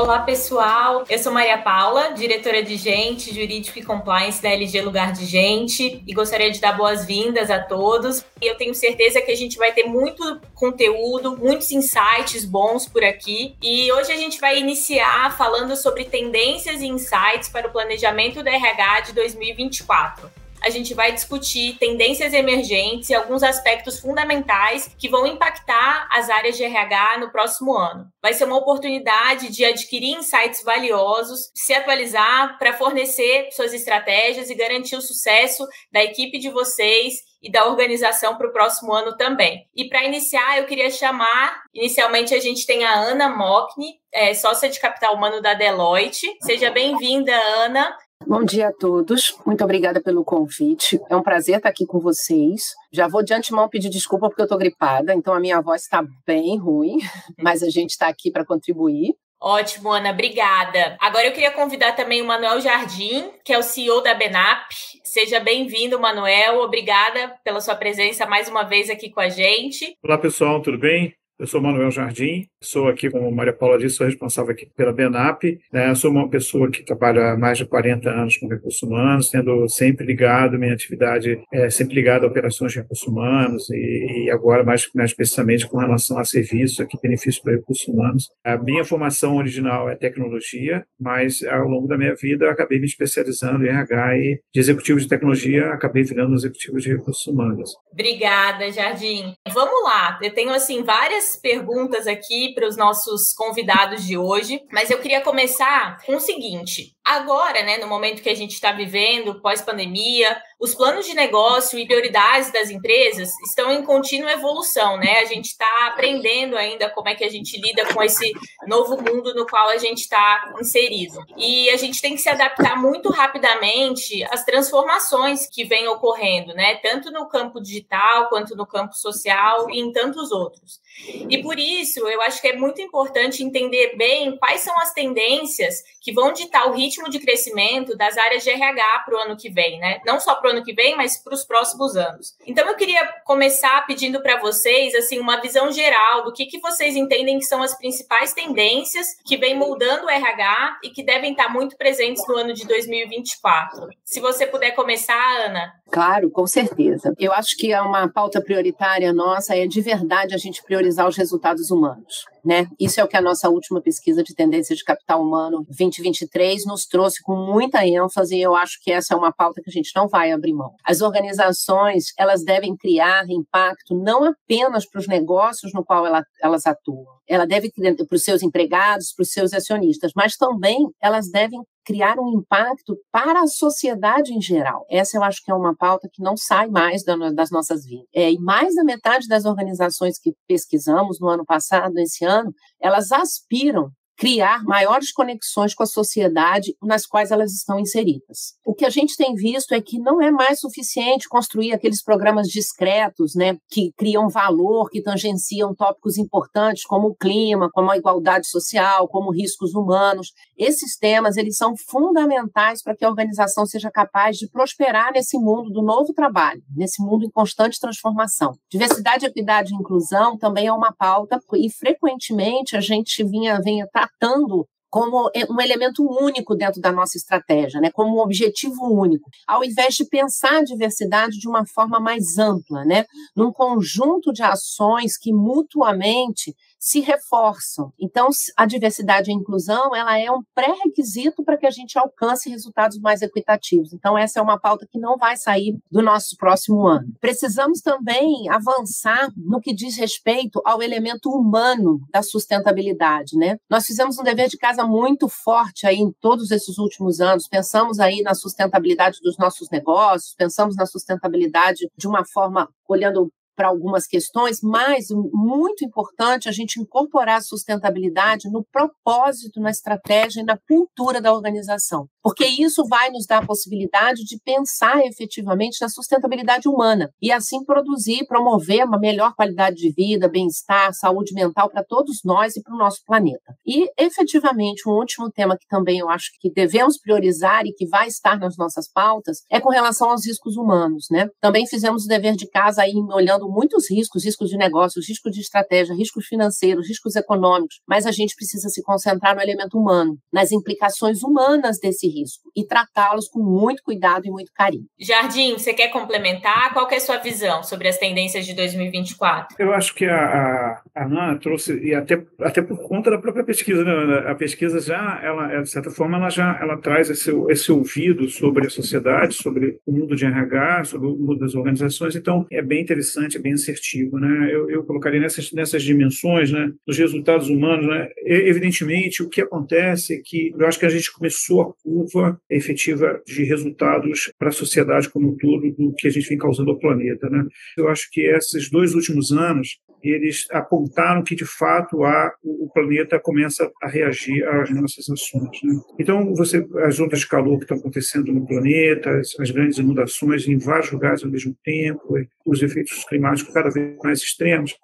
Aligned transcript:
Olá, 0.00 0.20
pessoal. 0.20 1.04
Eu 1.10 1.18
sou 1.18 1.30
Maria 1.30 1.58
Paula, 1.58 2.14
diretora 2.14 2.62
de 2.62 2.74
Gente, 2.78 3.34
Jurídico 3.34 3.78
e 3.78 3.82
Compliance 3.82 4.42
da 4.42 4.48
LG 4.48 4.80
Lugar 4.80 5.12
de 5.12 5.26
Gente, 5.26 6.02
e 6.06 6.14
gostaria 6.14 6.50
de 6.50 6.58
dar 6.58 6.72
boas-vindas 6.72 7.50
a 7.50 7.58
todos. 7.58 8.24
Eu 8.40 8.56
tenho 8.56 8.74
certeza 8.74 9.20
que 9.20 9.30
a 9.30 9.36
gente 9.36 9.58
vai 9.58 9.72
ter 9.72 9.84
muito 9.84 10.40
conteúdo, 10.54 11.36
muitos 11.36 11.70
insights 11.70 12.46
bons 12.46 12.88
por 12.88 13.04
aqui. 13.04 13.54
E 13.62 13.92
hoje 13.92 14.10
a 14.10 14.16
gente 14.16 14.40
vai 14.40 14.58
iniciar 14.58 15.36
falando 15.36 15.76
sobre 15.76 16.06
tendências 16.06 16.80
e 16.80 16.86
insights 16.86 17.50
para 17.50 17.68
o 17.68 17.70
planejamento 17.70 18.42
da 18.42 18.50
RH 18.50 19.00
de 19.00 19.12
2024 19.12 20.39
a 20.62 20.70
gente 20.70 20.94
vai 20.94 21.12
discutir 21.12 21.76
tendências 21.78 22.32
emergentes 22.32 23.10
e 23.10 23.14
alguns 23.14 23.42
aspectos 23.42 23.98
fundamentais 24.00 24.94
que 24.98 25.08
vão 25.08 25.26
impactar 25.26 26.08
as 26.10 26.28
áreas 26.28 26.56
de 26.56 26.64
RH 26.64 27.18
no 27.18 27.30
próximo 27.30 27.76
ano. 27.76 28.06
Vai 28.22 28.34
ser 28.34 28.44
uma 28.44 28.56
oportunidade 28.56 29.50
de 29.50 29.64
adquirir 29.64 30.16
insights 30.16 30.62
valiosos, 30.62 31.50
se 31.54 31.72
atualizar 31.72 32.58
para 32.58 32.72
fornecer 32.74 33.48
suas 33.52 33.72
estratégias 33.72 34.50
e 34.50 34.54
garantir 34.54 34.96
o 34.96 35.02
sucesso 35.02 35.66
da 35.92 36.02
equipe 36.02 36.38
de 36.38 36.50
vocês 36.50 37.30
e 37.42 37.50
da 37.50 37.66
organização 37.66 38.36
para 38.36 38.48
o 38.48 38.52
próximo 38.52 38.92
ano 38.92 39.16
também. 39.16 39.66
E 39.74 39.88
para 39.88 40.04
iniciar, 40.04 40.58
eu 40.58 40.66
queria 40.66 40.90
chamar, 40.90 41.62
inicialmente 41.72 42.34
a 42.34 42.40
gente 42.40 42.66
tem 42.66 42.84
a 42.84 42.94
Ana 42.94 43.28
Mockney, 43.30 43.94
é, 44.12 44.34
sócia 44.34 44.68
de 44.68 44.78
capital 44.78 45.14
humano 45.14 45.40
da 45.40 45.54
Deloitte. 45.54 46.26
Seja 46.42 46.70
bem-vinda, 46.70 47.32
Ana. 47.32 47.96
Bom 48.26 48.44
dia 48.44 48.68
a 48.68 48.72
todos, 48.72 49.36
muito 49.44 49.64
obrigada 49.64 50.00
pelo 50.00 50.24
convite. 50.24 51.00
É 51.08 51.16
um 51.16 51.22
prazer 51.22 51.56
estar 51.56 51.68
aqui 51.68 51.86
com 51.86 51.98
vocês. 51.98 52.74
Já 52.92 53.08
vou 53.08 53.22
de 53.22 53.34
antemão 53.34 53.68
pedir 53.68 53.88
desculpa 53.88 54.28
porque 54.28 54.42
eu 54.42 54.44
estou 54.44 54.58
gripada, 54.58 55.14
então 55.14 55.34
a 55.34 55.40
minha 55.40 55.60
voz 55.60 55.82
está 55.82 56.04
bem 56.26 56.56
ruim, 56.58 56.98
mas 57.38 57.62
a 57.62 57.70
gente 57.70 57.90
está 57.90 58.08
aqui 58.08 58.30
para 58.30 58.44
contribuir. 58.44 59.14
Ótimo, 59.42 59.90
Ana, 59.90 60.10
obrigada. 60.10 60.98
Agora 61.00 61.26
eu 61.26 61.32
queria 61.32 61.50
convidar 61.50 61.92
também 61.92 62.20
o 62.20 62.26
Manuel 62.26 62.60
Jardim, 62.60 63.30
que 63.42 63.54
é 63.54 63.58
o 63.58 63.62
CEO 63.62 64.02
da 64.02 64.14
Benap. 64.14 64.70
Seja 65.02 65.40
bem-vindo, 65.40 65.98
Manuel. 65.98 66.60
Obrigada 66.60 67.34
pela 67.42 67.60
sua 67.60 67.74
presença 67.74 68.26
mais 68.26 68.48
uma 68.48 68.64
vez 68.64 68.90
aqui 68.90 69.08
com 69.08 69.20
a 69.20 69.30
gente. 69.30 69.96
Olá, 70.04 70.18
pessoal, 70.18 70.60
tudo 70.60 70.78
bem? 70.78 71.14
Eu 71.40 71.46
sou 71.46 71.58
Manuel 71.58 71.90
Jardim, 71.90 72.46
sou 72.62 72.86
aqui, 72.86 73.08
como 73.08 73.32
Maria 73.32 73.54
Paula 73.54 73.78
disse, 73.78 73.96
sou 73.96 74.06
responsável 74.06 74.52
aqui 74.52 74.68
pela 74.76 74.92
BENAP. 74.92 75.58
Né? 75.72 75.94
Sou 75.94 76.10
uma 76.10 76.28
pessoa 76.28 76.70
que 76.70 76.84
trabalha 76.84 77.32
há 77.32 77.36
mais 77.38 77.56
de 77.56 77.64
40 77.64 78.10
anos 78.10 78.36
com 78.36 78.46
recursos 78.46 78.82
humanos, 78.82 79.30
tendo 79.30 79.66
sempre 79.66 80.04
ligado, 80.04 80.58
minha 80.58 80.74
atividade 80.74 81.40
é 81.50 81.70
sempre 81.70 81.94
ligada 81.94 82.26
a 82.26 82.28
operações 82.28 82.72
de 82.72 82.80
recursos 82.80 83.08
humanos 83.08 83.70
e, 83.70 84.26
e 84.26 84.30
agora 84.30 84.62
mais, 84.62 84.86
mais 84.94 85.12
especificamente 85.12 85.66
com 85.66 85.78
relação 85.78 86.18
a 86.18 86.26
serviços, 86.26 86.78
aqui 86.78 86.98
benefícios 87.02 87.38
para 87.38 87.54
recursos 87.54 87.88
humanos. 87.88 88.28
A 88.44 88.58
minha 88.58 88.84
formação 88.84 89.36
original 89.36 89.88
é 89.88 89.96
tecnologia, 89.96 90.84
mas 91.00 91.42
ao 91.44 91.66
longo 91.66 91.88
da 91.88 91.96
minha 91.96 92.14
vida 92.14 92.50
acabei 92.50 92.78
me 92.78 92.84
especializando 92.84 93.64
em 93.64 93.70
RH 93.70 94.18
e 94.18 94.40
de 94.52 94.60
executivo 94.60 95.00
de 95.00 95.08
tecnologia 95.08 95.70
acabei 95.70 96.02
virando 96.02 96.34
executivo 96.34 96.76
de 96.78 96.92
recursos 96.92 97.26
humanos. 97.26 97.74
Obrigada, 97.90 98.70
Jardim. 98.70 99.32
Vamos 99.50 99.84
lá, 99.84 100.18
eu 100.22 100.34
tenho 100.34 100.50
assim 100.50 100.84
várias 100.84 101.29
perguntas 101.36 102.06
aqui 102.06 102.52
para 102.54 102.66
os 102.66 102.76
nossos 102.76 103.32
convidados 103.34 104.04
de 104.04 104.16
hoje, 104.16 104.62
mas 104.72 104.90
eu 104.90 104.98
queria 104.98 105.20
começar 105.20 105.98
com 106.04 106.16
o 106.16 106.20
seguinte: 106.20 106.94
agora, 107.04 107.62
né, 107.62 107.78
no 107.78 107.86
momento 107.86 108.22
que 108.22 108.28
a 108.28 108.34
gente 108.34 108.52
está 108.52 108.72
vivendo, 108.72 109.40
pós-pandemia, 109.40 110.40
os 110.60 110.74
planos 110.74 111.06
de 111.06 111.14
negócio 111.14 111.78
e 111.78 111.86
prioridades 111.86 112.52
das 112.52 112.70
empresas 112.70 113.30
estão 113.48 113.72
em 113.72 113.82
contínua 113.82 114.32
evolução, 114.32 114.98
né? 114.98 115.20
A 115.20 115.24
gente 115.24 115.46
está 115.46 115.86
aprendendo 115.86 116.56
ainda 116.56 116.90
como 116.90 117.08
é 117.08 117.14
que 117.14 117.24
a 117.24 117.30
gente 117.30 117.58
lida 117.58 117.86
com 117.94 118.02
esse 118.02 118.32
novo 118.66 118.96
mundo 119.02 119.34
no 119.34 119.46
qual 119.46 119.68
a 119.70 119.78
gente 119.78 120.00
está 120.00 120.52
inserido. 120.60 121.18
E 121.36 121.70
a 121.70 121.76
gente 121.78 122.02
tem 122.02 122.14
que 122.14 122.20
se 122.20 122.28
adaptar 122.28 122.76
muito 122.76 123.10
rapidamente 123.10 124.22
às 124.24 124.44
transformações 124.44 125.46
que 125.46 125.64
vêm 125.64 125.88
ocorrendo, 125.88 126.52
né? 126.52 126.76
Tanto 126.76 127.10
no 127.10 127.26
campo 127.26 127.60
digital 127.60 128.28
quanto 128.28 128.54
no 128.54 128.66
campo 128.66 128.94
social 128.94 129.70
e 129.70 129.80
em 129.80 129.92
tantos 129.92 130.30
outros. 130.30 130.80
E 131.28 131.42
por 131.42 131.58
isso, 131.58 132.06
eu 132.06 132.20
acho 132.20 132.40
que 132.40 132.48
é 132.48 132.56
muito 132.56 132.82
importante 132.82 133.42
entender 133.42 133.96
bem 133.96 134.36
quais 134.36 134.60
são 134.60 134.78
as 134.78 134.92
tendências 134.92 135.82
que 136.02 136.12
vão 136.12 136.32
ditar 136.32 136.68
o 136.68 136.72
ritmo 136.72 136.89
de 137.08 137.18
crescimento 137.18 137.96
das 137.96 138.16
áreas 138.16 138.42
de 138.42 138.50
RH 138.50 139.02
para 139.04 139.14
o 139.14 139.18
ano 139.18 139.36
que 139.36 139.50
vem, 139.50 139.78
né? 139.78 140.00
Não 140.04 140.18
só 140.18 140.34
para 140.34 140.48
o 140.48 140.52
ano 140.52 140.64
que 140.64 140.72
vem, 140.72 140.96
mas 140.96 141.16
para 141.16 141.34
os 141.34 141.44
próximos 141.44 141.96
anos. 141.96 142.34
Então, 142.46 142.66
eu 142.66 142.74
queria 142.74 143.06
começar 143.24 143.86
pedindo 143.86 144.22
para 144.22 144.40
vocês, 144.40 144.94
assim, 144.94 145.18
uma 145.18 145.40
visão 145.40 145.70
geral 145.70 146.24
do 146.24 146.32
que, 146.32 146.46
que 146.46 146.60
vocês 146.60 146.96
entendem 146.96 147.38
que 147.38 147.44
são 147.44 147.62
as 147.62 147.76
principais 147.76 148.32
tendências 148.32 149.06
que 149.24 149.36
vêm 149.36 149.56
moldando 149.56 150.06
o 150.06 150.10
RH 150.10 150.78
e 150.84 150.90
que 150.90 151.02
devem 151.02 151.32
estar 151.32 151.48
muito 151.48 151.76
presentes 151.76 152.26
no 152.26 152.36
ano 152.36 152.52
de 152.52 152.66
2024. 152.66 153.88
Se 154.04 154.20
você 154.20 154.46
puder 154.46 154.72
começar, 154.72 155.46
Ana. 155.46 155.72
Claro, 155.90 156.30
com 156.30 156.46
certeza. 156.46 157.12
Eu 157.18 157.32
acho 157.32 157.56
que 157.56 157.72
é 157.72 157.80
uma 157.80 158.08
pauta 158.08 158.40
prioritária 158.40 159.12
nossa 159.12 159.56
é 159.56 159.66
de 159.66 159.80
verdade 159.80 160.34
a 160.34 160.38
gente 160.38 160.62
priorizar 160.62 161.06
os 161.06 161.16
resultados 161.16 161.70
humanos. 161.70 162.24
Né? 162.44 162.66
Isso 162.78 163.00
é 163.00 163.04
o 163.04 163.08
que 163.08 163.16
a 163.16 163.20
nossa 163.20 163.48
última 163.48 163.80
pesquisa 163.80 164.22
de 164.22 164.34
tendência 164.34 164.74
de 164.74 164.84
capital 164.84 165.22
humano 165.22 165.64
2023 165.66 166.64
nos 166.66 166.86
trouxe 166.86 167.22
com 167.22 167.36
muita 167.36 167.86
ênfase 167.86 168.36
e 168.36 168.42
eu 168.42 168.54
acho 168.54 168.78
que 168.82 168.90
essa 168.90 169.14
é 169.14 169.16
uma 169.16 169.32
pauta 169.32 169.60
que 169.62 169.68
a 169.68 169.72
gente 169.72 169.92
não 169.94 170.08
vai 170.08 170.32
abrir 170.32 170.52
mão. 170.52 170.72
As 170.84 171.00
organizações, 171.00 172.06
elas 172.18 172.44
devem 172.44 172.76
criar 172.76 173.28
impacto 173.28 173.94
não 173.94 174.24
apenas 174.24 174.86
para 174.88 175.00
os 175.00 175.06
negócios 175.06 175.72
no 175.72 175.84
qual 175.84 176.06
ela, 176.06 176.24
elas 176.42 176.66
atuam, 176.66 177.06
ela 177.28 177.46
deve 177.46 177.70
para 178.06 178.16
os 178.16 178.24
seus 178.24 178.42
empregados, 178.42 179.12
para 179.12 179.22
os 179.22 179.30
seus 179.30 179.52
acionistas, 179.52 180.12
mas 180.14 180.36
também 180.36 180.86
elas 181.00 181.30
devem 181.30 181.60
criar 181.90 182.20
um 182.20 182.38
impacto 182.38 182.96
para 183.10 183.40
a 183.42 183.46
sociedade 183.48 184.32
em 184.32 184.40
geral. 184.40 184.86
Essa 184.88 185.16
eu 185.16 185.24
acho 185.24 185.42
que 185.44 185.50
é 185.50 185.54
uma 185.54 185.74
pauta 185.74 186.08
que 186.12 186.22
não 186.22 186.36
sai 186.36 186.68
mais 186.68 187.02
das 187.02 187.50
nossas 187.50 187.84
vidas. 187.84 188.06
É, 188.14 188.30
e 188.30 188.38
mais 188.38 188.76
da 188.76 188.84
metade 188.84 189.26
das 189.26 189.44
organizações 189.44 190.16
que 190.16 190.32
pesquisamos 190.46 191.18
no 191.18 191.28
ano 191.28 191.44
passado, 191.44 191.98
esse 191.98 192.24
ano, 192.24 192.54
elas 192.80 193.10
aspiram 193.10 193.90
criar 194.20 194.62
maiores 194.64 195.10
conexões 195.10 195.74
com 195.74 195.82
a 195.82 195.86
sociedade 195.86 196.76
nas 196.82 197.06
quais 197.06 197.30
elas 197.30 197.54
estão 197.54 197.78
inseridas. 197.80 198.52
O 198.66 198.74
que 198.74 198.84
a 198.84 198.90
gente 198.90 199.16
tem 199.16 199.34
visto 199.34 199.72
é 199.72 199.80
que 199.80 199.98
não 199.98 200.20
é 200.20 200.30
mais 200.30 200.60
suficiente 200.60 201.26
construir 201.26 201.72
aqueles 201.72 202.02
programas 202.02 202.46
discretos, 202.46 203.34
né, 203.34 203.56
que 203.70 203.92
criam 203.96 204.28
valor, 204.28 204.90
que 204.90 205.00
tangenciam 205.00 205.74
tópicos 205.74 206.18
importantes 206.18 206.84
como 206.84 207.08
o 207.08 207.14
clima, 207.14 207.70
como 207.72 207.90
a 207.90 207.96
igualdade 207.96 208.46
social, 208.46 209.08
como 209.08 209.32
riscos 209.32 209.72
humanos. 209.72 210.34
Esses 210.54 210.98
temas, 210.98 211.38
eles 211.38 211.56
são 211.56 211.74
fundamentais 211.74 212.82
para 212.82 212.94
que 212.94 213.06
a 213.06 213.08
organização 213.08 213.64
seja 213.64 213.90
capaz 213.90 214.36
de 214.36 214.50
prosperar 214.50 215.14
nesse 215.14 215.38
mundo 215.38 215.70
do 215.70 215.80
novo 215.80 216.12
trabalho, 216.12 216.62
nesse 216.76 217.02
mundo 217.02 217.24
em 217.24 217.30
constante 217.30 217.80
transformação. 217.80 218.52
Diversidade, 218.70 219.24
equidade 219.24 219.72
e 219.72 219.76
inclusão 219.76 220.36
também 220.36 220.66
é 220.66 220.72
uma 220.72 220.92
pauta 220.92 221.40
e 221.54 221.70
frequentemente 221.70 222.76
a 222.76 222.82
gente 222.82 223.24
vinha 223.24 223.58
vinha 223.62 223.88
tratando 224.18 224.66
como 224.90 225.30
um 225.48 225.60
elemento 225.60 226.04
único 226.04 226.56
dentro 226.56 226.80
da 226.80 226.90
nossa 226.90 227.16
estratégia, 227.16 227.80
né? 227.80 227.90
como 227.92 228.16
um 228.16 228.20
objetivo 228.20 228.92
único, 228.92 229.30
ao 229.46 229.62
invés 229.62 229.94
de 229.94 230.04
pensar 230.04 230.58
a 230.58 230.64
diversidade 230.64 231.38
de 231.38 231.48
uma 231.48 231.64
forma 231.64 232.00
mais 232.00 232.38
ampla, 232.38 232.84
né? 232.84 233.04
num 233.36 233.52
conjunto 233.52 234.32
de 234.32 234.42
ações 234.42 235.16
que 235.16 235.32
mutuamente 235.32 236.56
se 236.80 237.00
reforçam. 237.00 237.92
Então, 238.00 238.30
a 238.56 238.64
diversidade 238.64 239.30
e 239.30 239.34
a 239.34 239.36
inclusão, 239.36 239.94
ela 239.94 240.18
é 240.18 240.30
um 240.30 240.42
pré-requisito 240.54 241.44
para 241.44 241.58
que 241.58 241.66
a 241.66 241.70
gente 241.70 241.98
alcance 241.98 242.48
resultados 242.48 242.98
mais 242.98 243.20
equitativos. 243.20 243.92
Então, 243.92 244.16
essa 244.16 244.40
é 244.40 244.42
uma 244.42 244.58
pauta 244.58 244.86
que 244.90 244.98
não 244.98 245.18
vai 245.18 245.36
sair 245.36 245.78
do 245.90 246.00
nosso 246.00 246.36
próximo 246.38 246.86
ano. 246.86 247.12
Precisamos 247.20 247.82
também 247.82 248.48
avançar 248.48 249.28
no 249.36 249.60
que 249.60 249.74
diz 249.74 249.98
respeito 249.98 250.62
ao 250.64 250.82
elemento 250.82 251.28
humano 251.28 252.00
da 252.10 252.22
sustentabilidade, 252.22 253.36
né? 253.36 253.58
Nós 253.68 253.84
fizemos 253.84 254.18
um 254.18 254.22
dever 254.22 254.48
de 254.48 254.56
casa 254.56 254.84
muito 254.84 255.28
forte 255.28 255.86
aí 255.86 255.98
em 255.98 256.10
todos 256.20 256.50
esses 256.50 256.78
últimos 256.78 257.20
anos. 257.20 257.46
Pensamos 257.46 258.00
aí 258.00 258.22
na 258.22 258.34
sustentabilidade 258.34 259.18
dos 259.22 259.36
nossos 259.36 259.68
negócios, 259.68 260.34
pensamos 260.34 260.76
na 260.76 260.86
sustentabilidade 260.86 261.90
de 261.94 262.08
uma 262.08 262.24
forma 262.24 262.68
olhando 262.88 263.30
para 263.56 263.68
algumas 263.68 264.06
questões, 264.06 264.60
mas 264.62 265.06
muito 265.10 265.84
importante 265.84 266.48
a 266.48 266.52
gente 266.52 266.80
incorporar 266.80 267.38
a 267.38 267.42
sustentabilidade 267.42 268.50
no 268.50 268.64
propósito, 268.64 269.60
na 269.60 269.70
estratégia 269.70 270.40
e 270.40 270.44
na 270.44 270.58
cultura 270.58 271.20
da 271.20 271.32
organização, 271.32 272.06
porque 272.22 272.46
isso 272.46 272.86
vai 272.88 273.10
nos 273.10 273.26
dar 273.26 273.42
a 273.42 273.46
possibilidade 273.46 274.24
de 274.24 274.38
pensar 274.44 275.04
efetivamente 275.06 275.78
na 275.80 275.88
sustentabilidade 275.88 276.68
humana 276.68 277.10
e 277.20 277.30
assim 277.30 277.64
produzir, 277.64 278.26
promover 278.26 278.84
uma 278.84 278.98
melhor 278.98 279.34
qualidade 279.34 279.76
de 279.76 279.92
vida, 279.92 280.28
bem-estar, 280.28 280.92
saúde 280.94 281.34
mental 281.34 281.68
para 281.70 281.84
todos 281.84 282.20
nós 282.24 282.56
e 282.56 282.62
para 282.62 282.74
o 282.74 282.78
nosso 282.78 283.02
planeta. 283.04 283.54
E 283.66 283.88
efetivamente 283.98 284.88
um 284.88 284.92
último 284.92 285.30
tema 285.30 285.56
que 285.56 285.66
também 285.66 285.98
eu 285.98 286.08
acho 286.08 286.30
que 286.40 286.50
devemos 286.50 286.98
priorizar 286.98 287.66
e 287.66 287.72
que 287.72 287.86
vai 287.86 288.08
estar 288.08 288.38
nas 288.38 288.56
nossas 288.56 288.90
pautas 288.90 289.38
é 289.50 289.60
com 289.60 289.70
relação 289.70 290.10
aos 290.10 290.26
riscos 290.26 290.56
humanos, 290.56 291.06
né? 291.10 291.28
Também 291.40 291.66
fizemos 291.66 292.04
o 292.04 292.08
dever 292.08 292.36
de 292.36 292.48
casa 292.48 292.82
aí 292.82 292.94
olhando 293.12 293.49
muitos 293.50 293.90
riscos, 293.90 294.24
riscos 294.24 294.48
de 294.48 294.56
negócios, 294.56 295.08
riscos 295.08 295.32
de 295.32 295.40
estratégia, 295.40 295.94
riscos 295.94 296.26
financeiros, 296.26 296.88
riscos 296.88 297.16
econômicos, 297.16 297.80
mas 297.86 298.06
a 298.06 298.12
gente 298.12 298.34
precisa 298.34 298.68
se 298.68 298.82
concentrar 298.82 299.34
no 299.34 299.42
elemento 299.42 299.78
humano, 299.78 300.16
nas 300.32 300.52
implicações 300.52 301.22
humanas 301.22 301.78
desse 301.78 302.08
risco 302.08 302.50
e 302.56 302.66
tratá-los 302.66 303.28
com 303.28 303.40
muito 303.40 303.82
cuidado 303.82 304.26
e 304.26 304.30
muito 304.30 304.50
carinho. 304.54 304.86
Jardim, 304.98 305.52
você 305.52 305.72
quer 305.72 305.88
complementar? 305.88 306.72
Qual 306.72 306.86
que 306.86 306.94
é 306.94 306.98
a 306.98 307.00
sua 307.00 307.18
visão 307.18 307.62
sobre 307.62 307.88
as 307.88 307.98
tendências 307.98 308.46
de 308.46 308.54
2024? 308.54 309.56
Eu 309.58 309.72
acho 309.72 309.94
que 309.94 310.04
a, 310.04 310.16
a, 310.16 310.82
a 310.94 311.08
Nana 311.08 311.38
trouxe, 311.38 311.78
e 311.80 311.94
até, 311.94 312.22
até 312.40 312.62
por 312.62 312.78
conta 312.78 313.10
da 313.10 313.18
própria 313.18 313.44
pesquisa, 313.44 313.84
né? 313.84 314.30
a 314.30 314.34
pesquisa 314.34 314.80
já, 314.80 315.20
ela, 315.22 315.62
de 315.62 315.70
certa 315.70 315.90
forma, 315.90 316.16
ela 316.16 316.30
já 316.30 316.58
ela 316.60 316.76
traz 316.76 317.10
esse, 317.10 317.30
esse 317.48 317.72
ouvido 317.72 318.28
sobre 318.28 318.66
a 318.66 318.70
sociedade, 318.70 319.34
sobre 319.34 319.78
o 319.86 319.92
mundo 319.92 320.14
de 320.16 320.24
RH, 320.24 320.84
sobre 320.84 321.08
o 321.08 321.16
mundo 321.16 321.38
das 321.38 321.54
organizações, 321.54 322.16
então 322.16 322.46
é 322.50 322.62
bem 322.62 322.82
interessante, 322.82 323.29
bem 323.38 323.52
assertivo. 323.52 324.18
Né? 324.18 324.48
Eu, 324.52 324.70
eu 324.70 324.84
colocaria 324.84 325.20
nessas, 325.20 325.52
nessas 325.52 325.82
dimensões, 325.82 326.50
né, 326.50 326.72
dos 326.86 326.98
resultados 326.98 327.48
humanos, 327.48 327.86
né? 327.86 328.08
evidentemente 328.24 329.22
o 329.22 329.28
que 329.28 329.40
acontece 329.40 330.14
é 330.14 330.20
que 330.24 330.52
eu 330.58 330.66
acho 330.66 330.78
que 330.78 330.86
a 330.86 330.90
gente 330.90 331.12
começou 331.12 331.62
a 331.62 331.72
curva 331.82 332.40
efetiva 332.48 333.20
de 333.26 333.44
resultados 333.44 334.32
para 334.38 334.48
a 334.48 334.52
sociedade 334.52 335.08
como 335.08 335.30
um 335.30 335.36
todo 335.36 335.70
do 335.72 335.94
que 335.94 336.08
a 336.08 336.10
gente 336.10 336.28
vem 336.28 336.38
causando 336.38 336.70
ao 336.70 336.78
planeta. 336.78 337.28
Né? 337.28 337.44
Eu 337.76 337.88
acho 337.88 338.08
que 338.10 338.22
esses 338.22 338.70
dois 338.70 338.94
últimos 338.94 339.32
anos 339.32 339.78
eles 340.02 340.46
apontaram 340.50 341.22
que 341.22 341.34
de 341.34 341.44
fato 341.44 342.04
há, 342.04 342.32
o 342.42 342.70
planeta 342.72 343.18
começa 343.18 343.70
a 343.82 343.88
reagir 343.88 344.46
às 344.48 344.70
nossas 344.70 345.08
ações. 345.08 345.62
Né? 345.62 345.80
Então 345.98 346.34
você 346.34 346.66
as 346.84 346.98
ondas 347.00 347.20
de 347.20 347.28
calor 347.28 347.58
que 347.58 347.64
estão 347.64 347.78
acontecendo 347.78 348.32
no 348.32 348.46
planeta, 348.46 349.10
as, 349.10 349.38
as 349.38 349.50
grandes 349.50 349.78
inundações 349.78 350.46
em 350.46 350.58
vários 350.58 350.90
lugares 350.90 351.24
ao 351.24 351.30
mesmo 351.30 351.56
tempo, 351.64 352.14
os 352.44 352.62
efeitos 352.62 353.04
climáticos 353.04 353.52
cada 353.52 353.70
vez 353.70 353.96
mais 354.02 354.20
extremos, 354.20 354.74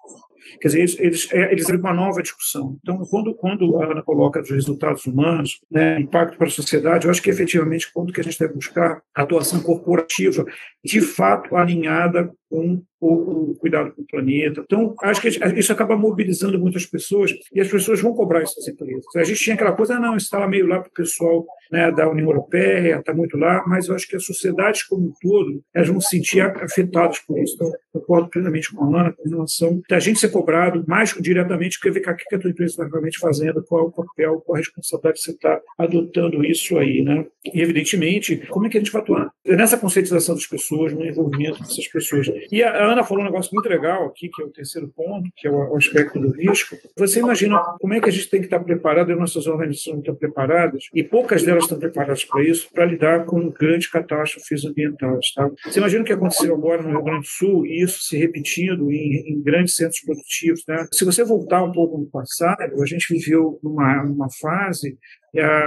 Quer 0.61 0.69
dizer, 0.69 1.01
eles, 1.01 1.31
é, 1.31 1.51
eles 1.51 1.65
abrem 1.65 1.79
uma 1.79 1.93
nova 1.93 2.21
discussão. 2.21 2.77
Então, 2.81 2.97
quando, 3.09 3.33
quando 3.35 3.81
a 3.81 3.91
Ana 3.91 4.01
coloca 4.01 4.41
os 4.41 4.49
resultados 4.49 5.05
humanos, 5.05 5.59
né, 5.69 5.99
impacto 5.99 6.37
para 6.37 6.47
a 6.47 6.51
sociedade, 6.51 7.05
eu 7.05 7.11
acho 7.11 7.21
que 7.21 7.29
efetivamente 7.29 7.91
quando 7.93 8.13
que 8.13 8.21
a 8.21 8.23
gente 8.23 8.39
deve 8.39 8.53
buscar 8.53 9.01
atuação 9.13 9.61
corporativa 9.61 10.45
de 10.87 11.01
fato 11.01 11.55
alinhada 11.55 12.31
com 12.49 12.81
o, 12.99 13.55
cuidado 13.59 13.93
com 13.93 14.01
o 14.01 14.07
planeta. 14.07 14.61
Então, 14.65 14.95
acho 15.03 15.21
que 15.21 15.27
isso 15.27 15.71
acaba 15.71 15.95
mobilizando 15.95 16.59
muitas 16.59 16.85
pessoas 16.85 17.31
e 17.53 17.59
as 17.59 17.67
pessoas 17.67 18.01
vão 18.01 18.13
cobrar 18.13 18.41
isso 18.41 18.55
das 18.55 18.67
empresas. 18.67 19.03
A 19.15 19.23
gente 19.23 19.39
tinha 19.39 19.55
aquela 19.55 19.73
coisa, 19.73 19.95
ah, 19.95 19.99
não, 19.99 20.15
isso 20.15 20.35
lá 20.35 20.47
meio 20.47 20.65
lá 20.65 20.79
para 20.79 20.89
o 20.89 20.93
pessoal 20.93 21.45
né, 21.71 21.91
da 21.91 22.09
União 22.09 22.29
Europeia, 22.29 22.97
está 22.97 23.13
muito 23.13 23.37
lá, 23.37 23.63
mas 23.67 23.87
eu 23.87 23.95
acho 23.95 24.07
que 24.07 24.15
as 24.15 24.25
sociedades 24.25 24.83
como 24.83 25.07
um 25.07 25.13
todo, 25.21 25.61
elas 25.73 25.89
vão 25.89 25.99
se 25.99 26.09
sentir 26.09 26.41
afetadas 26.41 27.19
por 27.19 27.37
isso. 27.39 27.55
Então, 27.55 27.71
concordo 27.93 28.29
plenamente 28.29 28.73
com 28.73 28.95
a 28.95 29.01
Ana 29.01 29.13
com 29.13 29.29
relação 29.29 29.81
da 29.89 29.99
gente 29.99 30.19
ser 30.19 30.29
cobrado 30.29 30.83
mais 30.87 31.13
diretamente, 31.19 31.77
porque 31.77 31.99
ver 31.99 32.09
o 32.09 32.15
que 32.15 32.35
a 32.35 32.39
tua 32.39 32.51
empresa 32.51 32.71
está 32.71 32.87
realmente 32.87 33.19
fazendo, 33.19 33.63
qual 33.63 33.83
é 33.83 33.87
o 33.87 33.91
papel, 33.91 34.41
qual 34.45 34.55
a 34.55 34.59
responsabilidade 34.59 35.19
que 35.19 35.25
você 35.25 35.31
está 35.31 35.61
adotando 35.77 36.43
isso 36.43 36.77
aí, 36.77 37.01
né? 37.03 37.25
E, 37.53 37.61
evidentemente, 37.61 38.37
como 38.47 38.65
é 38.65 38.69
que 38.69 38.77
a 38.77 38.81
gente 38.81 38.91
vai 38.91 39.01
atuar? 39.01 39.29
Nessa 39.45 39.77
conscientização 39.77 40.35
das 40.35 40.47
pessoas, 40.47 40.76
no 40.93 41.05
envolvimento 41.05 41.59
dessas 41.59 41.87
pessoas. 41.87 42.27
E 42.51 42.63
a 42.63 42.91
Ana 42.91 43.03
falou 43.03 43.23
um 43.23 43.27
negócio 43.27 43.51
muito 43.53 43.69
legal 43.69 44.05
aqui, 44.05 44.29
que 44.29 44.41
é 44.41 44.45
o 44.45 44.49
terceiro 44.49 44.87
ponto, 44.89 45.29
que 45.35 45.47
é 45.47 45.51
o 45.51 45.75
aspecto 45.75 46.19
do 46.19 46.31
risco. 46.31 46.75
Você 46.97 47.19
imagina 47.19 47.59
como 47.79 47.93
é 47.93 48.01
que 48.01 48.09
a 48.09 48.11
gente 48.11 48.29
tem 48.29 48.39
que 48.39 48.47
estar 48.47 48.59
preparado, 48.59 49.11
e 49.11 49.15
nossas 49.15 49.47
organizações 49.47 49.99
estão 49.99 50.15
preparadas, 50.15 50.89
e 50.93 51.03
poucas 51.03 51.43
delas 51.43 51.63
estão 51.63 51.79
preparadas 51.79 52.23
para 52.23 52.43
isso, 52.43 52.69
para 52.73 52.85
lidar 52.85 53.25
com 53.25 53.49
grandes 53.49 53.87
catástrofes 53.87 54.65
ambientais. 54.65 55.33
Tá? 55.33 55.49
Você 55.65 55.79
imagina 55.79 56.01
o 56.01 56.05
que 56.05 56.13
aconteceu 56.13 56.53
agora 56.53 56.81
no 56.81 56.89
Rio 56.89 57.03
Grande 57.03 57.21
do 57.21 57.27
Sul, 57.27 57.65
e 57.65 57.81
isso 57.81 58.01
se 58.03 58.17
repetindo 58.17 58.91
em, 58.91 59.33
em 59.33 59.41
grandes 59.41 59.75
centros 59.75 60.01
produtivos. 60.01 60.63
Né? 60.67 60.85
Se 60.91 61.05
você 61.05 61.23
voltar 61.23 61.63
um 61.63 61.71
pouco 61.71 61.97
no 61.97 62.05
passado, 62.05 62.81
a 62.81 62.85
gente 62.85 63.13
viveu 63.13 63.59
numa, 63.63 64.03
numa 64.03 64.27
fase 64.39 64.97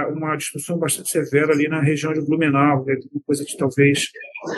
uma 0.09 0.35
discussão 0.35 0.77
bastante 0.77 1.09
severa 1.09 1.53
ali 1.53 1.67
na 1.67 1.81
região 1.81 2.13
de 2.13 2.21
Blumenau, 2.21 2.85
né, 2.85 2.95
coisa 3.25 3.43
de 3.45 3.55
talvez 3.57 4.07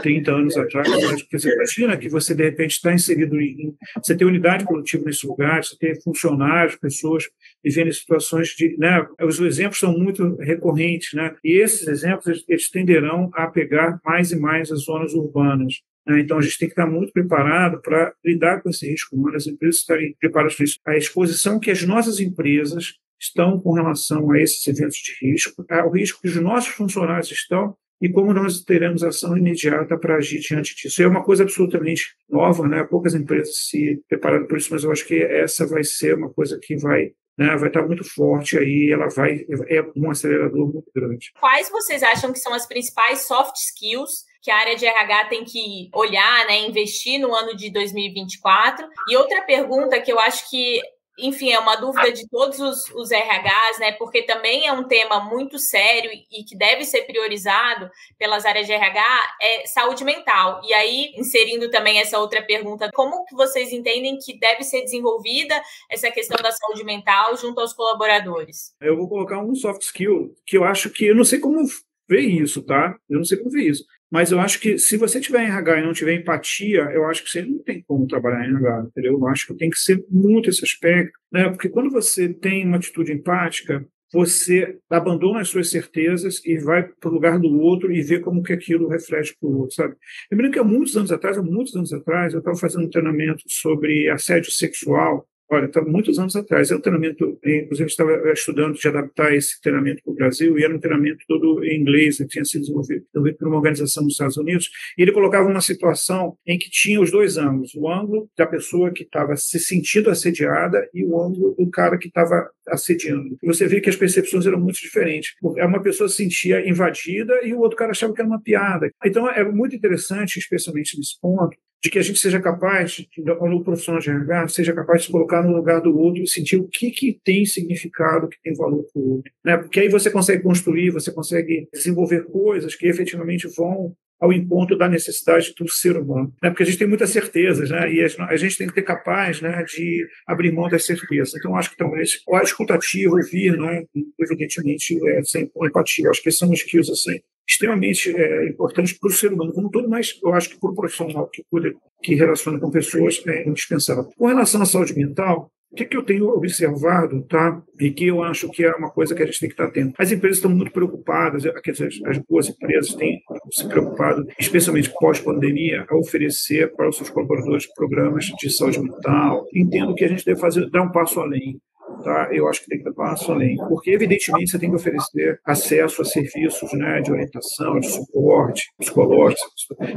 30 0.02 0.32
anos 0.32 0.58
atrás. 0.58 0.88
Porque 1.22 1.40
você 1.40 1.54
imagina 1.54 1.98
que 1.98 2.10
você, 2.10 2.34
de 2.34 2.44
repente, 2.44 2.72
está 2.72 2.94
inserido 2.94 3.40
em. 3.40 3.76
Você 4.04 4.16
tem 4.16 4.28
unidade 4.28 4.66
produtiva 4.66 5.06
nesse 5.06 5.26
lugar, 5.28 5.64
você 5.64 5.78
tem 5.78 6.00
funcionários, 6.02 6.76
pessoas 6.76 7.26
vivendo 7.64 7.88
em 7.88 7.94
situações 7.94 8.50
de. 8.50 8.76
Né, 8.78 9.06
os 9.22 9.40
exemplos 9.40 9.80
são 9.80 9.98
muito 9.98 10.36
recorrentes, 10.38 11.14
né, 11.14 11.34
e 11.44 11.62
esses 11.62 11.88
exemplos 11.88 12.44
eles 12.48 12.70
tenderão 12.70 13.30
a 13.34 13.48
pegar 13.48 14.00
mais 14.06 14.32
e 14.32 14.40
mais 14.40 14.72
as 14.72 14.84
zonas 14.84 15.14
urbanas. 15.14 15.74
Né. 16.08 16.20
Então, 16.20 16.38
a 16.38 16.42
gente 16.42 16.58
tem 16.58 16.68
que 16.68 16.74
estar 16.74 16.88
muito 16.88 17.12
preparado 17.12 17.82
para 17.82 18.14
lidar 18.24 18.62
com 18.62 18.70
esse 18.70 18.90
risco 18.90 19.16
humano, 19.16 19.36
as 19.36 19.48
empresas 19.48 19.78
estarem 19.78 20.16
preparadas 20.20 20.56
para 20.56 20.66
isso. 20.66 20.80
A 20.86 20.98
exposição 20.98 21.60
que 21.60 21.72
as 21.72 21.84
nossas 21.84 22.20
empresas 22.20 22.94
estão 23.24 23.60
com 23.60 23.74
relação 23.74 24.32
a 24.32 24.40
esses 24.40 24.66
eventos 24.68 24.98
de 24.98 25.14
risco, 25.22 25.66
ao 25.70 25.90
risco 25.90 26.22
que 26.22 26.28
os 26.28 26.36
nossos 26.36 26.74
funcionários 26.74 27.32
estão 27.32 27.76
e 28.02 28.10
como 28.10 28.34
nós 28.34 28.62
teremos 28.62 29.02
ação 29.02 29.38
imediata 29.38 29.98
para 29.98 30.18
agir 30.18 30.40
diante 30.40 30.76
disso. 30.76 31.02
É 31.02 31.08
uma 31.08 31.24
coisa 31.24 31.44
absolutamente 31.44 32.16
nova, 32.30 32.68
né? 32.68 32.84
poucas 32.84 33.16
empresas 33.16 33.56
se 33.70 34.02
prepararam 34.10 34.46
por 34.46 34.58
isso, 34.58 34.70
mas 34.72 34.84
eu 34.84 34.92
acho 34.92 35.06
que 35.06 35.22
essa 35.24 35.66
vai 35.66 35.84
ser 35.84 36.16
uma 36.16 36.30
coisa 36.30 36.60
que 36.62 36.76
vai 36.76 37.12
né, 37.36 37.56
vai 37.58 37.68
estar 37.68 37.82
muito 37.82 38.04
forte 38.04 38.58
aí, 38.60 38.92
ela 38.92 39.08
vai 39.10 39.44
é 39.68 39.84
um 39.96 40.12
acelerador 40.12 40.72
muito 40.72 40.92
grande. 40.96 41.32
Quais 41.40 41.68
vocês 41.70 42.04
acham 42.04 42.32
que 42.32 42.38
são 42.38 42.54
as 42.54 42.68
principais 42.68 43.26
soft 43.26 43.56
skills 43.56 44.26
que 44.42 44.52
a 44.52 44.58
área 44.58 44.76
de 44.76 44.86
RH 44.86 45.26
tem 45.26 45.44
que 45.44 45.90
olhar, 45.96 46.46
né, 46.46 46.60
investir 46.68 47.20
no 47.20 47.34
ano 47.34 47.56
de 47.56 47.72
2024? 47.72 48.88
E 49.10 49.18
outra 49.18 49.42
pergunta 49.42 50.00
que 50.00 50.12
eu 50.12 50.20
acho 50.20 50.48
que 50.50 50.80
enfim, 51.18 51.52
é 51.52 51.60
uma 51.60 51.76
dúvida 51.76 52.12
de 52.12 52.28
todos 52.28 52.60
os, 52.60 52.90
os, 52.96 53.12
RHs, 53.12 53.80
né? 53.80 53.92
Porque 53.94 54.24
também 54.24 54.66
é 54.66 54.74
um 54.74 54.84
tema 54.84 55.20
muito 55.20 55.60
sério 55.60 56.12
e 56.12 56.44
que 56.44 56.56
deve 56.58 56.86
ser 56.86 57.04
priorizado 57.04 57.90
pelas 58.18 58.46
áreas 58.46 58.66
de 58.66 58.74
RH, 58.74 59.04
é 59.42 59.66
saúde 59.68 60.04
mental. 60.04 60.62
E 60.64 60.74
aí, 60.74 61.14
inserindo 61.16 61.70
também 61.70 62.00
essa 62.00 62.18
outra 62.18 62.42
pergunta, 62.42 62.90
como 62.94 63.26
que 63.26 63.36
vocês 63.36 63.72
entendem 63.72 64.18
que 64.18 64.38
deve 64.40 64.64
ser 64.64 64.82
desenvolvida 64.82 65.62
essa 65.90 66.10
questão 66.10 66.38
da 66.42 66.52
saúde 66.52 66.84
mental 66.84 67.38
junto 67.38 67.60
aos 67.60 67.74
colaboradores? 67.74 68.76
Eu 68.82 68.98
vou 68.98 69.08
colocar 69.08 69.40
um 69.40 69.56
soft 69.56 69.82
skill 69.84 70.36
que 70.46 70.58
eu 70.58 70.64
acho 70.64 70.90
que 70.90 71.06
eu 71.06 71.16
não 71.16 71.24
sei 71.24 71.40
como 71.40 71.64
ver 72.10 72.22
isso, 72.22 72.62
tá? 72.64 72.96
Eu 73.10 73.18
não 73.18 73.26
sei 73.26 73.38
como 73.38 73.52
ver 73.52 73.64
isso. 73.64 73.86
Mas 74.14 74.32
eu 74.32 74.40
acho 74.40 74.60
que 74.60 74.78
se 74.78 74.96
você 74.96 75.20
tiver 75.20 75.42
RH 75.46 75.80
e 75.80 75.84
não 75.84 75.92
tiver 75.92 76.14
empatia, 76.14 76.82
eu 76.94 77.04
acho 77.06 77.24
que 77.24 77.32
você 77.32 77.42
não 77.42 77.58
tem 77.64 77.82
como 77.82 78.06
trabalhar 78.06 78.46
em 78.46 78.52
RH, 78.52 78.86
entendeu? 78.92 79.14
Eu 79.14 79.28
acho 79.28 79.48
que 79.48 79.56
tem 79.56 79.72
que 79.72 79.80
ser 79.80 80.06
muito 80.08 80.52
esse 80.52 80.64
aspecto, 80.64 81.18
né? 81.32 81.50
Porque 81.50 81.68
quando 81.68 81.90
você 81.90 82.32
tem 82.32 82.64
uma 82.64 82.78
atitude 82.78 83.12
empática, 83.12 83.84
você 84.14 84.78
abandona 84.88 85.42
as 85.42 85.50
suas 85.50 85.72
certezas 85.72 86.46
e 86.46 86.60
vai 86.60 86.84
para 86.84 87.10
o 87.10 87.14
lugar 87.14 87.40
do 87.40 87.60
outro 87.60 87.92
e 87.92 88.04
vê 88.04 88.20
como 88.20 88.44
que 88.44 88.54
aquilo 88.54 88.88
reflete 88.88 89.36
para 89.42 89.50
o 89.50 89.62
outro, 89.62 89.74
sabe? 89.74 89.96
Lembrando 90.32 90.54
que 90.54 90.60
há 90.60 90.64
muitos 90.64 90.96
anos 90.96 91.12
atrás, 91.12 91.36
há 91.36 91.42
muitos 91.42 91.76
anos 91.76 91.92
atrás, 91.92 92.34
eu 92.34 92.40
estava 92.40 92.56
fazendo 92.56 92.86
um 92.86 92.90
treinamento 92.92 93.42
sobre 93.48 94.12
assédio 94.12 94.52
sexual 94.52 95.28
Olha, 95.52 95.66
está 95.66 95.82
muitos 95.82 96.18
anos 96.18 96.36
atrás. 96.36 96.72
É 96.72 96.76
um 96.76 96.82
treinamento, 96.82 97.38
inclusive, 97.46 97.88
estava 97.88 98.32
estudando 98.32 98.74
de 98.76 98.88
adaptar 98.88 99.34
esse 99.36 99.62
treinamento 99.62 100.02
para 100.04 100.12
o 100.12 100.16
Brasil, 100.16 100.58
e 100.58 100.64
era 100.64 100.76
um 100.76 100.80
treinamento 100.80 101.24
todo 101.28 101.64
em 101.64 101.80
inglês, 101.80 102.18
que 102.18 102.28
tinha 102.28 102.46
sido 102.46 102.62
desenvolvido, 102.62 103.06
por 103.38 103.48
uma 103.48 103.58
organização 103.58 104.04
dos 104.04 104.14
Estados 104.14 104.38
Unidos. 104.38 104.70
E 104.98 105.02
ele 105.02 105.12
colocava 105.12 105.48
uma 105.48 105.62
situação 105.62 106.36
em 106.46 106.58
que 106.58 106.70
tinha 106.70 107.00
os 107.00 107.12
dois 107.12 107.38
ângulos: 107.38 107.76
o 107.76 107.88
ângulo 107.88 108.30
da 108.38 108.48
pessoa 108.48 108.92
que 108.92 109.04
estava 109.04 109.36
se 109.36 109.60
sentindo 109.60 110.10
assediada 110.10 110.88
e 110.94 111.06
o 111.06 111.22
ângulo 111.22 111.56
do 111.58 111.70
cara 111.70 111.98
que 111.98 112.08
estava 112.08 112.50
assediando. 112.68 113.38
E 113.44 113.48
você 113.48 113.68
vê 113.68 113.82
que 113.82 113.90
as 113.90 113.96
percepções 113.96 114.46
eram 114.46 114.60
muito 114.60 114.80
diferentes. 114.80 115.34
Uma 115.42 115.82
pessoa 115.82 116.08
se 116.10 116.16
sentia 116.16 116.68
invadida 116.68 117.42
e 117.44 117.54
o 117.54 117.60
outro 117.60 117.78
cara 117.78 117.92
achava 117.92 118.14
que 118.14 118.22
era 118.22 118.28
uma 118.28 118.42
piada. 118.42 118.90
Então, 119.06 119.30
é 119.30 119.44
muito 119.44 119.76
interessante, 119.76 120.40
especialmente 120.40 120.98
nesse 120.98 121.20
ponto, 121.22 121.56
de 121.84 121.90
que 121.90 122.00
a 122.00 122.02
gente 122.02 122.18
seja 122.18 122.40
capaz, 122.40 123.06
no 123.18 123.62
profissional 123.62 124.02
de 124.02 124.10
RH, 124.10 124.48
seja 124.48 124.74
capaz 124.74 125.02
de 125.02 125.08
se 125.08 125.12
colocar 125.12 125.44
no 125.44 125.54
lugar 125.54 125.82
do 125.82 125.98
outro 126.00 126.24
e 126.24 126.28
sentir 126.28 126.56
o 126.56 126.68
que, 126.68 126.90
que 126.90 127.20
tem 127.26 127.46
significado, 127.46 128.30
que 128.30 128.42
tem 128.42 128.56
valor 128.56 128.84
para 128.84 129.02
o 129.02 129.16
outro. 129.16 129.32
Né? 129.44 129.58
Porque 129.58 129.82
aí 129.82 129.90
você 129.90 130.10
consegue 130.10 130.42
construir, 130.42 130.92
você 130.92 131.12
consegue 131.12 131.68
desenvolver 131.74 132.24
coisas 132.24 132.74
que 132.74 132.88
efetivamente 132.88 133.50
vão 133.58 133.94
ao 134.18 134.32
encontro 134.32 134.78
da 134.78 134.88
necessidade 134.88 135.54
do 135.60 135.70
ser 135.70 135.98
humano. 135.98 136.34
Né? 136.42 136.50
Porque 136.50 136.64
a 136.64 136.66
gente 136.66 136.78
tem 136.78 136.88
muitas 136.88 137.10
certezas, 137.10 137.70
né? 137.70 137.92
e 137.92 138.02
a 138.02 138.38
gente 138.38 138.58
tem 138.58 138.68
que 138.68 138.76
ser 138.76 138.84
capaz 138.84 139.42
né, 139.42 139.62
de 139.66 140.08
abrir 140.26 140.54
mão 140.54 140.70
das 140.70 140.86
certezas. 140.86 141.36
Então, 141.36 141.54
acho 141.58 141.72
que 141.72 141.76
talvez 141.76 142.22
o 142.26 142.40
escutativo, 142.40 143.18
ouvir, 143.18 143.58
né, 143.58 143.84
evidentemente, 144.18 144.98
é, 145.10 145.22
sem 145.24 145.52
empatia. 145.58 146.10
Acho 146.10 146.24
que 146.24 146.32
são 146.32 146.54
skills 146.54 146.90
assim, 146.90 147.20
extremamente 147.48 148.16
é, 148.16 148.48
importantes 148.48 148.98
para 148.98 149.10
o 149.10 149.14
ser 149.14 149.34
humano 149.34 149.54
como 149.54 149.70
todo, 149.70 149.90
mas 149.90 150.20
eu 150.24 150.34
acho 150.34 150.50
que 150.50 150.60
para 150.60 150.72
o 150.72 150.76
profissional 150.76 151.28
que 151.28 151.44
cuida, 151.50 151.74
que 152.02 152.16
relaciona 152.16 152.60
com 152.60 152.72
pessoas, 152.72 153.22
é 153.28 153.48
indispensável. 153.48 154.06
Com 154.18 154.28
relação 154.28 154.62
à 154.62 154.66
saúde 154.66 154.96
mental, 154.96 155.52
o 155.74 155.76
que, 155.76 155.86
que, 155.86 155.98
eu 155.98 156.04
tenho 156.04 156.30
observado, 156.30 157.24
tá? 157.24 157.60
E 157.80 157.90
que 157.90 158.06
eu 158.06 158.22
acho 158.22 158.48
que 158.52 158.64
é 158.64 158.72
uma 158.76 158.92
coisa 158.92 159.16
que 159.16 159.24
a 159.24 159.26
gente 159.26 159.40
tem 159.40 159.50
que 159.50 159.54
estar 159.54 159.66
atento. 159.66 159.96
As 159.98 160.12
empresas 160.12 160.38
estão 160.38 160.52
muito 160.52 160.72
preocupadas, 160.72 161.44
as 161.48 162.18
boas 162.30 162.48
empresas 162.48 162.94
têm 162.94 163.20
se 163.52 163.68
preocupado, 163.68 164.24
especialmente 164.40 164.94
pós-pandemia, 165.00 165.84
a 165.90 165.98
oferecer 165.98 166.72
para 166.76 166.90
os 166.90 166.98
seus 166.98 167.10
colaboradores 167.10 167.66
programas 167.74 168.26
de 168.26 168.52
saúde 168.52 168.80
mental. 168.80 169.48
Entendo 169.52 169.96
que 169.96 170.06
a 170.06 170.10
gente 170.10 170.24
deve 170.24 170.40
fazer, 170.40 170.70
dar 170.70 170.84
um 170.84 170.92
passo 170.92 171.20
além 171.20 171.60
tá? 172.04 172.30
eu 172.32 172.48
acho 172.48 172.62
que 172.62 172.68
tem 172.68 172.80
que 172.80 172.84
dar 172.84 172.94
passo 172.94 173.32
além, 173.32 173.56
porque 173.58 173.92
evidentemente 173.92 174.52
você 174.52 174.60
tem 174.60 174.70
que 174.70 174.76
oferecer 174.76 175.40
acesso 175.46 176.02
a 176.02 176.06
serviços 176.06 176.74
né, 176.74 177.02
de 177.02 177.12
orientação, 177.12 177.80
de 177.80 177.90
suporte 177.90 178.64
psicológico, 178.78 179.42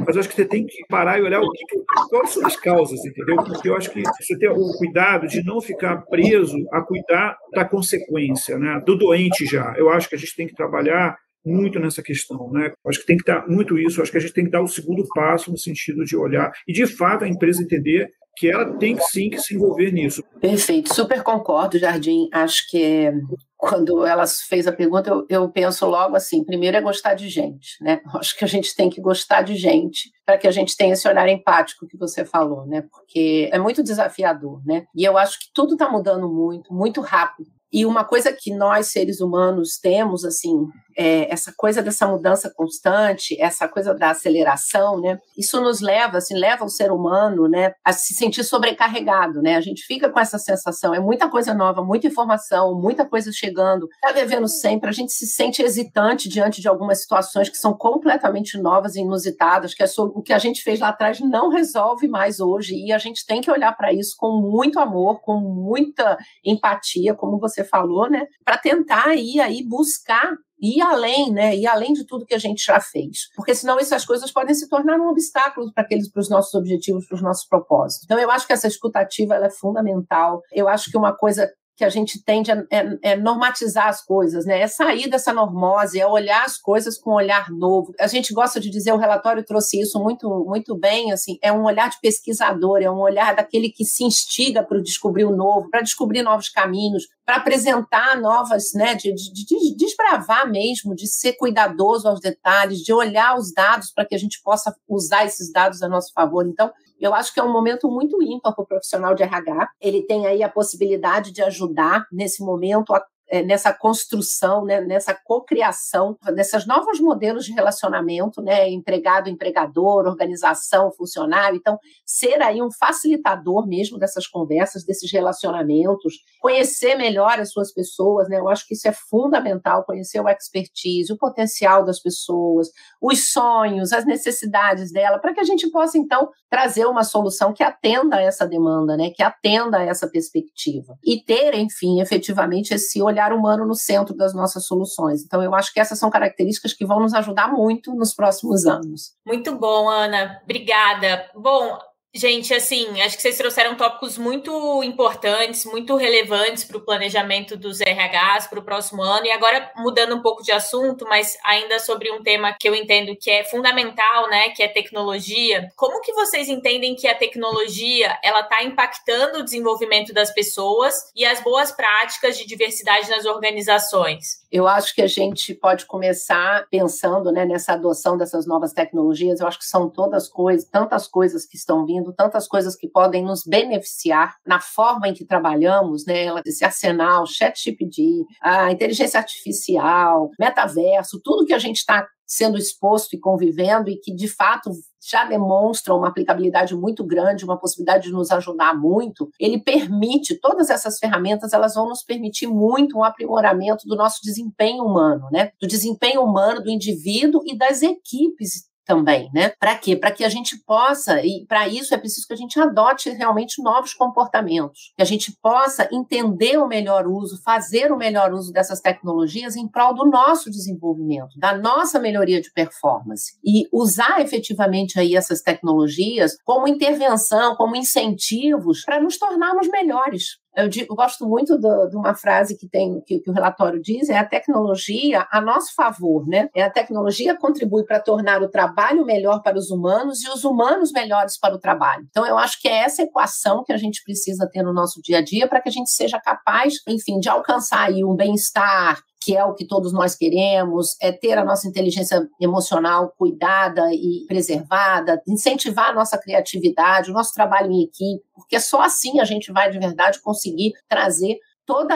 mas 0.05 0.15
eu 0.15 0.19
acho 0.19 0.29
que 0.29 0.35
você 0.35 0.45
tem 0.45 0.65
que 0.65 0.85
parar 0.89 1.19
e 1.19 1.21
olhar 1.21 1.41
o 1.41 1.51
que, 1.51 1.65
quais 2.09 2.29
são 2.31 2.45
as 2.45 2.55
causas, 2.55 2.99
entendeu? 3.05 3.35
Porque 3.37 3.69
eu 3.69 3.75
acho 3.75 3.91
que 3.91 4.01
você 4.01 4.37
tem 4.37 4.49
o 4.49 4.77
cuidado 4.77 5.27
de 5.27 5.43
não 5.43 5.61
ficar 5.61 5.97
preso 6.03 6.57
a 6.71 6.81
cuidar 6.81 7.37
da 7.53 7.65
consequência, 7.65 8.57
né, 8.57 8.81
do 8.85 8.95
doente 8.95 9.45
já. 9.45 9.73
Eu 9.77 9.89
acho 9.89 10.09
que 10.09 10.15
a 10.15 10.19
gente 10.19 10.35
tem 10.35 10.47
que 10.47 10.55
trabalhar 10.55 11.15
muito 11.47 11.79
nessa 11.79 12.03
questão, 12.03 12.51
né? 12.51 12.73
Acho 12.85 12.99
que 12.99 13.05
tem 13.05 13.17
que 13.17 13.23
dar 13.23 13.47
muito 13.47 13.77
isso. 13.79 14.01
Acho 14.01 14.11
que 14.11 14.17
a 14.17 14.21
gente 14.21 14.33
tem 14.33 14.45
que 14.45 14.51
dar 14.51 14.61
o 14.61 14.67
segundo 14.67 15.07
passo 15.15 15.49
no 15.49 15.57
sentido 15.57 16.03
de 16.03 16.15
olhar 16.15 16.51
e 16.67 16.73
de 16.73 16.85
fato 16.85 17.23
a 17.23 17.27
empresa 17.27 17.63
entender 17.63 18.09
que 18.37 18.49
ela 18.49 18.77
tem 18.77 18.95
sim 18.99 19.31
que 19.31 19.39
se 19.39 19.55
envolver 19.55 19.91
nisso. 19.91 20.23
Perfeito, 20.39 20.93
super 20.93 21.23
concordo, 21.23 21.79
Jardim. 21.79 22.29
Acho 22.31 22.69
que 22.69 23.11
quando 23.57 24.05
ela 24.05 24.25
fez 24.27 24.67
a 24.67 24.71
pergunta, 24.71 25.09
eu, 25.09 25.25
eu, 25.27 25.49
penso 25.49 25.87
logo 25.87 26.15
assim: 26.15 26.43
primeiro 26.43 26.77
é 26.77 26.81
gostar 26.81 27.15
de 27.15 27.27
gente, 27.27 27.81
né? 27.81 27.99
Acho 28.15 28.37
que 28.37 28.45
a 28.45 28.47
gente 28.47 28.75
tem 28.75 28.89
que 28.89 29.01
gostar 29.01 29.41
de 29.41 29.55
gente 29.55 30.11
para 30.23 30.37
que 30.37 30.47
a 30.47 30.51
gente 30.51 30.77
tenha 30.77 30.93
esse 30.93 31.07
olhar 31.07 31.27
empático 31.27 31.87
que 31.87 31.97
você 31.97 32.23
falou, 32.23 32.67
né? 32.67 32.83
Porque 32.91 33.49
é 33.51 33.57
muito 33.57 33.81
desafiador, 33.81 34.61
né? 34.63 34.85
E 34.95 35.03
eu 35.03 35.17
acho 35.17 35.39
que 35.39 35.47
tudo 35.53 35.73
está 35.73 35.89
mudando 35.89 36.31
muito, 36.31 36.71
muito 36.71 37.01
rápido. 37.01 37.49
E 37.71 37.85
uma 37.85 38.05
coisa 38.05 38.31
que 38.31 38.53
nós, 38.53 38.87
seres 38.87 39.19
humanos, 39.19 39.77
temos, 39.81 40.23
assim, 40.23 40.67
é 40.97 41.31
essa 41.31 41.53
coisa 41.55 41.81
dessa 41.81 42.07
mudança 42.07 42.51
constante, 42.55 43.39
essa 43.39 43.67
coisa 43.67 43.93
da 43.93 44.09
aceleração, 44.09 44.99
né? 44.99 45.19
Isso 45.37 45.61
nos 45.61 45.79
leva, 45.79 46.17
assim, 46.17 46.35
leva 46.35 46.65
o 46.65 46.69
ser 46.69 46.91
humano, 46.91 47.47
né, 47.47 47.73
a 47.85 47.93
se 47.93 48.13
sentir 48.15 48.43
sobrecarregado, 48.43 49.41
né? 49.41 49.55
A 49.55 49.61
gente 49.61 49.83
fica 49.83 50.09
com 50.09 50.19
essa 50.19 50.39
sensação, 50.39 50.93
é 50.93 50.99
muita 50.99 51.29
coisa 51.29 51.53
nova, 51.53 51.83
muita 51.83 52.07
informação, 52.07 52.73
muita 52.79 53.05
coisa 53.05 53.31
chegando, 53.31 53.87
tá 54.01 54.11
devendo 54.11 54.47
sempre, 54.47 54.89
a 54.89 54.93
gente 54.93 55.11
se 55.11 55.27
sente 55.27 55.61
hesitante 55.61 56.27
diante 56.27 56.61
de 56.61 56.67
algumas 56.67 57.01
situações 57.01 57.49
que 57.49 57.57
são 57.57 57.73
completamente 57.73 58.57
novas 58.57 58.95
e 58.95 59.01
inusitadas, 59.01 59.73
que 59.73 59.83
é 59.83 59.87
sobre, 59.87 60.17
o 60.17 60.21
que 60.23 60.33
a 60.33 60.39
gente 60.39 60.63
fez 60.63 60.79
lá 60.79 60.89
atrás 60.89 61.19
não 61.19 61.49
resolve 61.49 62.07
mais 62.07 62.39
hoje, 62.39 62.75
e 62.75 62.91
a 62.91 62.97
gente 62.97 63.25
tem 63.25 63.41
que 63.41 63.51
olhar 63.51 63.71
para 63.77 63.93
isso 63.93 64.15
com 64.17 64.41
muito 64.41 64.79
amor, 64.79 65.21
com 65.21 65.39
muita 65.39 66.17
empatia, 66.43 67.13
como 67.13 67.39
você 67.39 67.63
falou, 67.63 68.09
né? 68.09 68.25
Para 68.43 68.57
tentar 68.57 69.15
ir 69.15 69.39
aí 69.39 69.63
buscar 69.63 70.35
ir 70.59 70.81
além, 70.81 71.31
né? 71.31 71.55
Ir 71.55 71.67
além 71.67 71.93
de 71.93 72.05
tudo 72.05 72.25
que 72.25 72.33
a 72.33 72.39
gente 72.39 72.63
já 72.63 72.79
fez. 72.79 73.29
Porque 73.35 73.53
senão 73.53 73.79
essas 73.79 74.05
coisas 74.05 74.31
podem 74.31 74.55
se 74.55 74.67
tornar 74.67 74.99
um 74.99 75.09
obstáculo 75.09 75.71
para 75.73 75.83
aqueles 75.83 76.09
para 76.09 76.21
os 76.21 76.29
nossos 76.29 76.53
objetivos, 76.53 77.07
para 77.07 77.15
os 77.15 77.21
nossos 77.21 77.47
propósitos. 77.47 78.05
Então 78.05 78.19
eu 78.19 78.31
acho 78.31 78.47
que 78.47 78.53
essa 78.53 78.67
escutativa 78.67 79.35
é 79.35 79.49
fundamental. 79.49 80.41
Eu 80.51 80.67
acho 80.67 80.89
que 80.89 80.97
uma 80.97 81.15
coisa 81.15 81.49
que 81.77 81.85
a 81.85 81.89
gente 81.89 82.23
tende 82.23 82.51
a 82.51 82.65
é, 82.71 83.11
é 83.11 83.15
normatizar 83.15 83.87
as 83.87 84.03
coisas, 84.03 84.47
né? 84.47 84.59
É 84.59 84.67
sair 84.67 85.07
dessa 85.07 85.31
normose, 85.31 85.99
é 85.99 86.07
olhar 86.07 86.43
as 86.43 86.57
coisas 86.57 86.97
com 86.97 87.11
um 87.11 87.13
olhar 87.13 87.51
novo. 87.51 87.93
A 87.99 88.07
gente 88.07 88.33
gosta 88.33 88.59
de 88.59 88.71
dizer, 88.71 88.91
o 88.93 88.97
relatório 88.97 89.45
trouxe 89.45 89.79
isso 89.79 90.01
muito, 90.01 90.27
muito 90.43 90.75
bem, 90.75 91.11
assim, 91.11 91.37
é 91.39 91.53
um 91.53 91.65
olhar 91.65 91.87
de 91.91 91.99
pesquisador, 92.01 92.81
é 92.81 92.89
um 92.89 92.97
olhar 92.97 93.35
daquele 93.35 93.69
que 93.69 93.85
se 93.85 94.03
instiga 94.03 94.63
para 94.63 94.81
descobrir 94.81 95.25
o 95.25 95.35
novo, 95.35 95.69
para 95.69 95.81
descobrir 95.81 96.23
novos 96.23 96.49
caminhos, 96.49 97.07
para 97.23 97.35
apresentar 97.35 98.19
novas, 98.19 98.73
né? 98.73 98.95
De, 98.95 99.13
de, 99.13 99.45
de 99.45 99.75
desbravar 99.77 100.49
mesmo, 100.49 100.95
de 100.95 101.07
ser 101.07 101.33
cuidadoso 101.33 102.07
aos 102.07 102.19
detalhes, 102.19 102.79
de 102.79 102.91
olhar 102.91 103.37
os 103.37 103.53
dados 103.53 103.91
para 103.91 104.03
que 104.03 104.15
a 104.15 104.19
gente 104.19 104.41
possa 104.41 104.75
usar 104.89 105.25
esses 105.25 105.51
dados 105.51 105.83
a 105.83 105.87
nosso 105.87 106.11
favor. 106.11 106.47
Então, 106.47 106.71
eu 106.99 107.13
acho 107.13 107.33
que 107.33 107.39
é 107.39 107.43
um 107.43 107.51
momento 107.51 107.89
muito 107.89 108.21
ímpar 108.21 108.53
para 108.53 108.63
o 108.63 108.67
profissional 108.67 109.13
de 109.13 109.23
RH. 109.23 109.69
Ele 109.79 110.03
tem 110.03 110.25
aí 110.25 110.43
a 110.43 110.49
possibilidade 110.49 111.31
de 111.31 111.41
ajudar 111.43 112.07
nesse 112.11 112.43
momento 112.43 112.93
a 112.93 113.03
é, 113.29 113.43
nessa 113.43 113.73
construção, 113.73 114.63
né, 114.63 114.81
nessa 114.81 115.13
cocriação, 115.13 116.17
nesses 116.33 116.65
novos 116.65 116.99
modelos 116.99 117.45
de 117.45 117.51
relacionamento, 117.51 118.41
né, 118.41 118.69
empregado, 118.69 119.29
empregador, 119.29 120.05
organização, 120.05 120.91
funcionário. 120.91 121.57
Então, 121.57 121.77
ser 122.05 122.41
aí 122.41 122.61
um 122.61 122.71
facilitador 122.71 123.67
mesmo 123.67 123.97
dessas 123.97 124.27
conversas, 124.27 124.85
desses 124.85 125.11
relacionamentos, 125.11 126.15
conhecer 126.39 126.95
melhor 126.95 127.39
as 127.39 127.51
suas 127.51 127.73
pessoas, 127.73 128.29
né? 128.29 128.37
Eu 128.37 128.47
acho 128.47 128.65
que 128.67 128.73
isso 128.73 128.87
é 128.87 128.93
fundamental, 128.93 129.83
conhecer 129.83 130.19
o 130.19 130.29
expertise, 130.29 131.11
o 131.11 131.17
potencial 131.17 131.83
das 131.83 131.99
pessoas, 131.99 132.69
os 133.01 133.31
sonhos, 133.31 133.91
as 133.91 134.05
necessidades 134.05 134.91
dela, 134.91 135.19
para 135.19 135.33
que 135.33 135.39
a 135.39 135.43
gente 135.43 135.69
possa 135.69 135.97
então 135.97 136.29
trazer 136.49 136.85
uma 136.85 137.03
solução 137.03 137.53
que 137.53 137.63
atenda 137.63 138.17
a 138.17 138.21
essa 138.21 138.47
demanda, 138.47 138.95
né, 138.95 139.09
que 139.09 139.21
atenda 139.21 139.79
a 139.79 139.83
essa 139.83 140.07
perspectiva 140.07 140.97
e 141.03 141.21
ter, 141.21 141.53
enfim, 141.55 141.99
efetivamente 141.99 142.73
esse 142.73 143.01
olhar 143.01 143.16
olhar 143.17 143.33
humano 143.33 143.65
no 143.65 143.73
centro 143.73 144.15
das 144.15 144.33
nossas 144.33 144.65
soluções. 144.65 145.23
Então, 145.23 145.41
eu 145.41 145.53
acho 145.55 145.73
que 145.73 145.79
essas 145.79 145.97
são 145.97 146.09
características 146.09 146.73
que 146.73 146.85
vão 146.85 146.99
nos 146.99 147.13
ajudar 147.13 147.51
muito 147.51 147.93
nos 147.95 148.13
próximos 148.13 148.65
anos. 148.65 149.13
Muito 149.25 149.55
bom, 149.55 149.89
Ana. 149.89 150.39
Obrigada. 150.43 151.25
Bom, 151.35 151.79
Gente, 152.15 152.53
assim, 152.53 152.99
acho 153.01 153.15
que 153.15 153.21
vocês 153.21 153.37
trouxeram 153.37 153.75
tópicos 153.75 154.17
muito 154.17 154.81
importantes, 154.81 155.65
muito 155.65 155.95
relevantes 155.95 156.63
para 156.63 156.77
o 156.77 156.81
planejamento 156.81 157.55
dos 157.55 157.79
RHs 157.79 158.47
para 158.47 158.59
o 158.59 158.63
próximo 158.63 159.03
ano. 159.03 159.25
E 159.25 159.31
agora, 159.31 159.71
mudando 159.75 160.15
um 160.15 160.21
pouco 160.21 160.41
de 160.41 160.51
assunto, 160.51 161.05
mas 161.05 161.37
ainda 161.43 161.77
sobre 161.79 162.09
um 162.11 162.23
tema 162.23 162.55
que 162.59 162.67
eu 162.67 162.73
entendo 162.73 163.15
que 163.15 163.29
é 163.29 163.43
fundamental, 163.43 164.29
né? 164.29 164.49
Que 164.49 164.63
é 164.63 164.67
tecnologia. 164.67 165.67
Como 165.75 166.01
que 166.01 166.13
vocês 166.13 166.49
entendem 166.49 166.95
que 166.95 167.07
a 167.07 167.13
tecnologia 167.15 168.17
ela 168.23 168.39
está 168.39 168.63
impactando 168.63 169.39
o 169.39 169.43
desenvolvimento 169.43 170.13
das 170.13 170.33
pessoas 170.33 171.11
e 171.15 171.25
as 171.25 171.41
boas 171.41 171.71
práticas 171.71 172.37
de 172.37 172.47
diversidade 172.47 173.09
nas 173.09 173.25
organizações? 173.25 174.47
Eu 174.49 174.65
acho 174.65 174.95
que 174.95 175.01
a 175.01 175.07
gente 175.07 175.53
pode 175.53 175.85
começar 175.85 176.65
pensando 176.71 177.31
né, 177.31 177.45
nessa 177.45 177.73
adoção 177.73 178.17
dessas 178.17 178.47
novas 178.47 178.71
tecnologias. 178.71 179.39
Eu 179.39 179.47
acho 179.47 179.59
que 179.59 179.65
são 179.65 179.89
todas 179.89 180.29
coisas, 180.29 180.67
tantas 180.67 181.05
coisas 181.05 181.45
que 181.45 181.57
estão 181.57 181.85
vindo, 181.85 182.06
tantas 182.13 182.47
coisas 182.47 182.75
que 182.75 182.87
podem 182.87 183.23
nos 183.23 183.43
beneficiar 183.45 184.35
na 184.45 184.59
forma 184.59 185.07
em 185.07 185.13
que 185.13 185.25
trabalhamos, 185.25 186.05
né? 186.05 186.27
Esse 186.45 186.65
arsenal, 186.65 187.25
chat 187.25 187.63
GPT, 187.63 188.25
a 188.41 188.71
inteligência 188.71 189.19
artificial, 189.19 190.29
metaverso, 190.39 191.21
tudo 191.23 191.45
que 191.45 191.53
a 191.53 191.59
gente 191.59 191.77
está 191.77 192.07
sendo 192.25 192.57
exposto 192.57 193.15
e 193.15 193.19
convivendo 193.19 193.89
e 193.89 193.95
que 193.95 194.13
de 194.13 194.27
fato 194.27 194.69
já 195.09 195.23
demonstram 195.23 195.97
uma 195.97 196.09
aplicabilidade 196.09 196.75
muito 196.75 197.05
grande, 197.05 197.45
uma 197.45 197.57
possibilidade 197.57 198.07
de 198.07 198.11
nos 198.11 198.29
ajudar 198.29 198.75
muito, 198.75 199.29
ele 199.39 199.57
permite, 199.57 200.35
todas 200.35 200.69
essas 200.69 200.99
ferramentas, 200.99 201.53
elas 201.53 201.75
vão 201.75 201.87
nos 201.87 202.03
permitir 202.03 202.47
muito 202.47 202.97
um 202.97 203.03
aprimoramento 203.03 203.87
do 203.87 203.95
nosso 203.95 204.19
desempenho 204.21 204.83
humano, 204.83 205.29
né? 205.31 205.51
Do 205.61 205.67
desempenho 205.67 206.21
humano 206.21 206.61
do 206.61 206.69
indivíduo 206.69 207.41
e 207.45 207.57
das 207.57 207.81
equipes 207.81 208.67
também, 208.87 209.29
né? 209.33 209.51
Para 209.59 209.75
quê? 209.75 209.95
Para 209.95 210.11
que 210.11 210.23
a 210.23 210.29
gente 210.29 210.57
possa, 210.65 211.21
e 211.21 211.45
para 211.45 211.67
isso 211.67 211.93
é 211.93 211.97
preciso 211.97 212.25
que 212.25 212.33
a 212.33 212.37
gente 212.37 212.57
adote 212.59 213.09
realmente 213.09 213.61
novos 213.61 213.93
comportamentos, 213.93 214.93
que 214.95 215.01
a 215.01 215.05
gente 215.05 215.37
possa 215.41 215.87
entender 215.91 216.57
o 216.57 216.67
melhor 216.67 217.05
uso, 217.05 217.41
fazer 217.43 217.91
o 217.91 217.97
melhor 217.97 218.31
uso 218.33 218.51
dessas 218.51 218.79
tecnologias 218.79 219.55
em 219.57 219.67
prol 219.67 219.93
do 219.93 220.05
nosso 220.05 220.49
desenvolvimento, 220.49 221.37
da 221.37 221.57
nossa 221.57 221.99
melhoria 221.99 222.41
de 222.41 222.51
performance 222.51 223.37
e 223.43 223.67
usar 223.73 224.21
efetivamente 224.21 224.97
aí 224.99 225.15
essas 225.15 225.41
tecnologias 225.41 226.37
como 226.45 226.67
intervenção, 226.67 227.55
como 227.55 227.75
incentivos 227.75 228.83
para 228.85 229.01
nos 229.01 229.17
tornarmos 229.17 229.67
melhores, 229.67 230.37
eu, 230.57 230.67
digo, 230.67 230.91
eu 230.91 230.95
gosto 230.95 231.27
muito 231.27 231.55
do, 231.57 231.87
de 231.87 231.95
uma 231.95 232.15
frase 232.15 232.57
que 232.57 232.67
tem 232.67 232.99
que, 233.01 233.19
que, 233.19 233.29
o 233.29 233.33
relatório 233.33 233.79
diz: 233.79 234.09
é 234.09 234.17
a 234.17 234.25
tecnologia 234.25 235.27
a 235.31 235.39
nosso 235.39 235.75
favor, 235.75 236.27
né? 236.27 236.49
É 236.55 236.63
a 236.63 236.69
tecnologia 236.69 237.37
contribui 237.37 237.83
para 237.83 237.99
tornar 237.99 238.41
o 238.41 238.49
trabalho 238.49 239.05
melhor 239.05 239.43
para 239.43 239.57
os 239.57 239.69
humanos 239.69 240.23
e 240.23 240.29
os 240.29 240.43
humanos 240.43 240.91
melhores 240.91 241.37
para 241.37 241.53
o 241.53 241.59
trabalho. 241.59 242.07
Então, 242.09 242.25
eu 242.25 242.37
acho 242.37 242.59
que 242.59 242.67
é 242.67 242.79
essa 242.79 243.03
equação 243.03 243.63
que 243.63 243.71
a 243.71 243.77
gente 243.77 244.03
precisa 244.03 244.49
ter 244.51 244.63
no 244.63 244.73
nosso 244.73 244.99
dia 245.01 245.19
a 245.19 245.23
dia 245.23 245.47
para 245.47 245.61
que 245.61 245.69
a 245.69 245.71
gente 245.71 245.91
seja 245.91 246.19
capaz, 246.19 246.75
enfim, 246.87 247.19
de 247.19 247.29
alcançar 247.29 247.87
aí 247.87 248.03
um 248.03 248.15
bem-estar, 248.15 248.99
que 249.27 249.35
é 249.35 249.43
o 249.43 249.53
que 249.53 249.67
todos 249.67 249.91
nós 249.91 250.15
queremos, 250.15 250.95
é 251.01 251.11
ter 251.11 251.37
a 251.37 251.43
nossa 251.43 251.67
inteligência 251.67 252.25
emocional 252.39 253.13
cuidada 253.17 253.93
e 253.93 254.23
preservada, 254.25 255.21
incentivar 255.27 255.89
a 255.89 255.93
nossa 255.93 256.17
criatividade, 256.17 257.11
o 257.11 257.13
nosso 257.13 257.33
trabalho 257.33 257.69
em 257.69 257.83
equipe, 257.83 258.23
porque 258.33 258.57
só 258.57 258.81
assim 258.81 259.19
a 259.19 259.25
gente 259.25 259.51
vai 259.51 259.69
de 259.69 259.79
verdade 259.79 260.21
conseguir 260.21 260.71
trazer 260.87 261.39
todo 261.65 261.93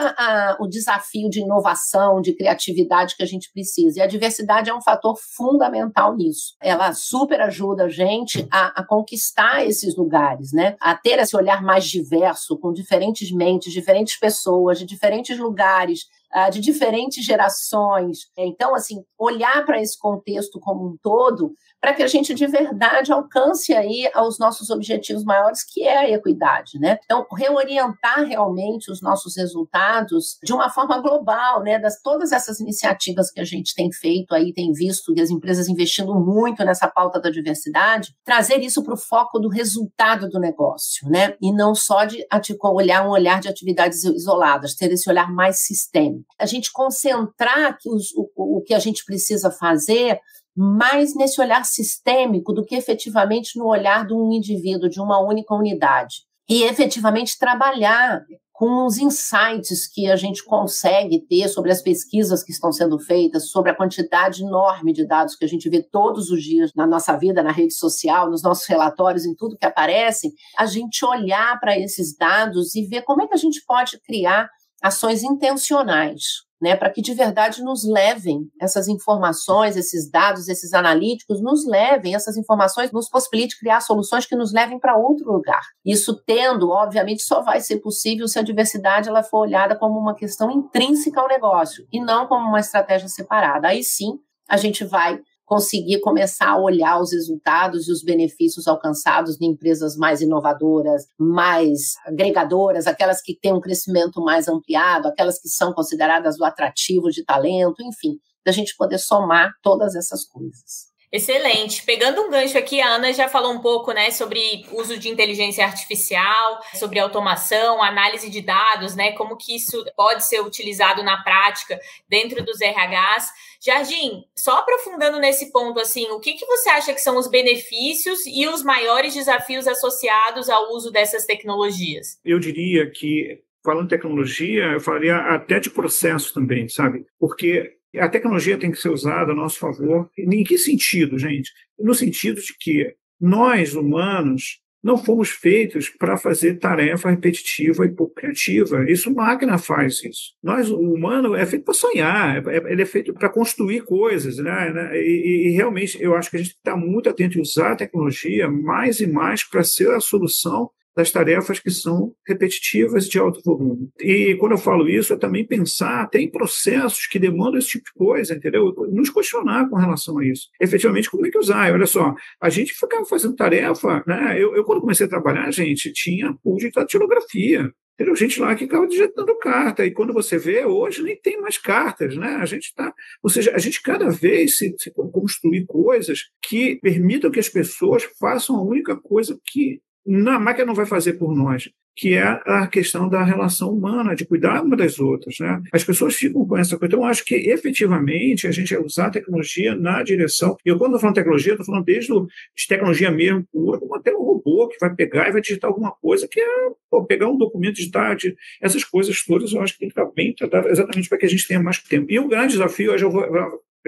o 0.59 0.67
desafio 0.67 1.29
de 1.29 1.39
inovação, 1.39 2.19
de 2.19 2.33
criatividade 2.33 3.15
que 3.15 3.23
a 3.23 3.25
gente 3.25 3.49
precisa. 3.53 3.99
E 3.99 4.01
a 4.01 4.07
diversidade 4.07 4.69
é 4.69 4.75
um 4.75 4.81
fator 4.81 5.15
fundamental 5.17 6.13
nisso. 6.13 6.57
Ela 6.59 6.91
super 6.91 7.39
ajuda 7.39 7.85
a 7.85 7.89
gente 7.89 8.45
a, 8.51 8.81
a, 8.81 8.83
conquistar 8.85 9.65
esses 9.65 9.95
lugares, 9.95 10.51
né? 10.51 10.75
A 10.81 10.93
ter 10.93 11.19
esse 11.19 11.37
olhar 11.37 11.63
mais 11.63 11.85
diverso, 11.85 12.57
com 12.57 12.73
diferentes 12.73 13.31
mentes, 13.31 13.71
diferentes 13.71 14.19
pessoas, 14.19 14.77
de 14.77 14.85
diferentes 14.85 15.39
lugares, 15.39 16.07
de 16.51 16.59
diferentes 16.59 17.25
gerações. 17.25 18.29
Então, 18.37 18.73
assim, 18.73 19.03
olhar 19.17 19.65
para 19.65 19.81
esse 19.81 19.97
contexto 19.99 20.59
como 20.59 20.87
um 20.87 20.97
todo, 21.01 21.53
para 21.81 21.93
que 21.95 22.03
a 22.03 22.07
gente 22.07 22.33
de 22.35 22.45
verdade 22.45 23.11
alcance 23.11 23.73
aí 23.73 24.07
aos 24.13 24.37
nossos 24.37 24.69
objetivos 24.69 25.23
maiores, 25.23 25.63
que 25.63 25.83
é 25.83 25.97
a 25.97 26.09
equidade, 26.09 26.79
né? 26.79 26.99
Então, 27.03 27.25
reorientar 27.35 28.23
realmente 28.23 28.91
os 28.91 29.01
nossos 29.01 29.35
resultados 29.35 30.37
de 30.43 30.53
uma 30.53 30.69
forma 30.69 30.99
global, 31.01 31.63
né? 31.63 31.79
Das 31.79 31.99
todas 32.01 32.31
essas 32.31 32.59
iniciativas 32.59 33.31
que 33.31 33.41
a 33.41 33.43
gente 33.43 33.73
tem 33.73 33.91
feito 33.91 34.35
aí, 34.35 34.53
tem 34.53 34.71
visto 34.71 35.13
que 35.13 35.21
as 35.21 35.31
empresas 35.31 35.67
investindo 35.67 36.13
muito 36.13 36.63
nessa 36.63 36.87
pauta 36.87 37.19
da 37.19 37.31
diversidade, 37.31 38.15
trazer 38.23 38.59
isso 38.59 38.83
para 38.83 38.93
o 38.93 38.97
foco 38.97 39.39
do 39.39 39.49
resultado 39.49 40.29
do 40.29 40.39
negócio, 40.39 41.09
né? 41.09 41.35
E 41.41 41.51
não 41.51 41.73
só 41.73 42.05
de 42.05 42.23
olhar 42.63 43.07
um 43.07 43.09
olhar 43.09 43.41
de 43.41 43.49
atividades 43.49 44.03
isoladas, 44.03 44.75
ter 44.75 44.91
esse 44.91 45.09
olhar 45.09 45.31
mais 45.31 45.61
sistêmico. 45.65 46.25
A 46.37 46.45
gente 46.45 46.71
concentrar 46.71 47.77
os, 47.87 48.13
o, 48.15 48.57
o 48.57 48.61
que 48.61 48.73
a 48.73 48.79
gente 48.79 49.03
precisa 49.03 49.49
fazer 49.49 50.19
mais 50.55 51.15
nesse 51.15 51.39
olhar 51.39 51.63
sistêmico 51.65 52.53
do 52.53 52.65
que 52.65 52.75
efetivamente 52.75 53.57
no 53.57 53.67
olhar 53.67 54.05
de 54.05 54.13
um 54.13 54.31
indivíduo, 54.31 54.89
de 54.89 54.99
uma 54.99 55.19
única 55.19 55.53
unidade. 55.53 56.23
E 56.49 56.63
efetivamente 56.63 57.39
trabalhar 57.39 58.23
com 58.61 58.85
os 58.85 58.99
insights 58.99 59.87
que 59.87 60.05
a 60.11 60.15
gente 60.15 60.45
consegue 60.45 61.19
ter 61.21 61.47
sobre 61.47 61.71
as 61.71 61.81
pesquisas 61.81 62.43
que 62.43 62.51
estão 62.51 62.71
sendo 62.71 62.99
feitas, 62.99 63.49
sobre 63.49 63.71
a 63.71 63.75
quantidade 63.75 64.43
enorme 64.43 64.93
de 64.93 65.03
dados 65.03 65.35
que 65.35 65.43
a 65.43 65.47
gente 65.47 65.67
vê 65.67 65.81
todos 65.81 66.29
os 66.29 66.43
dias 66.43 66.71
na 66.75 66.85
nossa 66.85 67.17
vida, 67.17 67.41
na 67.41 67.51
rede 67.51 67.73
social, 67.73 68.29
nos 68.29 68.43
nossos 68.43 68.67
relatórios, 68.67 69.25
em 69.25 69.33
tudo 69.33 69.57
que 69.57 69.65
aparece, 69.65 70.31
a 70.55 70.67
gente 70.67 71.03
olhar 71.03 71.59
para 71.59 71.75
esses 71.75 72.15
dados 72.15 72.75
e 72.75 72.85
ver 72.85 73.01
como 73.01 73.23
é 73.23 73.27
que 73.27 73.33
a 73.33 73.37
gente 73.37 73.63
pode 73.65 73.99
criar 74.01 74.47
ações 74.79 75.23
intencionais, 75.23 76.43
né, 76.61 76.75
para 76.75 76.89
que 76.91 77.01
de 77.01 77.13
verdade 77.13 77.63
nos 77.63 77.83
levem 77.83 78.49
essas 78.59 78.87
informações, 78.87 79.75
esses 79.75 80.09
dados, 80.09 80.47
esses 80.47 80.73
analíticos, 80.73 81.41
nos 81.41 81.65
levem, 81.65 82.13
essas 82.13 82.37
informações 82.37 82.91
nos 82.91 83.09
possibilite 83.09 83.59
criar 83.59 83.81
soluções 83.81 84.25
que 84.25 84.35
nos 84.35 84.53
levem 84.53 84.79
para 84.79 84.97
outro 84.97 85.31
lugar. 85.31 85.61
Isso 85.83 86.21
tendo, 86.25 86.69
obviamente, 86.69 87.23
só 87.23 87.41
vai 87.41 87.59
ser 87.59 87.79
possível 87.79 88.27
se 88.27 88.37
a 88.37 88.43
diversidade 88.43 89.09
ela 89.09 89.23
for 89.23 89.39
olhada 89.39 89.75
como 89.75 89.99
uma 89.99 90.15
questão 90.15 90.51
intrínseca 90.51 91.19
ao 91.19 91.27
negócio 91.27 91.85
e 91.91 91.99
não 91.99 92.27
como 92.27 92.47
uma 92.47 92.59
estratégia 92.59 93.07
separada. 93.07 93.69
Aí 93.69 93.83
sim, 93.83 94.19
a 94.47 94.57
gente 94.57 94.83
vai 94.83 95.19
conseguir 95.51 95.99
começar 95.99 96.51
a 96.51 96.57
olhar 96.57 97.01
os 97.01 97.11
resultados 97.11 97.85
e 97.85 97.91
os 97.91 98.01
benefícios 98.01 98.69
alcançados 98.69 99.35
em 99.41 99.47
empresas 99.47 99.97
mais 99.97 100.21
inovadoras, 100.21 101.05
mais 101.19 101.95
agregadoras, 102.05 102.87
aquelas 102.87 103.21
que 103.21 103.37
têm 103.37 103.51
um 103.51 103.59
crescimento 103.59 104.21
mais 104.21 104.47
ampliado, 104.47 105.09
aquelas 105.09 105.41
que 105.41 105.49
são 105.49 105.73
consideradas 105.73 106.39
o 106.39 106.45
atrativo 106.45 107.09
de 107.09 107.25
talento, 107.25 107.83
enfim, 107.83 108.17
da 108.45 108.53
gente 108.53 108.77
poder 108.77 108.97
somar 108.97 109.51
todas 109.61 109.93
essas 109.93 110.23
coisas. 110.23 110.90
Excelente. 111.11 111.83
Pegando 111.83 112.21
um 112.21 112.29
gancho 112.29 112.57
aqui, 112.57 112.79
a 112.79 112.87
Ana 112.87 113.11
já 113.11 113.27
falou 113.27 113.51
um 113.51 113.59
pouco, 113.59 113.91
né, 113.91 114.11
sobre 114.11 114.65
uso 114.71 114.97
de 114.97 115.09
inteligência 115.09 115.65
artificial, 115.65 116.61
sobre 116.75 116.99
automação, 116.99 117.83
análise 117.83 118.29
de 118.29 118.41
dados, 118.41 118.95
né, 118.95 119.11
como 119.11 119.35
que 119.35 119.55
isso 119.55 119.83
pode 119.95 120.25
ser 120.25 120.39
utilizado 120.39 121.03
na 121.03 121.21
prática 121.21 121.77
dentro 122.07 122.43
dos 122.45 122.59
RHs. 122.61 123.27
Jardim, 123.63 124.23
só 124.35 124.59
aprofundando 124.59 125.19
nesse 125.19 125.51
ponto, 125.51 125.79
assim, 125.79 126.09
o 126.11 126.19
que, 126.19 126.33
que 126.33 126.45
você 126.45 126.69
acha 126.69 126.93
que 126.93 127.01
são 127.01 127.17
os 127.17 127.27
benefícios 127.27 128.25
e 128.25 128.47
os 128.47 128.63
maiores 128.63 129.13
desafios 129.13 129.67
associados 129.67 130.49
ao 130.49 130.71
uso 130.71 130.91
dessas 130.91 131.25
tecnologias? 131.25 132.19
Eu 132.23 132.39
diria 132.39 132.89
que 132.89 133.41
falando 133.63 133.83
de 133.83 133.95
tecnologia, 133.95 134.63
eu 134.71 134.79
falaria 134.79 135.15
até 135.17 135.59
de 135.59 135.69
processo 135.69 136.33
também, 136.33 136.67
sabe? 136.67 137.05
Porque 137.19 137.77
a 137.99 138.09
tecnologia 138.09 138.57
tem 138.57 138.71
que 138.71 138.79
ser 138.79 138.89
usada 138.89 139.31
a 139.31 139.35
nosso 139.35 139.59
favor. 139.59 140.09
Em 140.17 140.43
que 140.43 140.57
sentido, 140.57 141.17
gente? 141.17 141.51
No 141.79 141.93
sentido 141.93 142.41
de 142.41 142.55
que 142.57 142.95
nós, 143.19 143.75
humanos, 143.75 144.61
não 144.83 144.97
fomos 144.97 145.29
feitos 145.29 145.89
para 145.89 146.17
fazer 146.17 146.57
tarefa 146.57 147.09
repetitiva 147.09 147.85
e 147.85 147.91
pouco 147.91 148.15
criativa. 148.15 148.89
Isso 148.89 149.13
máquina 149.13 149.57
faz 149.57 150.03
isso. 150.03 150.33
Nós, 150.41 150.69
o 150.71 150.79
humano, 150.79 151.35
é 151.35 151.45
feito 151.45 151.65
para 151.65 151.73
sonhar, 151.73 152.47
é, 152.47 152.57
é, 152.57 152.71
ele 152.71 152.81
é 152.81 152.85
feito 152.85 153.13
para 153.13 153.29
construir 153.29 153.83
coisas. 153.83 154.37
Né? 154.37 154.91
E, 154.95 155.49
e, 155.49 155.51
realmente, 155.51 156.01
eu 156.01 156.15
acho 156.15 156.31
que 156.31 156.37
a 156.37 156.39
gente 156.39 156.55
está 156.55 156.75
muito 156.75 157.09
atento 157.09 157.37
em 157.37 157.41
usar 157.41 157.73
a 157.73 157.75
tecnologia 157.75 158.49
mais 158.49 158.99
e 158.99 159.07
mais 159.07 159.43
para 159.43 159.63
ser 159.63 159.91
a 159.91 159.99
solução 159.99 160.71
das 160.95 161.11
tarefas 161.11 161.59
que 161.59 161.71
são 161.71 162.13
repetitivas 162.27 163.07
de 163.07 163.17
alto 163.19 163.41
volume. 163.43 163.89
E 163.99 164.35
quando 164.35 164.53
eu 164.53 164.57
falo 164.57 164.89
isso, 164.89 165.13
é 165.13 165.17
também 165.17 165.45
pensar 165.45 166.01
até 166.01 166.19
em 166.19 166.29
processos 166.29 167.07
que 167.07 167.19
demandam 167.19 167.57
esse 167.57 167.69
tipo 167.69 167.85
de 167.85 167.93
coisa, 167.93 168.35
entendeu? 168.35 168.73
Nos 168.91 169.09
questionar 169.09 169.69
com 169.69 169.75
relação 169.75 170.19
a 170.19 170.25
isso. 170.25 170.47
Efetivamente, 170.59 171.09
como 171.09 171.25
é 171.25 171.31
que 171.31 171.37
usar? 171.37 171.71
Olha 171.71 171.85
só, 171.85 172.13
a 172.41 172.49
gente 172.49 172.73
ficava 172.73 173.05
fazendo 173.05 173.35
tarefa, 173.35 174.03
né? 174.05 174.35
Eu, 174.37 174.55
eu 174.55 174.63
quando 174.63 174.81
comecei 174.81 175.05
a 175.05 175.09
trabalhar, 175.09 175.51
gente, 175.51 175.91
tinha 175.93 176.33
pool 176.43 176.57
de 176.57 176.69
datilografia. 176.71 177.71
Entendeu? 177.93 178.15
Gente 178.15 178.39
lá 178.39 178.55
que 178.55 178.63
ficava 178.63 178.87
digitando 178.87 179.37
carta. 179.37 179.85
E 179.85 179.91
quando 179.91 180.11
você 180.11 180.35
vê, 180.35 180.65
hoje 180.65 181.03
nem 181.03 181.15
tem 181.15 181.39
mais 181.39 181.59
cartas, 181.59 182.17
né? 182.17 182.37
A 182.37 182.45
gente 182.45 182.65
está. 182.65 182.91
Ou 183.21 183.29
seja, 183.29 183.53
a 183.53 183.59
gente 183.59 183.81
cada 183.81 184.09
vez 184.09 184.57
se, 184.57 184.73
se 184.79 184.91
construir 184.91 185.65
coisas 185.67 186.31
que 186.41 186.77
permitam 186.81 187.29
que 187.29 187.39
as 187.39 187.47
pessoas 187.47 188.03
façam 188.19 188.55
a 188.55 188.63
única 188.63 188.97
coisa 188.97 189.39
que 189.45 189.81
a 190.07 190.39
máquina 190.39 190.65
não 190.65 190.73
vai 190.73 190.85
fazer 190.85 191.13
por 191.13 191.35
nós, 191.35 191.69
que 191.95 192.13
é 192.15 192.23
a 192.23 192.67
questão 192.67 193.07
da 193.07 193.23
relação 193.23 193.71
humana, 193.71 194.15
de 194.15 194.25
cuidar 194.25 194.63
uma 194.63 194.75
das 194.75 194.99
outras. 194.99 195.37
Né? 195.39 195.61
As 195.71 195.83
pessoas 195.83 196.15
ficam 196.15 196.45
com 196.45 196.57
essa 196.57 196.77
coisa. 196.77 196.95
Então, 196.95 197.05
acho 197.05 197.23
que 197.23 197.35
efetivamente 197.35 198.47
a 198.47 198.51
gente 198.51 198.73
vai 198.73 198.83
usar 198.83 199.07
a 199.07 199.11
tecnologia 199.11 199.75
na 199.75 200.01
direção. 200.01 200.57
E 200.65 200.69
eu, 200.69 200.77
quando 200.77 200.91
estou 200.91 201.01
falando 201.01 201.15
tecnologia, 201.15 201.53
estou 201.53 201.65
falando 201.65 201.85
desde 201.85 202.11
de 202.11 202.67
tecnologia 202.67 203.11
mesmo, 203.11 203.45
como 203.51 203.95
até 203.95 204.13
um 204.13 204.23
robô 204.23 204.67
que 204.67 204.79
vai 204.79 204.93
pegar 204.93 205.27
e 205.29 205.31
vai 205.31 205.41
digitar 205.41 205.69
alguma 205.69 205.91
coisa, 205.91 206.27
que 206.27 206.39
é 206.39 206.69
pô, 206.89 207.05
pegar 207.05 207.27
um 207.27 207.37
documento, 207.37 207.75
digitar, 207.75 208.15
de, 208.15 208.35
essas 208.61 208.83
coisas 208.83 209.23
todas, 209.23 209.53
eu 209.53 209.61
acho 209.61 209.73
que 209.73 209.79
tem 209.79 209.89
que 209.89 209.99
estar 209.99 210.11
bem 210.13 210.33
tratado 210.33 210.69
exatamente 210.69 211.07
para 211.07 211.17
que 211.17 211.25
a 211.25 211.29
gente 211.29 211.47
tenha 211.47 211.61
mais 211.61 211.77
tempo. 211.79 212.11
E 212.11 212.19
o 212.19 212.27
grande 212.27 212.53
desafio, 212.53 212.93
hoje 212.93 213.05
eu 213.05 213.11
vou, 213.11 213.23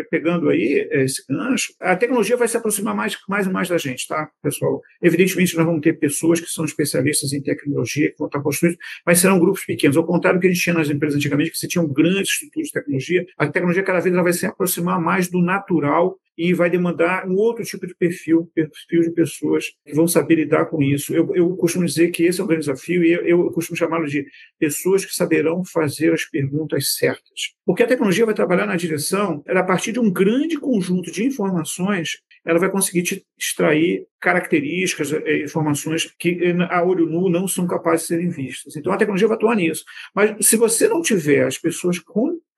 pegando 0.10 0.50
aí 0.50 0.88
esse 0.92 1.24
gancho, 1.28 1.74
a 1.80 1.96
tecnologia 1.96 2.38
vai 2.38 2.48
se 2.48 2.58
aproximar 2.58 2.96
mais, 2.96 3.18
mais 3.28 3.48
e 3.48 3.50
mais 3.50 3.70
da 3.70 3.78
gente, 3.78 4.08
tá, 4.08 4.30
pessoal? 4.42 4.82
Evidentemente, 5.02 5.56
nós 5.56 5.66
vamos 5.66 5.82
ter 5.82 5.94
pessoas 5.94 6.40
que 6.40 6.48
são 6.48 6.66
especialistas 6.66 7.34
em 7.34 7.42
tecnologia, 7.42 8.12
que 8.12 8.18
vão 8.18 8.28
estar 8.28 8.42
construindo, 8.42 8.78
mas 9.06 9.20
serão 9.20 9.40
grupos 9.40 9.66
pequenos. 9.66 9.98
Ao 9.98 10.06
contrário 10.06 10.40
do 10.40 10.42
que 10.42 10.48
a 10.48 10.52
gente 10.52 10.62
tinha 10.62 10.76
nas 10.76 10.90
empresas 10.90 11.18
antigamente, 11.18 11.52
que 11.52 11.58
você 11.58 11.68
tinha 11.68 11.84
um 11.84 11.92
grande 11.92 12.22
estrutura 12.22 12.66
de 12.66 12.72
tecnologia, 12.72 13.26
a 13.38 13.48
tecnologia 13.48 13.84
cada 13.84 14.00
vez 14.00 14.14
ela 14.14 14.24
vai 14.24 14.34
se 14.34 14.46
aproximar 14.46 15.00
mais 15.02 15.30
do 15.30 15.42
natural 15.42 16.18
e 16.38 16.54
vai 16.54 16.70
demandar 16.70 17.28
um 17.28 17.36
outro 17.36 17.64
tipo 17.64 17.86
de 17.86 17.96
perfil, 17.96 18.50
perfil 18.54 19.02
de 19.02 19.12
pessoas 19.12 19.66
que 19.86 19.94
vão 19.94 20.08
saber 20.08 20.36
lidar 20.36 20.66
com 20.66 20.82
isso. 20.82 21.14
Eu, 21.14 21.34
eu 21.36 21.56
costumo 21.56 21.86
dizer 21.86 22.10
que 22.10 22.24
esse 22.24 22.42
é 22.42 22.44
um 22.44 22.48
grande 22.48 22.66
desafio 22.66 23.04
e 23.04 23.12
eu, 23.12 23.26
eu 23.26 23.52
costumo 23.52 23.78
chamá-lo 23.78 24.08
de 24.08 24.26
pessoas 24.60 25.06
que 25.06 25.14
saberão 25.14 25.64
fazer 25.64 26.12
as 26.14 26.26
perguntas 26.26 26.96
certas. 26.96 27.54
Porque 27.66 27.84
a 27.84 27.88
tecnologia 27.88 28.26
vai 28.26 28.34
trabalhar 28.34 28.66
na 28.66 28.76
direção, 28.76 29.44
ela, 29.46 29.62
a 29.62 29.64
partir 29.84 29.92
de 29.92 30.00
um 30.00 30.10
grande 30.10 30.58
conjunto 30.58 31.12
de 31.12 31.26
informações, 31.26 32.12
ela 32.46 32.58
vai 32.58 32.72
conseguir 32.72 33.04
te 33.04 33.26
extrair 33.38 34.06
características, 34.22 35.12
eh, 35.12 35.44
informações 35.44 36.10
que 36.18 36.40
eh, 36.42 36.56
a 36.70 36.82
olho 36.82 37.06
nu 37.06 37.30
não 37.30 37.50
são 37.50 37.68
capazes 37.68 38.04
de 38.04 38.08
serem 38.08 38.30
vistas. 38.30 38.78
Então 38.78 38.94
a 38.94 38.98
tecnologia 38.98 39.28
vai 39.28 39.36
atuar 39.36 39.56
nisso. 39.58 39.84
Mas 40.16 40.48
se 40.48 40.56
você 40.56 40.88
não 40.88 41.02
tiver 41.02 41.46
as 41.46 41.58
pessoas 41.58 42.02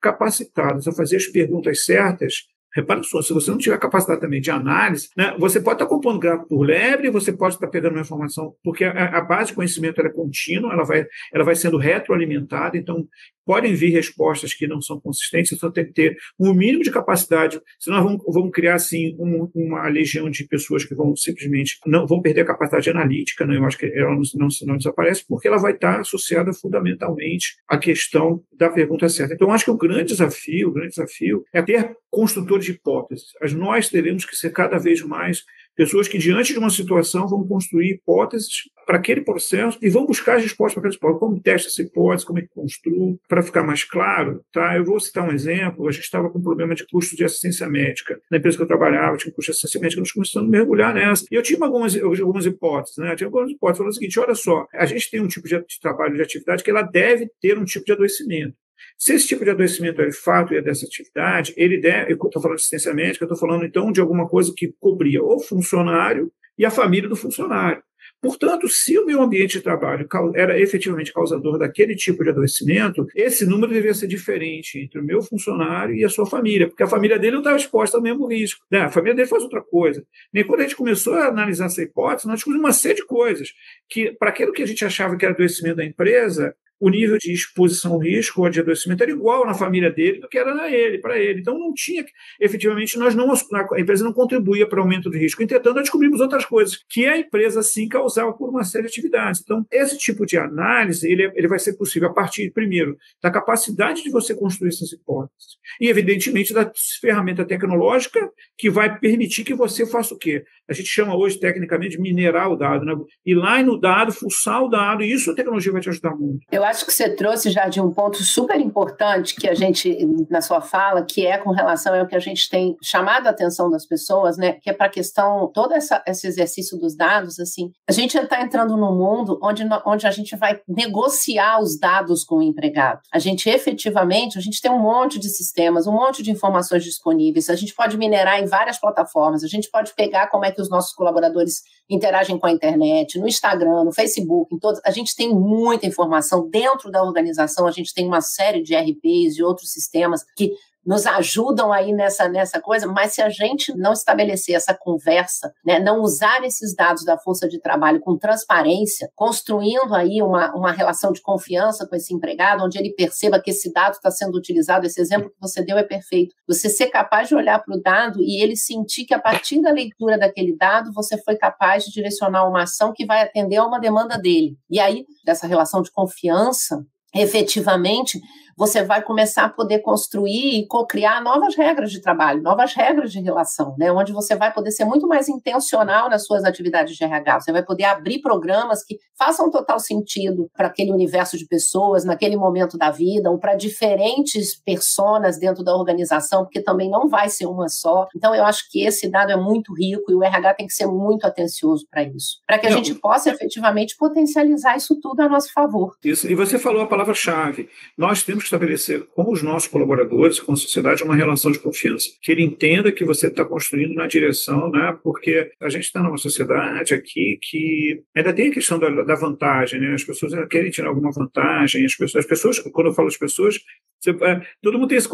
capacitadas 0.00 0.86
a 0.86 0.92
fazer 0.92 1.16
as 1.16 1.26
perguntas 1.26 1.84
certas, 1.84 2.44
Repara 2.76 3.02
só, 3.02 3.22
se 3.22 3.32
você 3.32 3.50
não 3.50 3.56
tiver 3.56 3.78
capacidade 3.78 4.20
também 4.20 4.38
de 4.38 4.50
análise, 4.50 5.08
né, 5.16 5.34
você 5.38 5.58
pode 5.58 5.76
estar 5.76 5.86
compondo 5.86 6.18
gráfico 6.18 6.46
por 6.46 6.62
lebre, 6.62 7.10
você 7.10 7.32
pode 7.32 7.54
estar 7.54 7.68
pegando 7.68 7.94
uma 7.94 8.02
informação, 8.02 8.54
porque 8.62 8.84
a, 8.84 9.16
a 9.16 9.20
base 9.22 9.48
de 9.48 9.54
conhecimento 9.54 9.98
é 10.02 10.10
contínua, 10.10 10.74
ela 10.74 10.84
vai, 10.84 11.06
ela 11.32 11.42
vai 11.42 11.56
sendo 11.56 11.78
retroalimentada, 11.78 12.76
então 12.76 13.08
podem 13.46 13.74
vir 13.74 13.90
respostas 13.90 14.52
que 14.52 14.66
não 14.66 14.82
são 14.82 15.00
consistentes, 15.00 15.52
então 15.52 15.70
tem 15.70 15.86
que 15.86 15.92
ter 15.92 16.16
um 16.38 16.52
mínimo 16.52 16.82
de 16.82 16.90
capacidade, 16.90 17.60
senão 17.78 18.02
vamos, 18.02 18.22
vamos 18.26 18.50
criar 18.50 18.74
assim 18.74 19.16
um, 19.18 19.48
uma 19.54 19.88
legião 19.88 20.28
de 20.28 20.44
pessoas 20.44 20.84
que 20.84 20.94
vão 20.94 21.14
simplesmente 21.14 21.78
não 21.86 22.06
vão 22.06 22.20
perder 22.20 22.42
a 22.42 22.46
capacidade 22.46 22.90
analítica, 22.90 23.46
né? 23.46 23.56
eu 23.56 23.64
acho 23.64 23.78
que 23.78 23.86
ela 23.86 24.10
não, 24.10 24.22
não, 24.34 24.48
não 24.66 24.76
desaparece, 24.76 25.24
porque 25.26 25.46
ela 25.46 25.58
vai 25.58 25.72
estar 25.72 26.00
associada 26.00 26.52
fundamentalmente 26.52 27.56
à 27.68 27.78
questão 27.78 28.42
da 28.52 28.68
pergunta 28.68 29.08
certa. 29.08 29.34
Então, 29.34 29.52
acho 29.52 29.64
que 29.64 29.70
o 29.70 29.76
grande 29.76 30.08
desafio, 30.08 30.68
o 30.68 30.72
grande 30.72 30.90
desafio 30.90 31.44
é 31.52 31.62
ter 31.62 31.96
construtores 32.10 32.64
de 32.64 32.72
hipóteses. 32.72 33.26
Nós 33.54 33.88
teremos 33.88 34.24
que 34.24 34.34
ser 34.34 34.50
cada 34.50 34.78
vez 34.78 35.02
mais 35.02 35.44
Pessoas 35.76 36.08
que, 36.08 36.16
diante 36.16 36.54
de 36.54 36.58
uma 36.58 36.70
situação, 36.70 37.28
vão 37.28 37.46
construir 37.46 37.90
hipóteses 37.90 38.48
para 38.86 38.96
aquele 38.96 39.20
processo 39.20 39.78
e 39.82 39.90
vão 39.90 40.06
buscar 40.06 40.36
as 40.36 40.42
respostas 40.42 40.74
para 40.74 40.80
aquele 40.80 40.96
hipótese. 40.96 41.20
Como 41.20 41.40
testa 41.40 41.68
essa 41.68 41.82
hipótese, 41.82 42.24
como 42.24 42.38
é 42.38 42.42
que 42.42 42.48
construo? 42.48 43.20
Para 43.28 43.42
ficar 43.42 43.62
mais 43.62 43.84
claro, 43.84 44.40
tá? 44.50 44.74
eu 44.76 44.84
vou 44.84 44.98
citar 44.98 45.28
um 45.28 45.32
exemplo. 45.32 45.86
A 45.86 45.92
gente 45.92 46.04
estava 46.04 46.30
com 46.30 46.38
um 46.38 46.42
problema 46.42 46.74
de 46.74 46.86
custo 46.86 47.14
de 47.14 47.24
assistência 47.24 47.68
médica. 47.68 48.18
Na 48.30 48.38
empresa 48.38 48.56
que 48.56 48.62
eu 48.62 48.66
trabalhava, 48.66 49.18
tinha 49.18 49.30
um 49.30 49.34
custo 49.34 49.52
de 49.52 49.56
assistência 49.56 49.80
médica, 49.80 50.00
nós 50.00 50.12
começamos 50.12 50.48
a 50.48 50.50
mergulhar 50.50 50.94
nessa. 50.94 51.26
E 51.30 51.34
eu 51.34 51.42
tinha 51.42 51.62
algumas, 51.62 51.94
algumas 51.96 52.46
hipóteses. 52.46 52.96
Né? 52.96 53.12
Eu 53.12 53.16
tinha 53.16 53.26
algumas 53.26 53.50
hipóteses. 53.50 53.78
Falando 53.78 53.92
o 53.92 53.94
seguinte, 53.94 54.18
olha 54.18 54.34
só, 54.34 54.66
a 54.72 54.86
gente 54.86 55.10
tem 55.10 55.20
um 55.20 55.28
tipo 55.28 55.46
de, 55.46 55.58
de 55.58 55.80
trabalho, 55.80 56.14
de 56.14 56.22
atividade, 56.22 56.64
que 56.64 56.70
ela 56.70 56.82
deve 56.82 57.28
ter 57.40 57.58
um 57.58 57.64
tipo 57.64 57.84
de 57.84 57.92
adoecimento. 57.92 58.54
Se 58.98 59.14
esse 59.14 59.26
tipo 59.26 59.44
de 59.44 59.50
adoecimento 59.50 60.00
é 60.00 60.06
de 60.06 60.16
fato 60.16 60.54
e 60.54 60.56
é 60.56 60.62
dessa 60.62 60.86
atividade, 60.86 61.52
ele 61.56 61.78
deve, 61.78 62.12
eu 62.12 62.16
estou 62.16 62.42
falando 62.42 62.56
de 62.56 62.62
assistência 62.62 62.94
médica, 62.94 63.24
eu 63.24 63.32
estou 63.32 63.38
falando 63.38 63.64
então 63.64 63.92
de 63.92 64.00
alguma 64.00 64.28
coisa 64.28 64.52
que 64.56 64.74
cobria 64.80 65.22
o 65.22 65.38
funcionário 65.40 66.32
e 66.58 66.64
a 66.64 66.70
família 66.70 67.08
do 67.08 67.16
funcionário. 67.16 67.82
Portanto, 68.20 68.68
se 68.68 68.98
o 68.98 69.04
meu 69.04 69.20
ambiente 69.22 69.58
de 69.58 69.62
trabalho 69.62 70.08
era 70.34 70.58
efetivamente 70.58 71.12
causador 71.12 71.58
daquele 71.58 71.94
tipo 71.94 72.24
de 72.24 72.30
adoecimento, 72.30 73.06
esse 73.14 73.44
número 73.44 73.72
deveria 73.72 73.94
ser 73.94 74.06
diferente 74.06 74.78
entre 74.78 74.98
o 74.98 75.04
meu 75.04 75.22
funcionário 75.22 75.94
e 75.94 76.04
a 76.04 76.08
sua 76.08 76.26
família, 76.26 76.66
porque 76.66 76.82
a 76.82 76.88
família 76.88 77.18
dele 77.18 77.32
não 77.32 77.40
estava 77.40 77.56
exposta 77.56 77.96
ao 77.96 78.02
mesmo 78.02 78.26
risco. 78.26 78.64
Né? 78.70 78.80
A 78.80 78.90
família 78.90 79.14
dele 79.14 79.28
faz 79.28 79.42
outra 79.42 79.62
coisa. 79.62 80.04
E 80.32 80.42
quando 80.44 80.60
a 80.60 80.62
gente 80.62 80.76
começou 80.76 81.14
a 81.14 81.26
analisar 81.26 81.66
essa 81.66 81.82
hipótese, 81.82 82.26
nós 82.26 82.36
descobrimos 82.36 82.66
uma 82.66 82.72
série 82.72 82.96
de 82.96 83.04
coisas 83.04 83.50
que, 83.88 84.12
para 84.12 84.30
aquilo 84.30 84.52
que 84.52 84.62
a 84.62 84.66
gente 84.66 84.84
achava 84.84 85.16
que 85.16 85.24
era 85.24 85.34
adoecimento 85.34 85.76
da 85.76 85.84
empresa, 85.84 86.54
o 86.78 86.88
nível 86.90 87.16
de 87.18 87.32
exposição 87.32 87.92
ao 87.92 87.98
risco 87.98 88.42
ou 88.42 88.50
de 88.50 88.60
adoecimento 88.60 89.02
era 89.02 89.10
igual 89.10 89.46
na 89.46 89.54
família 89.54 89.90
dele 89.90 90.20
do 90.20 90.28
que 90.28 90.38
era 90.38 90.54
na 90.54 90.70
ele, 90.70 90.98
para 90.98 91.18
ele. 91.18 91.40
Então 91.40 91.58
não 91.58 91.72
tinha, 91.72 92.04
efetivamente, 92.40 92.98
nós 92.98 93.14
não, 93.14 93.32
a 93.32 93.80
empresa 93.80 94.04
não 94.04 94.12
contribuía 94.12 94.66
para 94.68 94.78
o 94.78 94.82
aumento 94.82 95.10
do 95.10 95.16
risco. 95.16 95.42
Entretanto, 95.42 95.74
nós 95.74 95.84
descobrimos 95.84 96.20
outras 96.20 96.44
coisas 96.44 96.78
que 96.88 97.06
a 97.06 97.18
empresa 97.18 97.62
sim 97.62 97.88
causava 97.88 98.32
por 98.32 98.48
uma 98.48 98.64
série 98.64 98.84
de 98.84 98.90
atividades. 98.90 99.40
Então, 99.42 99.64
esse 99.70 99.96
tipo 99.96 100.26
de 100.26 100.36
análise 100.36 101.10
ele, 101.10 101.30
ele 101.34 101.48
vai 101.48 101.58
ser 101.58 101.74
possível 101.74 102.08
a 102.08 102.12
partir, 102.12 102.50
primeiro, 102.50 102.96
da 103.22 103.30
capacidade 103.30 104.02
de 104.02 104.10
você 104.10 104.34
construir 104.34 104.68
essas 104.68 104.92
hipóteses 104.92 105.56
e, 105.80 105.88
evidentemente, 105.88 106.52
da 106.52 106.70
ferramenta 107.00 107.44
tecnológica 107.44 108.30
que 108.56 108.70
vai 108.70 108.98
permitir 108.98 109.44
que 109.44 109.54
você 109.54 109.86
faça 109.86 110.14
o 110.14 110.18
quê? 110.18 110.44
A 110.68 110.72
gente 110.72 110.88
chama 110.88 111.16
hoje, 111.16 111.38
tecnicamente, 111.38 111.96
de 111.96 112.02
minerar 112.02 112.50
o 112.50 112.56
dado, 112.56 112.84
né? 112.84 112.92
ir 113.24 113.34
lá 113.34 113.62
no 113.62 113.78
dado, 113.78 114.12
fuçar 114.12 114.62
o 114.62 114.68
dado, 114.68 115.02
e 115.02 115.12
isso 115.12 115.30
a 115.30 115.34
tecnologia 115.34 115.72
vai 115.72 115.80
te 115.80 115.88
ajudar 115.88 116.14
muito. 116.16 116.40
Eu 116.50 116.64
acho 116.66 116.84
que 116.84 116.92
você 116.92 117.08
trouxe 117.08 117.50
já 117.50 117.68
de 117.68 117.80
um 117.80 117.90
ponto 117.92 118.22
super 118.22 118.60
importante 118.60 119.34
que 119.34 119.48
a 119.48 119.54
gente, 119.54 119.96
na 120.30 120.40
sua 120.40 120.60
fala, 120.60 121.02
que 121.02 121.26
é 121.26 121.38
com 121.38 121.50
relação 121.50 121.98
ao 121.98 122.06
que 122.06 122.16
a 122.16 122.20
gente 122.20 122.48
tem 122.48 122.76
chamado 122.82 123.26
a 123.26 123.30
atenção 123.30 123.70
das 123.70 123.86
pessoas, 123.86 124.36
né? 124.36 124.52
Que 124.52 124.70
é 124.70 124.72
para 124.72 124.86
a 124.86 124.90
questão, 124.90 125.50
todo 125.52 125.72
essa, 125.74 126.02
esse 126.06 126.26
exercício 126.26 126.78
dos 126.78 126.96
dados, 126.96 127.38
assim, 127.40 127.72
a 127.88 127.92
gente 127.92 128.16
está 128.16 128.40
entrando 128.40 128.76
num 128.76 128.94
mundo 128.94 129.38
onde, 129.42 129.62
onde 129.84 130.06
a 130.06 130.10
gente 130.10 130.36
vai 130.36 130.60
negociar 130.68 131.60
os 131.60 131.78
dados 131.78 132.24
com 132.24 132.36
o 132.36 132.42
empregado. 132.42 133.00
A 133.12 133.18
gente 133.18 133.48
efetivamente, 133.48 134.38
a 134.38 134.40
gente 134.40 134.60
tem 134.60 134.70
um 134.70 134.78
monte 134.78 135.18
de 135.18 135.28
sistemas, 135.28 135.86
um 135.86 135.92
monte 135.92 136.22
de 136.22 136.30
informações 136.30 136.84
disponíveis, 136.84 137.48
a 137.48 137.54
gente 137.54 137.74
pode 137.74 137.96
minerar 137.96 138.40
em 138.40 138.46
várias 138.46 138.78
plataformas, 138.78 139.42
a 139.42 139.48
gente 139.48 139.70
pode 139.70 139.94
pegar 139.94 140.28
como 140.28 140.44
é 140.44 140.50
que 140.50 140.60
os 140.60 140.68
nossos 140.68 140.92
colaboradores 140.94 141.62
interagem 141.88 142.38
com 142.38 142.46
a 142.46 142.52
internet, 142.52 143.18
no 143.18 143.28
Instagram, 143.28 143.84
no 143.84 143.92
Facebook, 143.92 144.54
em 144.54 144.58
todos. 144.58 144.80
A 144.84 144.90
gente 144.90 145.14
tem 145.14 145.32
muita 145.34 145.86
informação 145.86 146.48
dentro 146.48 146.90
da 146.90 147.02
organização, 147.02 147.66
a 147.66 147.70
gente 147.70 147.94
tem 147.94 148.06
uma 148.06 148.20
série 148.20 148.62
de 148.62 148.74
RPs 148.74 149.38
e 149.38 149.42
outros 149.42 149.70
sistemas 149.70 150.24
que 150.36 150.52
nos 150.86 151.04
ajudam 151.06 151.72
aí 151.72 151.92
nessa, 151.92 152.28
nessa 152.28 152.60
coisa, 152.60 152.86
mas 152.86 153.12
se 153.12 153.20
a 153.20 153.28
gente 153.28 153.76
não 153.76 153.92
estabelecer 153.92 154.54
essa 154.54 154.72
conversa, 154.72 155.52
né, 155.64 155.80
não 155.80 156.00
usar 156.00 156.44
esses 156.44 156.74
dados 156.74 157.04
da 157.04 157.18
força 157.18 157.48
de 157.48 157.60
trabalho 157.60 158.00
com 158.00 158.16
transparência, 158.16 159.10
construindo 159.14 159.94
aí 159.94 160.22
uma, 160.22 160.54
uma 160.54 160.70
relação 160.70 161.12
de 161.12 161.20
confiança 161.20 161.86
com 161.86 161.96
esse 161.96 162.14
empregado, 162.14 162.64
onde 162.64 162.78
ele 162.78 162.94
perceba 162.94 163.40
que 163.40 163.50
esse 163.50 163.72
dado 163.72 163.94
está 163.94 164.10
sendo 164.10 164.36
utilizado, 164.36 164.86
esse 164.86 165.00
exemplo 165.00 165.30
que 165.30 165.40
você 165.40 165.64
deu 165.64 165.76
é 165.76 165.82
perfeito. 165.82 166.34
Você 166.46 166.68
ser 166.68 166.86
capaz 166.86 167.28
de 167.28 167.34
olhar 167.34 167.58
para 167.58 167.76
o 167.76 167.80
dado 167.80 168.22
e 168.22 168.40
ele 168.40 168.56
sentir 168.56 169.04
que 169.04 169.14
a 169.14 169.18
partir 169.18 169.60
da 169.60 169.70
leitura 169.70 170.16
daquele 170.16 170.56
dado, 170.56 170.92
você 170.92 171.20
foi 171.22 171.36
capaz 171.36 171.84
de 171.84 171.90
direcionar 171.90 172.48
uma 172.48 172.62
ação 172.62 172.92
que 172.94 173.04
vai 173.04 173.22
atender 173.22 173.56
a 173.56 173.66
uma 173.66 173.80
demanda 173.80 174.16
dele. 174.16 174.56
E 174.70 174.78
aí, 174.78 175.04
dessa 175.24 175.46
relação 175.46 175.82
de 175.82 175.90
confiança, 175.90 176.84
efetivamente, 177.14 178.20
você 178.56 178.82
vai 178.82 179.02
começar 179.02 179.44
a 179.44 179.48
poder 179.48 179.80
construir 179.80 180.60
e 180.60 180.66
co-criar 180.66 181.22
novas 181.22 181.54
regras 181.54 181.90
de 181.90 182.00
trabalho, 182.00 182.42
novas 182.42 182.72
regras 182.72 183.12
de 183.12 183.20
relação, 183.20 183.74
né? 183.78 183.92
Onde 183.92 184.12
você 184.12 184.34
vai 184.34 184.52
poder 184.52 184.70
ser 184.70 184.84
muito 184.86 185.06
mais 185.06 185.28
intencional 185.28 186.08
nas 186.08 186.24
suas 186.24 186.42
atividades 186.44 186.96
de 186.96 187.04
RH. 187.04 187.40
Você 187.40 187.52
vai 187.52 187.62
poder 187.62 187.84
abrir 187.84 188.20
programas 188.20 188.82
que 188.82 188.98
façam 189.18 189.50
total 189.50 189.78
sentido 189.78 190.50
para 190.56 190.68
aquele 190.68 190.90
universo 190.90 191.36
de 191.36 191.46
pessoas, 191.46 192.04
naquele 192.04 192.36
momento 192.36 192.78
da 192.78 192.90
vida, 192.90 193.30
ou 193.30 193.38
para 193.38 193.54
diferentes 193.54 194.54
personas 194.54 195.38
dentro 195.38 195.62
da 195.62 195.76
organização, 195.76 196.44
porque 196.44 196.62
também 196.62 196.88
não 196.88 197.08
vai 197.08 197.28
ser 197.28 197.46
uma 197.46 197.68
só. 197.68 198.06
Então, 198.16 198.34
eu 198.34 198.44
acho 198.44 198.70
que 198.70 198.84
esse 198.84 199.08
dado 199.08 199.32
é 199.32 199.36
muito 199.36 199.74
rico 199.74 200.10
e 200.10 200.14
o 200.14 200.22
RH 200.22 200.54
tem 200.54 200.66
que 200.66 200.72
ser 200.72 200.86
muito 200.86 201.26
atencioso 201.26 201.86
para 201.90 202.02
isso, 202.02 202.40
para 202.46 202.58
que 202.58 202.66
a 202.66 202.70
não. 202.70 202.78
gente 202.78 202.94
possa 202.94 203.30
efetivamente 203.30 203.96
potencializar 203.96 204.76
isso 204.76 204.98
tudo 205.00 205.20
a 205.20 205.28
nosso 205.28 205.52
favor. 205.52 205.94
Isso, 206.02 206.26
e 206.30 206.34
você 206.34 206.58
falou 206.58 206.82
a 206.82 206.86
palavra-chave. 206.86 207.68
Nós 207.96 208.22
temos 208.22 208.45
estabelecer 208.46 209.06
com 209.14 209.30
os 209.30 209.42
nossos 209.42 209.68
colaboradores, 209.68 210.40
com 210.40 210.52
a 210.52 210.56
sociedade, 210.56 211.02
uma 211.02 211.14
relação 211.14 211.50
de 211.52 211.58
confiança. 211.58 212.08
Que 212.22 212.32
ele 212.32 212.42
entenda 212.42 212.90
que 212.90 213.04
você 213.04 213.28
está 213.28 213.44
construindo 213.44 213.94
na 213.94 214.06
direção, 214.06 214.70
né? 214.70 214.96
porque 215.02 215.50
a 215.60 215.68
gente 215.68 215.84
está 215.84 216.02
numa 216.02 216.16
sociedade 216.16 216.94
aqui 216.94 217.38
que 217.42 218.02
ainda 218.16 218.32
tem 218.32 218.48
a 218.48 218.54
questão 218.54 218.78
da, 218.78 218.88
da 219.02 219.14
vantagem, 219.14 219.80
né? 219.80 219.94
as 219.94 220.04
pessoas 220.04 220.32
querem 220.48 220.70
tirar 220.70 220.88
alguma 220.88 221.12
vantagem, 221.12 221.84
as 221.84 221.94
pessoas, 221.94 222.24
as 222.24 222.28
pessoas 222.28 222.58
quando 222.58 222.88
eu 222.88 222.94
falo 222.94 223.08
as 223.08 223.16
pessoas, 223.16 223.58
você, 224.00 224.10
é, 224.10 224.42
todo 224.62 224.78
mundo 224.78 224.88
tem 224.88 224.98
esse, 224.98 225.08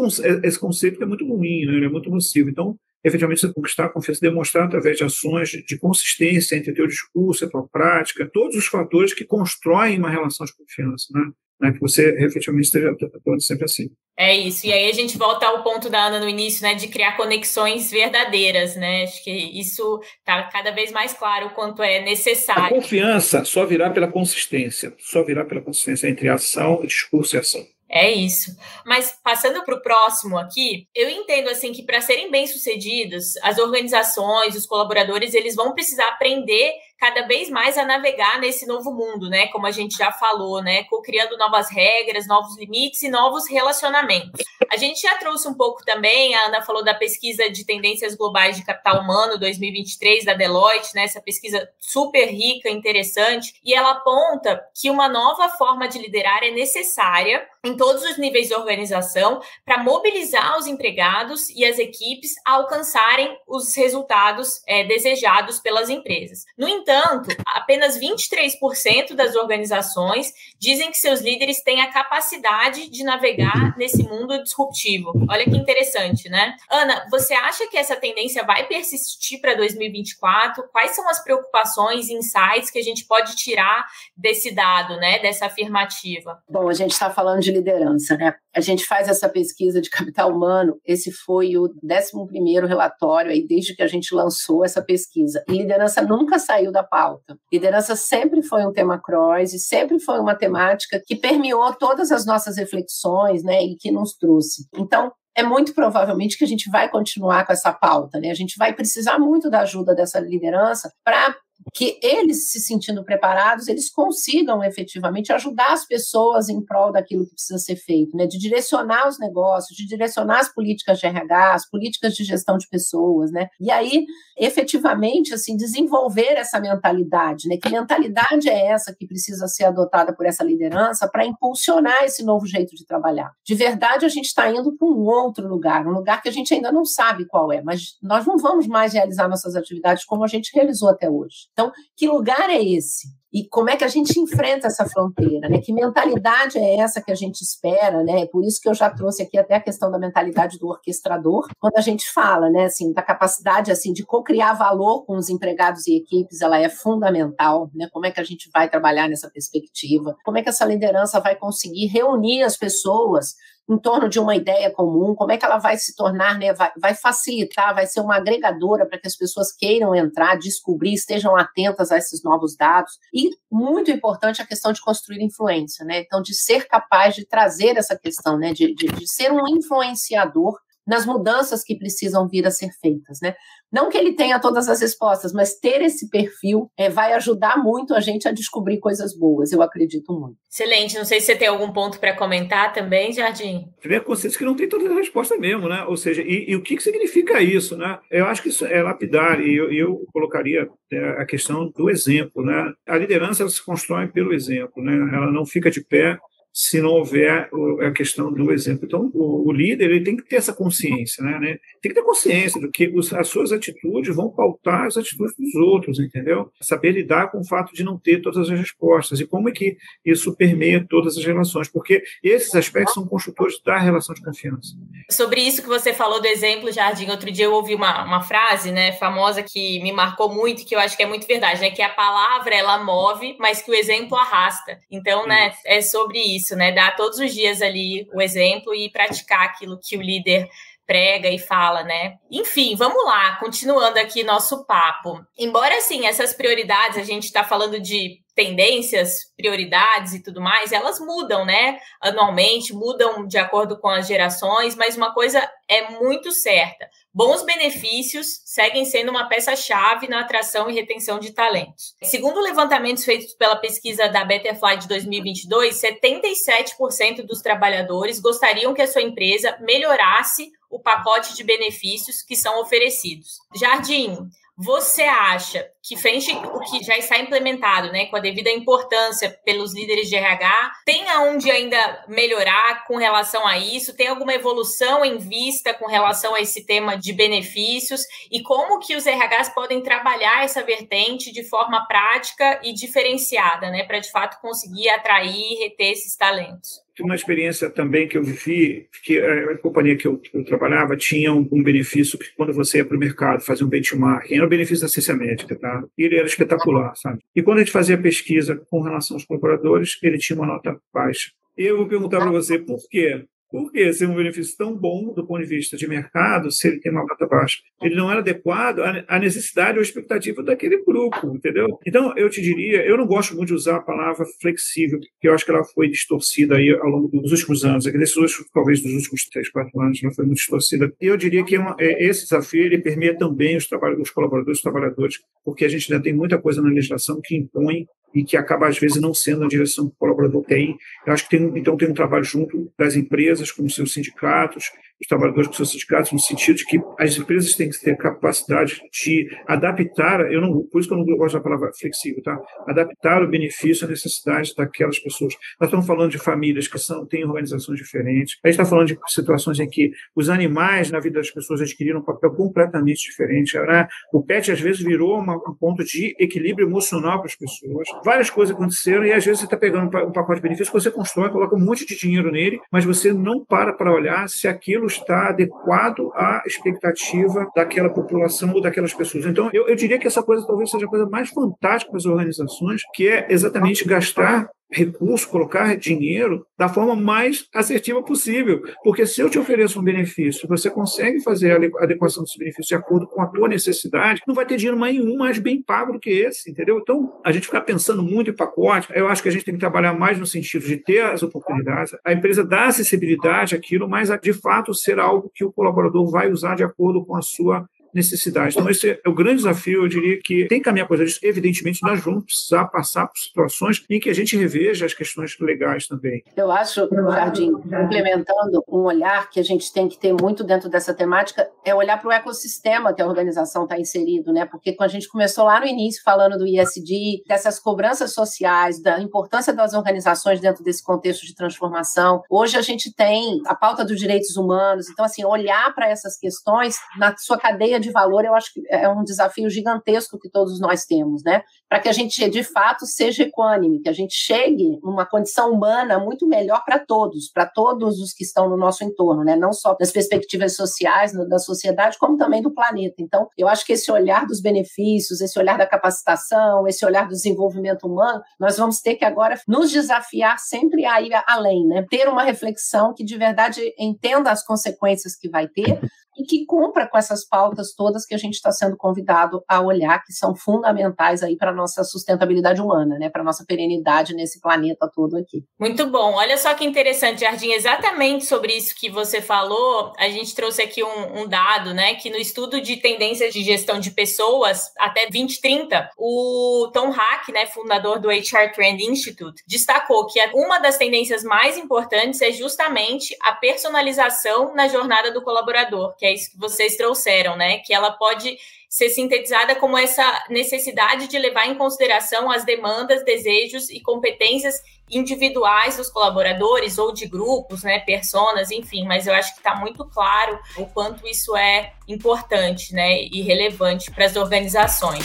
esse 0.44 0.58
conceito 0.58 0.98
que 0.98 1.04
é 1.04 1.06
muito 1.06 1.26
ruim, 1.26 1.66
né? 1.66 1.86
é 1.86 1.88
muito 1.88 2.10
nocivo. 2.10 2.50
Então, 2.50 2.76
efetivamente 3.04 3.40
você 3.40 3.52
conquistar 3.52 3.86
a 3.86 3.88
confiança, 3.88 4.20
demonstrar 4.20 4.66
através 4.66 4.96
de 4.96 5.04
ações 5.04 5.50
de, 5.50 5.78
consistência 5.78 6.56
entre 6.56 6.70
o 6.70 6.74
teu 6.74 6.86
discurso 6.86 7.44
a 7.44 7.50
tua 7.50 7.66
prática, 7.68 8.28
todos 8.32 8.56
os 8.56 8.66
fatores 8.66 9.12
que 9.12 9.24
constroem 9.24 9.98
uma 9.98 10.10
relação 10.10 10.46
de 10.46 10.54
confiança, 10.54 11.06
né? 11.12 11.30
Né, 11.62 11.72
que 11.72 11.80
você 11.80 12.08
efetivamente 12.18 12.64
esteja 12.64 12.90
atuando 12.90 13.40
sempre 13.40 13.64
assim. 13.64 13.88
É 14.18 14.36
isso. 14.36 14.66
E 14.66 14.72
aí 14.72 14.90
a 14.90 14.92
gente 14.92 15.16
volta 15.16 15.46
ao 15.46 15.62
ponto 15.62 15.88
da 15.88 16.06
Ana 16.06 16.18
no 16.18 16.28
início, 16.28 16.62
né, 16.62 16.74
de 16.74 16.88
criar 16.88 17.16
conexões 17.16 17.90
verdadeiras, 17.90 18.74
né? 18.74 19.04
Acho 19.04 19.22
que 19.22 19.30
isso 19.30 20.00
está 20.18 20.42
cada 20.44 20.72
vez 20.72 20.90
mais 20.90 21.12
claro 21.12 21.46
o 21.46 21.50
quanto 21.50 21.82
é 21.82 22.00
necessário. 22.00 22.64
A 22.64 22.68
confiança 22.68 23.44
só 23.44 23.64
virá 23.64 23.90
pela 23.90 24.08
consistência, 24.08 24.92
só 24.98 25.22
virá 25.24 25.44
pela 25.44 25.62
consistência 25.62 26.08
entre 26.08 26.28
ação, 26.28 26.84
discurso 26.84 27.36
e 27.36 27.38
ação. 27.38 27.64
É 27.94 28.10
isso. 28.10 28.56
Mas 28.86 29.14
passando 29.22 29.62
para 29.64 29.74
o 29.74 29.82
próximo 29.82 30.38
aqui, 30.38 30.86
eu 30.94 31.10
entendo 31.10 31.50
assim 31.50 31.72
que 31.72 31.82
para 31.82 32.00
serem 32.00 32.30
bem-sucedidos, 32.30 33.36
as 33.42 33.58
organizações, 33.58 34.56
os 34.56 34.64
colaboradores, 34.64 35.34
eles 35.34 35.54
vão 35.54 35.74
precisar 35.74 36.08
aprender 36.08 36.72
cada 37.02 37.22
vez 37.22 37.50
mais 37.50 37.76
a 37.76 37.84
navegar 37.84 38.38
nesse 38.38 38.64
novo 38.64 38.92
mundo, 38.92 39.28
né? 39.28 39.48
Como 39.48 39.66
a 39.66 39.72
gente 39.72 39.98
já 39.98 40.12
falou, 40.12 40.62
né? 40.62 40.86
Criando 41.02 41.36
novas 41.36 41.68
regras, 41.68 42.28
novos 42.28 42.56
limites 42.56 43.02
e 43.02 43.08
novos 43.08 43.48
relacionamentos. 43.48 44.40
A 44.70 44.76
gente 44.76 45.02
já 45.02 45.18
trouxe 45.18 45.48
um 45.48 45.54
pouco 45.54 45.84
também, 45.84 46.32
a 46.32 46.46
Ana 46.46 46.62
falou 46.62 46.84
da 46.84 46.94
pesquisa 46.94 47.50
de 47.50 47.66
tendências 47.66 48.14
globais 48.14 48.56
de 48.56 48.64
capital 48.64 49.00
humano 49.00 49.36
2023 49.36 50.24
da 50.24 50.34
Deloitte, 50.34 50.94
né? 50.94 51.02
Essa 51.02 51.20
pesquisa 51.20 51.68
super 51.80 52.26
rica, 52.26 52.70
interessante, 52.70 53.52
e 53.64 53.74
ela 53.74 53.90
aponta 53.90 54.62
que 54.80 54.88
uma 54.88 55.08
nova 55.08 55.48
forma 55.48 55.88
de 55.88 55.98
liderar 55.98 56.44
é 56.44 56.52
necessária 56.52 57.44
em 57.64 57.76
todos 57.76 58.04
os 58.04 58.16
níveis 58.16 58.46
de 58.46 58.54
organização 58.54 59.40
para 59.64 59.82
mobilizar 59.82 60.56
os 60.56 60.68
empregados 60.68 61.50
e 61.50 61.64
as 61.64 61.80
equipes 61.80 62.34
a 62.46 62.52
alcançarem 62.52 63.36
os 63.48 63.74
resultados 63.74 64.62
é, 64.68 64.84
desejados 64.84 65.58
pelas 65.58 65.88
empresas. 65.88 66.44
No 66.56 66.68
entanto, 66.68 66.91
entanto, 66.92 67.34
apenas 67.46 67.98
23% 67.98 69.14
das 69.14 69.34
organizações 69.34 70.32
dizem 70.58 70.90
que 70.90 70.98
seus 70.98 71.20
líderes 71.20 71.62
têm 71.62 71.80
a 71.80 71.90
capacidade 71.90 72.90
de 72.90 73.02
navegar 73.02 73.76
nesse 73.78 74.02
mundo 74.02 74.42
disruptivo. 74.42 75.12
Olha 75.28 75.44
que 75.44 75.56
interessante, 75.56 76.28
né? 76.28 76.54
Ana, 76.70 77.06
você 77.10 77.32
acha 77.34 77.66
que 77.68 77.76
essa 77.76 77.96
tendência 77.96 78.44
vai 78.44 78.66
persistir 78.66 79.40
para 79.40 79.54
2024? 79.54 80.68
Quais 80.70 80.94
são 80.94 81.08
as 81.08 81.22
preocupações 81.22 82.08
e 82.08 82.14
insights 82.14 82.70
que 82.70 82.78
a 82.78 82.82
gente 82.82 83.06
pode 83.06 83.34
tirar 83.36 83.86
desse 84.16 84.54
dado, 84.54 84.96
né, 84.96 85.18
dessa 85.20 85.46
afirmativa? 85.46 86.42
Bom, 86.48 86.68
a 86.68 86.74
gente 86.74 86.92
está 86.92 87.10
falando 87.10 87.40
de 87.40 87.50
liderança, 87.50 88.16
né? 88.16 88.34
A 88.54 88.60
gente 88.60 88.84
faz 88.84 89.08
essa 89.08 89.28
pesquisa 89.28 89.80
de 89.80 89.88
capital 89.88 90.30
humano, 90.30 90.78
esse 90.84 91.10
foi 91.10 91.56
o 91.56 91.72
11 91.82 92.66
relatório 92.66 93.30
aí 93.30 93.46
desde 93.46 93.74
que 93.74 93.82
a 93.82 93.86
gente 93.86 94.14
lançou 94.14 94.64
essa 94.64 94.82
pesquisa. 94.82 95.42
E 95.48 95.52
liderança 95.52 96.02
nunca 96.02 96.38
saiu 96.38 96.70
da 96.70 96.81
pauta. 96.82 97.36
Liderança 97.52 97.96
sempre 97.96 98.42
foi 98.42 98.64
um 98.66 98.72
tema 98.72 99.00
cross 99.00 99.52
e 99.52 99.58
sempre 99.58 99.98
foi 100.00 100.18
uma 100.18 100.34
temática 100.34 101.00
que 101.04 101.16
permeou 101.16 101.74
todas 101.74 102.12
as 102.12 102.26
nossas 102.26 102.56
reflexões, 102.56 103.42
né, 103.42 103.62
e 103.62 103.76
que 103.76 103.90
nos 103.90 104.14
trouxe. 104.14 104.66
Então, 104.76 105.12
é 105.34 105.42
muito 105.42 105.74
provavelmente 105.74 106.36
que 106.36 106.44
a 106.44 106.48
gente 106.48 106.70
vai 106.70 106.88
continuar 106.88 107.46
com 107.46 107.52
essa 107.52 107.72
pauta, 107.72 108.20
né? 108.20 108.30
A 108.30 108.34
gente 108.34 108.56
vai 108.58 108.74
precisar 108.74 109.18
muito 109.18 109.48
da 109.48 109.60
ajuda 109.60 109.94
dessa 109.94 110.20
liderança 110.20 110.92
para 111.02 111.34
que 111.72 111.98
eles 112.02 112.50
se 112.50 112.60
sentindo 112.60 113.04
preparados, 113.04 113.68
eles 113.68 113.90
consigam 113.90 114.62
efetivamente 114.62 115.32
ajudar 115.32 115.72
as 115.72 115.86
pessoas 115.86 116.48
em 116.48 116.60
prol 116.60 116.92
daquilo 116.92 117.24
que 117.26 117.34
precisa 117.34 117.58
ser 117.58 117.76
feito, 117.76 118.16
né? 118.16 118.26
De 118.26 118.38
direcionar 118.38 119.08
os 119.08 119.18
negócios, 119.18 119.76
de 119.76 119.86
direcionar 119.86 120.40
as 120.40 120.52
políticas 120.52 120.98
de 120.98 121.06
RH, 121.06 121.54
as 121.54 121.68
políticas 121.68 122.14
de 122.14 122.24
gestão 122.24 122.56
de 122.56 122.68
pessoas, 122.68 123.30
né? 123.30 123.48
E 123.60 123.70
aí, 123.70 124.06
efetivamente, 124.38 125.34
assim, 125.34 125.56
desenvolver 125.56 126.32
essa 126.36 126.60
mentalidade, 126.60 127.48
né? 127.48 127.56
Que 127.56 127.68
mentalidade 127.68 128.48
é 128.48 128.66
essa 128.66 128.94
que 128.94 129.06
precisa 129.06 129.46
ser 129.46 129.64
adotada 129.64 130.14
por 130.14 130.26
essa 130.26 130.44
liderança 130.44 131.08
para 131.08 131.24
impulsionar 131.26 132.04
esse 132.04 132.24
novo 132.24 132.46
jeito 132.46 132.74
de 132.74 132.84
trabalhar? 132.84 133.32
De 133.44 133.54
verdade, 133.54 134.04
a 134.04 134.08
gente 134.08 134.26
está 134.26 134.50
indo 134.50 134.76
para 134.76 134.88
um 134.88 135.04
outro 135.04 135.46
lugar, 135.48 135.86
um 135.86 135.92
lugar 135.92 136.22
que 136.22 136.28
a 136.28 136.32
gente 136.32 136.54
ainda 136.54 136.72
não 136.72 136.84
sabe 136.84 137.26
qual 137.26 137.52
é, 137.52 137.62
mas 137.62 137.96
nós 138.02 138.26
não 138.26 138.36
vamos 138.36 138.66
mais 138.66 138.92
realizar 138.92 139.28
nossas 139.28 139.54
atividades 139.54 140.04
como 140.04 140.24
a 140.24 140.28
gente 140.28 140.50
realizou 140.54 140.88
até 140.88 141.08
hoje. 141.10 141.48
Então, 141.52 141.70
que 141.96 142.08
lugar 142.08 142.50
é 142.50 142.62
esse? 142.62 143.08
E 143.32 143.48
como 143.48 143.70
é 143.70 143.76
que 143.76 143.84
a 143.84 143.88
gente 143.88 144.18
enfrenta 144.20 144.66
essa 144.66 144.84
fronteira? 144.86 145.48
Né? 145.48 145.58
Que 145.58 145.72
mentalidade 145.72 146.58
é 146.58 146.76
essa 146.76 147.00
que 147.00 147.10
a 147.10 147.14
gente 147.14 147.40
espera? 147.40 148.02
Né? 148.04 148.26
Por 148.26 148.44
isso 148.44 148.60
que 148.60 148.68
eu 148.68 148.74
já 148.74 148.90
trouxe 148.90 149.22
aqui 149.22 149.38
até 149.38 149.54
a 149.54 149.60
questão 149.60 149.90
da 149.90 149.98
mentalidade 149.98 150.58
do 150.58 150.68
orquestrador, 150.68 151.48
quando 151.58 151.78
a 151.78 151.80
gente 151.80 152.06
fala 152.12 152.50
né, 152.50 152.66
assim, 152.66 152.92
da 152.92 153.00
capacidade 153.00 153.72
assim, 153.72 153.92
de 153.94 154.04
co-criar 154.04 154.52
valor 154.52 155.06
com 155.06 155.16
os 155.16 155.30
empregados 155.30 155.86
e 155.86 155.96
equipes, 155.96 156.42
ela 156.42 156.58
é 156.58 156.68
fundamental. 156.68 157.70
Né? 157.74 157.88
Como 157.90 158.04
é 158.04 158.10
que 158.10 158.20
a 158.20 158.24
gente 158.24 158.50
vai 158.52 158.68
trabalhar 158.68 159.08
nessa 159.08 159.30
perspectiva? 159.30 160.14
Como 160.24 160.36
é 160.36 160.42
que 160.42 160.50
essa 160.50 160.66
liderança 160.66 161.18
vai 161.18 161.34
conseguir 161.34 161.86
reunir 161.86 162.42
as 162.42 162.58
pessoas 162.58 163.34
em 163.68 163.78
torno 163.78 164.08
de 164.08 164.18
uma 164.18 164.34
ideia 164.34 164.70
comum, 164.70 165.14
como 165.14 165.32
é 165.32 165.38
que 165.38 165.44
ela 165.44 165.58
vai 165.58 165.76
se 165.76 165.94
tornar, 165.94 166.38
né, 166.38 166.52
vai, 166.52 166.70
vai 166.76 166.94
facilitar, 166.94 167.74
vai 167.74 167.86
ser 167.86 168.00
uma 168.00 168.16
agregadora 168.16 168.86
para 168.86 168.98
que 168.98 169.06
as 169.06 169.16
pessoas 169.16 169.52
queiram 169.52 169.94
entrar, 169.94 170.36
descobrir, 170.36 170.94
estejam 170.94 171.36
atentas 171.36 171.92
a 171.92 171.98
esses 171.98 172.22
novos 172.22 172.56
dados. 172.56 172.98
E, 173.14 173.30
muito 173.50 173.90
importante, 173.90 174.42
a 174.42 174.46
questão 174.46 174.72
de 174.72 174.80
construir 174.80 175.22
influência, 175.22 175.84
né? 175.84 176.00
Então, 176.00 176.20
de 176.20 176.34
ser 176.34 176.66
capaz 176.66 177.14
de 177.14 177.26
trazer 177.26 177.76
essa 177.76 177.96
questão, 177.96 178.36
né, 178.36 178.52
de, 178.52 178.74
de, 178.74 178.86
de 178.88 179.12
ser 179.12 179.32
um 179.32 179.46
influenciador 179.48 180.58
nas 180.86 181.06
mudanças 181.06 181.62
que 181.62 181.76
precisam 181.76 182.28
vir 182.28 182.46
a 182.46 182.50
ser 182.50 182.70
feitas, 182.80 183.20
né? 183.22 183.34
Não 183.72 183.88
que 183.88 183.96
ele 183.96 184.12
tenha 184.12 184.38
todas 184.38 184.68
as 184.68 184.80
respostas, 184.80 185.32
mas 185.32 185.58
ter 185.58 185.80
esse 185.80 186.10
perfil 186.10 186.70
é, 186.76 186.90
vai 186.90 187.14
ajudar 187.14 187.56
muito 187.56 187.94
a 187.94 188.00
gente 188.00 188.28
a 188.28 188.32
descobrir 188.32 188.78
coisas 188.78 189.16
boas, 189.16 189.52
eu 189.52 189.62
acredito 189.62 190.12
muito. 190.12 190.36
Excelente. 190.50 190.96
Não 190.96 191.04
sei 191.04 191.20
se 191.20 191.26
você 191.26 191.36
tem 191.36 191.48
algum 191.48 191.72
ponto 191.72 191.98
para 191.98 192.14
comentar 192.14 192.72
também, 192.72 193.12
Jardim. 193.12 193.68
Primeiro 193.80 194.04
consciência 194.04 194.38
que 194.38 194.44
não 194.44 194.54
tem 194.54 194.68
todas 194.68 194.90
as 194.90 194.96
respostas 194.96 195.38
mesmo, 195.38 195.68
né? 195.68 195.84
Ou 195.84 195.96
seja, 195.96 196.22
e, 196.22 196.50
e, 196.50 196.56
o 196.56 196.62
que, 196.62 196.76
que 196.76 196.82
significa 196.82 197.40
isso, 197.40 197.76
né? 197.76 197.98
Eu 198.10 198.26
acho 198.26 198.42
que 198.42 198.48
isso 198.48 198.66
é 198.66 198.82
lapidar, 198.82 199.40
e 199.40 199.54
eu, 199.54 199.72
eu 199.72 200.04
colocaria 200.12 200.68
é, 200.92 200.98
a 201.18 201.24
questão 201.24 201.70
do 201.70 201.88
exemplo, 201.88 202.44
né? 202.44 202.72
A 202.86 202.96
liderança 202.96 203.48
se 203.48 203.64
constrói 203.64 204.08
pelo 204.08 204.34
exemplo, 204.34 204.82
né? 204.82 204.92
Ela 204.92 205.30
não 205.30 205.46
fica 205.46 205.70
de 205.70 205.82
pé 205.82 206.18
se 206.52 206.80
não 206.80 206.90
houver 206.90 207.48
a 207.80 207.90
questão 207.92 208.30
do 208.30 208.52
exemplo. 208.52 208.84
Então, 208.84 209.10
o, 209.14 209.48
o 209.48 209.52
líder 209.52 209.90
ele 209.90 210.04
tem 210.04 210.16
que 210.16 210.24
ter 210.24 210.36
essa 210.36 210.52
consciência, 210.52 211.24
né? 211.24 211.38
né? 211.38 211.58
Tem 211.80 211.90
que 211.90 211.94
ter 211.94 212.02
consciência 212.02 212.60
do 212.60 212.70
que 212.70 212.88
os, 212.88 213.12
as 213.14 213.28
suas 213.28 213.52
atitudes 213.52 214.14
vão 214.14 214.28
pautar 214.30 214.84
as 214.84 214.96
atitudes 214.96 215.34
dos 215.36 215.54
outros, 215.54 215.98
entendeu? 215.98 216.50
Saber 216.60 216.92
lidar 216.92 217.30
com 217.30 217.40
o 217.40 217.46
fato 217.46 217.72
de 217.72 217.82
não 217.82 217.98
ter 217.98 218.20
todas 218.20 218.50
as 218.50 218.58
respostas 218.58 219.18
e 219.18 219.26
como 219.26 219.48
é 219.48 219.52
que 219.52 219.76
isso 220.04 220.36
permeia 220.36 220.84
todas 220.88 221.16
as 221.16 221.24
relações, 221.24 221.68
porque 221.68 222.02
esses 222.22 222.54
aspectos 222.54 222.94
são 222.94 223.06
construtores 223.06 223.60
da 223.64 223.78
relação 223.78 224.14
de 224.14 224.22
confiança. 224.22 224.76
Sobre 225.10 225.40
isso 225.40 225.62
que 225.62 225.68
você 225.68 225.94
falou 225.94 226.20
do 226.20 226.26
exemplo, 226.26 226.70
Jardim, 226.70 227.08
outro 227.08 227.30
dia 227.30 227.46
eu 227.46 227.52
ouvi 227.52 227.74
uma, 227.74 228.04
uma 228.04 228.22
frase, 228.22 228.70
né, 228.70 228.92
famosa 228.92 229.42
que 229.42 229.82
me 229.82 229.92
marcou 229.92 230.32
muito, 230.32 230.66
que 230.66 230.74
eu 230.74 230.78
acho 230.78 230.96
que 230.96 231.02
é 231.02 231.06
muito 231.06 231.26
verdade, 231.26 231.60
né, 231.60 231.70
que 231.70 231.82
a 231.82 231.88
palavra 231.88 232.54
ela 232.54 232.82
move, 232.84 233.36
mas 233.38 233.62
que 233.62 233.70
o 233.70 233.74
exemplo 233.74 234.16
arrasta. 234.16 234.78
Então, 234.90 235.26
né, 235.26 235.52
é 235.64 235.80
sobre 235.80 236.18
isso 236.18 236.41
isso, 236.42 236.56
né? 236.56 236.72
Dar 236.72 236.96
todos 236.96 237.18
os 237.18 237.32
dias 237.32 237.62
ali 237.62 238.06
o 238.12 238.20
exemplo 238.20 238.74
e 238.74 238.90
praticar 238.90 239.44
aquilo 239.44 239.78
que 239.82 239.96
o 239.96 240.02
líder 240.02 240.48
prega 240.86 241.28
e 241.28 241.38
fala, 241.38 241.82
né? 241.84 242.16
Enfim, 242.30 242.74
vamos 242.76 243.04
lá, 243.04 243.36
continuando 243.36 243.98
aqui 243.98 244.22
nosso 244.24 244.66
papo. 244.66 245.24
Embora 245.38 245.78
assim, 245.78 246.06
essas 246.06 246.34
prioridades, 246.34 246.98
a 246.98 247.04
gente 247.04 247.24
está 247.24 247.44
falando 247.44 247.80
de 247.80 248.21
tendências, 248.34 249.30
prioridades 249.36 250.14
e 250.14 250.22
tudo 250.22 250.40
mais, 250.40 250.72
elas 250.72 250.98
mudam, 250.98 251.44
né? 251.44 251.78
Anualmente, 252.00 252.72
mudam 252.72 253.26
de 253.26 253.38
acordo 253.38 253.78
com 253.78 253.88
as 253.88 254.06
gerações, 254.06 254.74
mas 254.74 254.96
uma 254.96 255.12
coisa 255.12 255.46
é 255.68 255.90
muito 255.90 256.32
certa: 256.32 256.88
bons 257.12 257.42
benefícios 257.42 258.40
seguem 258.44 258.84
sendo 258.84 259.10
uma 259.10 259.28
peça-chave 259.28 260.08
na 260.08 260.20
atração 260.20 260.70
e 260.70 260.74
retenção 260.74 261.18
de 261.18 261.32
talentos. 261.32 261.94
Segundo 262.02 262.40
levantamentos 262.40 263.04
feitos 263.04 263.34
pela 263.34 263.56
pesquisa 263.56 264.08
da 264.08 264.24
Betterfly 264.24 264.78
de 264.78 264.88
2022, 264.88 265.80
77% 265.80 267.22
dos 267.22 267.42
trabalhadores 267.42 268.20
gostariam 268.20 268.74
que 268.74 268.82
a 268.82 268.86
sua 268.86 269.02
empresa 269.02 269.56
melhorasse 269.60 270.50
o 270.70 270.80
pacote 270.80 271.36
de 271.36 271.44
benefícios 271.44 272.22
que 272.22 272.34
são 272.34 272.60
oferecidos. 272.60 273.36
Jardim, 273.54 274.16
você 274.56 275.02
acha 275.02 275.70
que 275.82 275.96
frente 275.96 276.32
o 276.32 276.60
que 276.60 276.82
já 276.84 276.96
está 276.96 277.18
implementado, 277.18 277.90
né, 277.90 278.06
com 278.06 278.16
a 278.16 278.20
devida 278.20 278.50
importância 278.50 279.36
pelos 279.44 279.74
líderes 279.74 280.08
de 280.08 280.14
RH, 280.14 280.72
tem 280.86 281.08
aonde 281.10 281.50
ainda 281.50 282.04
melhorar 282.08 282.86
com 282.86 282.96
relação 282.96 283.46
a 283.46 283.58
isso? 283.58 283.96
Tem 283.96 284.06
alguma 284.06 284.32
evolução 284.32 285.04
em 285.04 285.18
vista 285.18 285.74
com 285.74 285.86
relação 285.86 286.34
a 286.34 286.40
esse 286.40 286.64
tema 286.64 286.96
de 286.96 287.12
benefícios 287.12 288.02
e 288.30 288.42
como 288.42 288.78
que 288.78 288.94
os 288.94 289.04
RHs 289.06 289.48
podem 289.54 289.82
trabalhar 289.82 290.44
essa 290.44 290.62
vertente 290.62 291.32
de 291.32 291.42
forma 291.42 291.86
prática 291.86 292.60
e 292.62 292.72
diferenciada, 292.72 293.70
né, 293.70 293.82
para 293.84 293.98
de 293.98 294.10
fato 294.10 294.40
conseguir 294.40 294.88
atrair 294.88 295.34
e 295.34 295.64
reter 295.64 295.90
esses 295.90 296.16
talentos? 296.16 296.82
uma 297.00 297.14
experiência 297.14 297.70
também 297.70 298.06
que 298.06 298.18
eu 298.18 298.22
vivi, 298.22 298.86
que 299.02 299.18
a 299.18 299.56
companhia 299.58 299.96
que 299.96 300.06
eu, 300.06 300.20
eu 300.34 300.44
trabalhava 300.44 300.96
tinha 300.96 301.32
um, 301.32 301.48
um, 301.50 301.62
benefício 301.62 302.18
que 302.18 302.32
quando 302.36 302.52
você 302.52 302.78
ia 302.78 302.84
para 302.84 302.96
o 302.96 303.00
mercado 303.00 303.42
fazer 303.42 303.64
um 303.64 303.68
benchmarking, 303.68 304.34
era 304.34 304.44
o 304.44 304.48
benefício 304.48 304.82
da 304.82 304.88
ciência 304.88 305.14
médica, 305.14 305.56
tá? 305.56 305.71
E 305.96 306.04
ele 306.04 306.16
era 306.16 306.26
espetacular, 306.26 306.94
sabe? 306.96 307.20
E 307.34 307.42
quando 307.42 307.58
a 307.58 307.60
gente 307.60 307.72
fazia 307.72 308.00
pesquisa 308.00 308.60
com 308.70 308.80
relação 308.80 309.16
aos 309.16 309.24
colaboradores, 309.24 309.98
ele 310.02 310.18
tinha 310.18 310.38
uma 310.38 310.46
nota 310.46 310.78
baixa. 310.92 311.30
Eu 311.56 311.76
vou 311.76 311.86
perguntar 311.86 312.18
para 312.18 312.30
você 312.30 312.58
por 312.58 312.78
quê? 312.90 313.24
Por 313.52 313.70
que 313.70 313.92
ser 313.92 314.08
um 314.08 314.16
benefício 314.16 314.56
tão 314.56 314.74
bom 314.74 315.12
do 315.12 315.26
ponto 315.26 315.42
de 315.42 315.46
vista 315.46 315.76
de 315.76 315.86
mercado 315.86 316.50
se 316.50 316.66
ele 316.66 316.80
tem 316.80 316.90
uma 316.90 317.04
nota 317.04 317.26
baixa? 317.26 317.58
Ele 317.82 317.94
não 317.94 318.10
era 318.10 318.20
adequado 318.20 318.80
à 319.06 319.18
necessidade 319.18 319.76
ou 319.76 319.82
expectativa 319.82 320.42
daquele 320.42 320.82
grupo, 320.82 321.36
entendeu? 321.36 321.66
Então, 321.86 322.16
eu 322.16 322.30
te 322.30 322.40
diria, 322.40 322.82
eu 322.86 322.96
não 322.96 323.06
gosto 323.06 323.36
muito 323.36 323.48
de 323.48 323.54
usar 323.54 323.76
a 323.76 323.82
palavra 323.82 324.24
flexível, 324.40 324.98
porque 324.98 325.28
eu 325.28 325.34
acho 325.34 325.44
que 325.44 325.50
ela 325.50 325.64
foi 325.64 325.90
distorcida 325.90 326.56
aí 326.56 326.70
ao 326.70 326.88
longo 326.88 327.08
dos 327.08 327.30
últimos 327.30 327.62
anos, 327.62 327.86
aqui 327.86 327.98
nesses 327.98 328.16
talvez 328.54 328.82
dos 328.82 328.92
últimos 328.94 329.28
três, 329.28 329.50
quatro 329.50 329.78
anos, 329.80 330.02
ela 330.02 330.14
foi 330.14 330.24
muito 330.24 330.38
distorcida. 330.38 330.90
E 330.98 331.06
eu 331.06 331.16
diria 331.18 331.44
que 331.44 331.56
é 331.56 331.60
uma, 331.60 331.76
é, 331.78 332.06
esse 332.06 332.22
desafio 332.22 332.64
ele 332.64 332.78
permeia 332.78 333.16
também 333.18 333.54
os, 333.54 333.68
os 334.00 334.10
colaboradores 334.10 334.52
os 334.52 334.62
trabalhadores, 334.62 335.18
porque 335.44 335.64
a 335.64 335.68
gente 335.68 335.92
ainda 335.92 336.02
tem 336.02 336.12
muita 336.12 336.38
coisa 336.38 336.62
na 336.62 336.68
legislação 336.68 337.20
que 337.22 337.36
impõe 337.36 337.86
e 338.14 338.22
que 338.22 338.36
acaba, 338.36 338.68
às 338.68 338.78
vezes, 338.78 339.00
não 339.00 339.14
sendo 339.14 339.44
a 339.44 339.48
direção 339.48 339.88
que 339.88 339.94
o 339.94 339.98
colaborador 339.98 340.44
tem. 340.44 340.76
Eu 341.06 341.12
acho 341.12 341.28
que 341.28 341.36
tem, 341.36 341.58
então 341.58 341.76
tem 341.76 341.88
um 341.88 341.94
trabalho 341.94 342.24
junto 342.24 342.70
das 342.82 342.96
empresas, 342.96 343.50
com 343.50 343.68
seus 343.68 343.92
sindicatos, 343.92 344.72
os 345.02 345.08
trabalhadores 345.08 345.48
com 345.48 345.54
seus 345.54 345.70
sindicatos, 345.70 346.12
no 346.12 346.18
sentido 346.18 346.56
de 346.56 346.64
que 346.64 346.80
as 346.98 347.16
empresas 347.16 347.54
têm 347.54 347.68
que 347.68 347.80
ter 347.80 347.96
capacidade 347.96 348.80
de 348.92 349.28
adaptar, 349.46 350.32
eu 350.32 350.40
não, 350.40 350.62
por 350.62 350.78
isso 350.78 350.88
que 350.88 350.94
eu 350.94 350.98
não 350.98 351.16
gosto 351.16 351.34
da 351.34 351.40
palavra 351.40 351.70
flexível, 351.78 352.22
tá? 352.22 352.38
Adaptar 352.68 353.22
o 353.22 353.28
benefício 353.28 353.86
à 353.86 353.90
necessidade 353.90 354.54
daquelas 354.56 354.98
pessoas. 355.00 355.34
Nós 355.60 355.68
estamos 355.68 355.86
falando 355.86 356.10
de 356.10 356.18
famílias 356.18 356.68
que 356.68 356.78
são, 356.78 357.04
têm 357.04 357.24
organizações 357.24 357.78
diferentes, 357.78 358.38
a 358.44 358.48
gente 358.48 358.54
está 358.54 358.64
falando 358.64 358.88
de 358.88 358.98
situações 359.08 359.58
em 359.58 359.68
que 359.68 359.90
os 360.14 360.30
animais 360.30 360.90
na 360.90 361.00
vida 361.00 361.18
das 361.18 361.30
pessoas 361.30 361.60
adquiriram 361.60 362.00
um 362.00 362.04
papel 362.04 362.30
completamente 362.32 363.02
diferente. 363.02 363.58
Né? 363.58 363.88
O 364.12 364.22
pet, 364.22 364.52
às 364.52 364.60
vezes, 364.60 364.82
virou 364.82 365.18
uma, 365.18 365.34
um 365.34 365.54
ponto 365.54 365.82
de 365.84 366.14
equilíbrio 366.18 366.68
emocional 366.68 367.18
para 367.18 367.26
as 367.26 367.34
pessoas. 367.34 367.88
Várias 368.04 368.30
coisas 368.30 368.54
aconteceram 368.54 369.04
e, 369.04 369.12
às 369.12 369.24
vezes, 369.24 369.40
você 369.40 369.46
está 369.46 369.56
pegando 369.56 369.86
um 369.86 370.12
pacote 370.12 370.36
de 370.36 370.42
benefícios 370.42 370.68
que 370.68 370.80
você 370.80 370.90
constrói, 370.90 371.30
coloca 371.30 371.56
um 371.56 371.60
monte 371.60 371.84
de 371.84 371.96
dinheiro 371.96 372.30
nele, 372.30 372.60
mas 372.70 372.84
você 372.84 373.12
não 373.12 373.44
para 373.44 373.72
para 373.72 373.92
olhar 373.92 374.28
se 374.28 374.46
aquilo 374.46 374.86
está 374.92 375.28
adequado 375.28 376.10
à 376.14 376.42
expectativa 376.46 377.50
daquela 377.54 377.90
população 377.90 378.52
ou 378.52 378.60
daquelas 378.60 378.94
pessoas. 378.94 379.26
Então, 379.26 379.50
eu, 379.52 379.68
eu 379.68 379.74
diria 379.74 379.98
que 379.98 380.06
essa 380.06 380.22
coisa 380.22 380.46
talvez 380.46 380.70
seja 380.70 380.86
a 380.86 380.88
coisa 380.88 381.06
mais 381.08 381.30
fantástica 381.30 381.90
para 381.90 381.98
as 381.98 382.06
organizações, 382.06 382.82
que 382.94 383.08
é 383.08 383.26
exatamente 383.30 383.84
gastar 383.86 384.48
recurso, 384.72 385.28
colocar 385.28 385.76
dinheiro 385.76 386.46
da 386.58 386.68
forma 386.68 386.96
mais 386.96 387.46
assertiva 387.54 388.02
possível. 388.02 388.62
Porque 388.82 389.06
se 389.06 389.20
eu 389.20 389.28
te 389.28 389.38
ofereço 389.38 389.78
um 389.78 389.82
benefício, 389.82 390.48
você 390.48 390.70
consegue 390.70 391.20
fazer 391.22 391.52
a 391.52 391.84
adequação 391.84 392.22
desse 392.22 392.38
benefício 392.38 392.68
de 392.68 392.74
acordo 392.74 393.06
com 393.06 393.20
a 393.20 393.26
tua 393.26 393.48
necessidade, 393.48 394.22
não 394.26 394.34
vai 394.34 394.46
ter 394.46 394.56
dinheiro 394.56 394.78
nenhum 394.78 395.16
mais 395.16 395.38
bem 395.38 395.62
pago 395.62 395.92
do 395.92 396.00
que 396.00 396.10
esse, 396.10 396.50
entendeu? 396.50 396.78
Então, 396.78 397.20
a 397.24 397.30
gente 397.32 397.46
ficar 397.46 397.60
pensando 397.62 398.02
muito 398.02 398.30
em 398.30 398.34
pacote, 398.34 398.88
eu 398.94 399.08
acho 399.08 399.22
que 399.22 399.28
a 399.28 399.32
gente 399.32 399.44
tem 399.44 399.54
que 399.54 399.60
trabalhar 399.60 399.92
mais 399.92 400.18
no 400.18 400.26
sentido 400.26 400.64
de 400.64 400.76
ter 400.76 401.00
as 401.00 401.22
oportunidades, 401.22 401.94
a 402.04 402.12
empresa 402.12 402.44
dá 402.44 402.66
acessibilidade 402.66 403.54
àquilo, 403.54 403.88
mas 403.88 404.08
de 404.20 404.32
fato 404.32 404.74
ser 404.74 404.98
algo 404.98 405.30
que 405.34 405.44
o 405.44 405.52
colaborador 405.52 406.10
vai 406.10 406.30
usar 406.30 406.54
de 406.54 406.64
acordo 406.64 407.04
com 407.04 407.16
a 407.16 407.22
sua 407.22 407.66
necessidade. 407.94 408.54
Então, 408.54 408.70
esse 408.70 408.90
é 408.90 409.08
o 409.08 409.14
grande 409.14 409.36
desafio, 409.36 409.82
eu 409.84 409.88
diria 409.88 410.18
que 410.22 410.46
tem 410.46 410.58
que 410.58 410.64
caminhar 410.64 410.88
coisa 410.88 411.04
disso. 411.04 411.20
Evidentemente, 411.22 411.80
nós 411.82 412.00
vamos 412.00 412.24
precisar 412.24 412.66
passar 412.66 413.06
por 413.06 413.18
situações 413.18 413.84
em 413.88 414.00
que 414.00 414.10
a 414.10 414.14
gente 414.14 414.36
reveja 414.36 414.86
as 414.86 414.94
questões 414.94 415.36
legais 415.40 415.86
também. 415.86 416.22
Eu 416.36 416.50
acho, 416.50 416.88
Jardim, 416.90 417.52
implementando 417.84 418.64
um 418.68 418.80
olhar 418.80 419.28
que 419.30 419.40
a 419.40 419.44
gente 419.44 419.72
tem 419.72 419.88
que 419.88 419.98
ter 419.98 420.12
muito 420.12 420.44
dentro 420.44 420.68
dessa 420.68 420.94
temática, 420.94 421.48
é 421.64 421.74
olhar 421.74 422.00
para 422.00 422.08
o 422.08 422.12
ecossistema 422.12 422.92
que 422.94 423.02
a 423.02 423.06
organização 423.06 423.64
está 423.64 423.78
inserido, 423.78 424.32
né? 424.32 424.44
Porque 424.44 424.72
quando 424.72 424.90
a 424.90 424.92
gente 424.92 425.08
começou 425.08 425.44
lá 425.44 425.60
no 425.60 425.66
início 425.66 426.02
falando 426.04 426.38
do 426.38 426.46
ISD, 426.46 427.22
dessas 427.26 427.58
cobranças 427.58 428.12
sociais, 428.12 428.80
da 428.80 429.00
importância 429.00 429.52
das 429.52 429.74
organizações 429.74 430.40
dentro 430.40 430.64
desse 430.64 430.82
contexto 430.82 431.26
de 431.26 431.34
transformação, 431.34 432.22
hoje 432.30 432.56
a 432.56 432.62
gente 432.62 432.92
tem 432.94 433.40
a 433.46 433.54
pauta 433.54 433.84
dos 433.84 433.98
direitos 433.98 434.36
humanos. 434.36 434.88
Então, 434.88 435.04
assim, 435.04 435.24
olhar 435.24 435.74
para 435.74 435.88
essas 435.88 436.16
questões 436.16 436.76
na 436.98 437.14
sua 437.16 437.38
cadeia 437.38 437.80
de 437.82 437.90
valor, 437.90 438.24
eu 438.24 438.34
acho 438.34 438.52
que 438.54 438.62
é 438.70 438.88
um 438.88 439.04
desafio 439.04 439.50
gigantesco 439.50 440.18
que 440.18 440.30
todos 440.30 440.58
nós 440.60 440.84
temos, 440.84 441.22
né? 441.22 441.42
Para 441.68 441.80
que 441.80 441.88
a 441.88 441.92
gente, 441.92 442.28
de 442.30 442.42
fato, 442.42 442.86
seja 442.86 443.24
equânime, 443.24 443.80
que 443.80 443.88
a 443.88 443.92
gente 443.92 444.14
chegue 444.14 444.78
numa 444.82 445.04
condição 445.04 445.50
humana 445.52 445.98
muito 445.98 446.26
melhor 446.26 446.64
para 446.64 446.78
todos, 446.78 447.30
para 447.30 447.46
todos 447.46 447.98
os 448.00 448.12
que 448.12 448.24
estão 448.24 448.48
no 448.48 448.56
nosso 448.56 448.84
entorno, 448.84 449.24
né? 449.24 449.36
Não 449.36 449.52
só 449.52 449.74
das 449.74 449.92
perspectivas 449.92 450.54
sociais 450.54 451.12
da 451.28 451.38
sociedade, 451.38 451.98
como 451.98 452.16
também 452.16 452.40
do 452.40 452.54
planeta. 452.54 452.96
Então, 452.98 453.28
eu 453.36 453.48
acho 453.48 453.66
que 453.66 453.72
esse 453.72 453.90
olhar 453.90 454.26
dos 454.26 454.40
benefícios, 454.40 455.20
esse 455.20 455.38
olhar 455.38 455.58
da 455.58 455.66
capacitação, 455.66 456.66
esse 456.66 456.84
olhar 456.86 457.04
do 457.04 457.14
desenvolvimento 457.14 457.86
humano, 457.86 458.22
nós 458.38 458.56
vamos 458.56 458.80
ter 458.80 458.94
que 458.94 459.04
agora 459.04 459.38
nos 459.46 459.70
desafiar 459.70 460.38
sempre 460.38 460.84
a 460.84 461.00
ir 461.00 461.12
além, 461.26 461.66
né? 461.66 461.84
Ter 461.90 462.08
uma 462.08 462.22
reflexão 462.22 462.94
que 462.94 463.04
de 463.04 463.16
verdade 463.16 463.60
entenda 463.78 464.30
as 464.30 464.44
consequências 464.44 465.16
que 465.16 465.28
vai 465.28 465.48
ter, 465.48 465.80
e 466.16 466.24
que 466.24 466.44
cumpra 466.46 466.88
com 466.88 466.98
essas 466.98 467.26
pautas 467.26 467.74
todas 467.74 468.04
que 468.04 468.14
a 468.14 468.18
gente 468.18 468.34
está 468.34 468.50
sendo 468.50 468.76
convidado 468.76 469.42
a 469.48 469.60
olhar, 469.60 470.02
que 470.04 470.12
são 470.12 470.34
fundamentais 470.34 471.22
aí 471.22 471.36
para 471.36 471.50
a 471.50 471.54
nossa 471.54 471.84
sustentabilidade 471.84 472.60
humana, 472.60 472.98
né, 472.98 473.08
para 473.08 473.22
a 473.22 473.24
nossa 473.24 473.44
perenidade 473.46 474.14
nesse 474.14 474.40
planeta 474.40 474.90
todo 474.94 475.16
aqui. 475.16 475.44
Muito 475.58 475.86
bom. 475.86 476.14
Olha 476.14 476.36
só 476.36 476.54
que 476.54 476.64
interessante, 476.64 477.20
Jardim, 477.20 477.52
exatamente 477.52 478.24
sobre 478.24 478.54
isso 478.54 478.74
que 478.74 478.90
você 478.90 479.20
falou, 479.20 479.92
a 479.98 480.08
gente 480.08 480.34
trouxe 480.34 480.62
aqui 480.62 480.82
um, 480.82 481.22
um 481.22 481.28
dado, 481.28 481.72
né, 481.74 481.94
que 481.94 482.10
no 482.10 482.16
estudo 482.16 482.60
de 482.60 482.76
tendências 482.76 483.32
de 483.32 483.42
gestão 483.42 483.80
de 483.80 483.90
pessoas 483.90 484.70
até 484.78 485.02
2030, 485.02 485.90
o 485.96 486.70
Tom 486.72 486.90
Hack, 486.90 487.28
né, 487.30 487.46
fundador 487.46 487.98
do 487.98 488.08
HR 488.08 488.52
Trend 488.54 488.82
Institute, 488.82 489.42
destacou 489.46 490.06
que 490.06 490.20
uma 490.34 490.58
das 490.58 490.76
tendências 490.76 491.22
mais 491.22 491.56
importantes 491.56 492.20
é 492.20 492.30
justamente 492.30 493.16
a 493.20 493.32
personalização 493.32 494.54
na 494.54 494.68
jornada 494.68 495.10
do 495.10 495.22
colaborador, 495.22 495.94
que 495.96 496.06
é 496.06 496.11
isso 496.12 496.32
que 496.32 496.38
vocês 496.38 496.76
trouxeram, 496.76 497.36
né? 497.36 497.58
Que 497.58 497.72
ela 497.74 497.92
pode 497.92 498.36
ser 498.68 498.88
sintetizada 498.88 499.54
como 499.54 499.76
essa 499.76 500.24
necessidade 500.30 501.06
de 501.06 501.18
levar 501.18 501.46
em 501.46 501.54
consideração 501.54 502.30
as 502.30 502.42
demandas, 502.42 503.04
desejos 503.04 503.68
e 503.68 503.80
competências 503.80 504.62
individuais 504.90 505.76
dos 505.76 505.90
colaboradores 505.90 506.78
ou 506.78 506.92
de 506.92 507.06
grupos, 507.06 507.62
né, 507.62 507.80
personas, 507.80 508.50
enfim, 508.50 508.86
mas 508.86 509.06
eu 509.06 509.14
acho 509.14 509.32
que 509.34 509.40
está 509.40 509.56
muito 509.56 509.84
claro 509.84 510.38
o 510.56 510.66
quanto 510.66 511.06
isso 511.06 511.36
é 511.36 511.72
importante, 511.86 512.74
né, 512.74 513.02
e 513.02 513.20
relevante 513.20 513.90
para 513.90 514.06
as 514.06 514.16
organizações. 514.16 515.04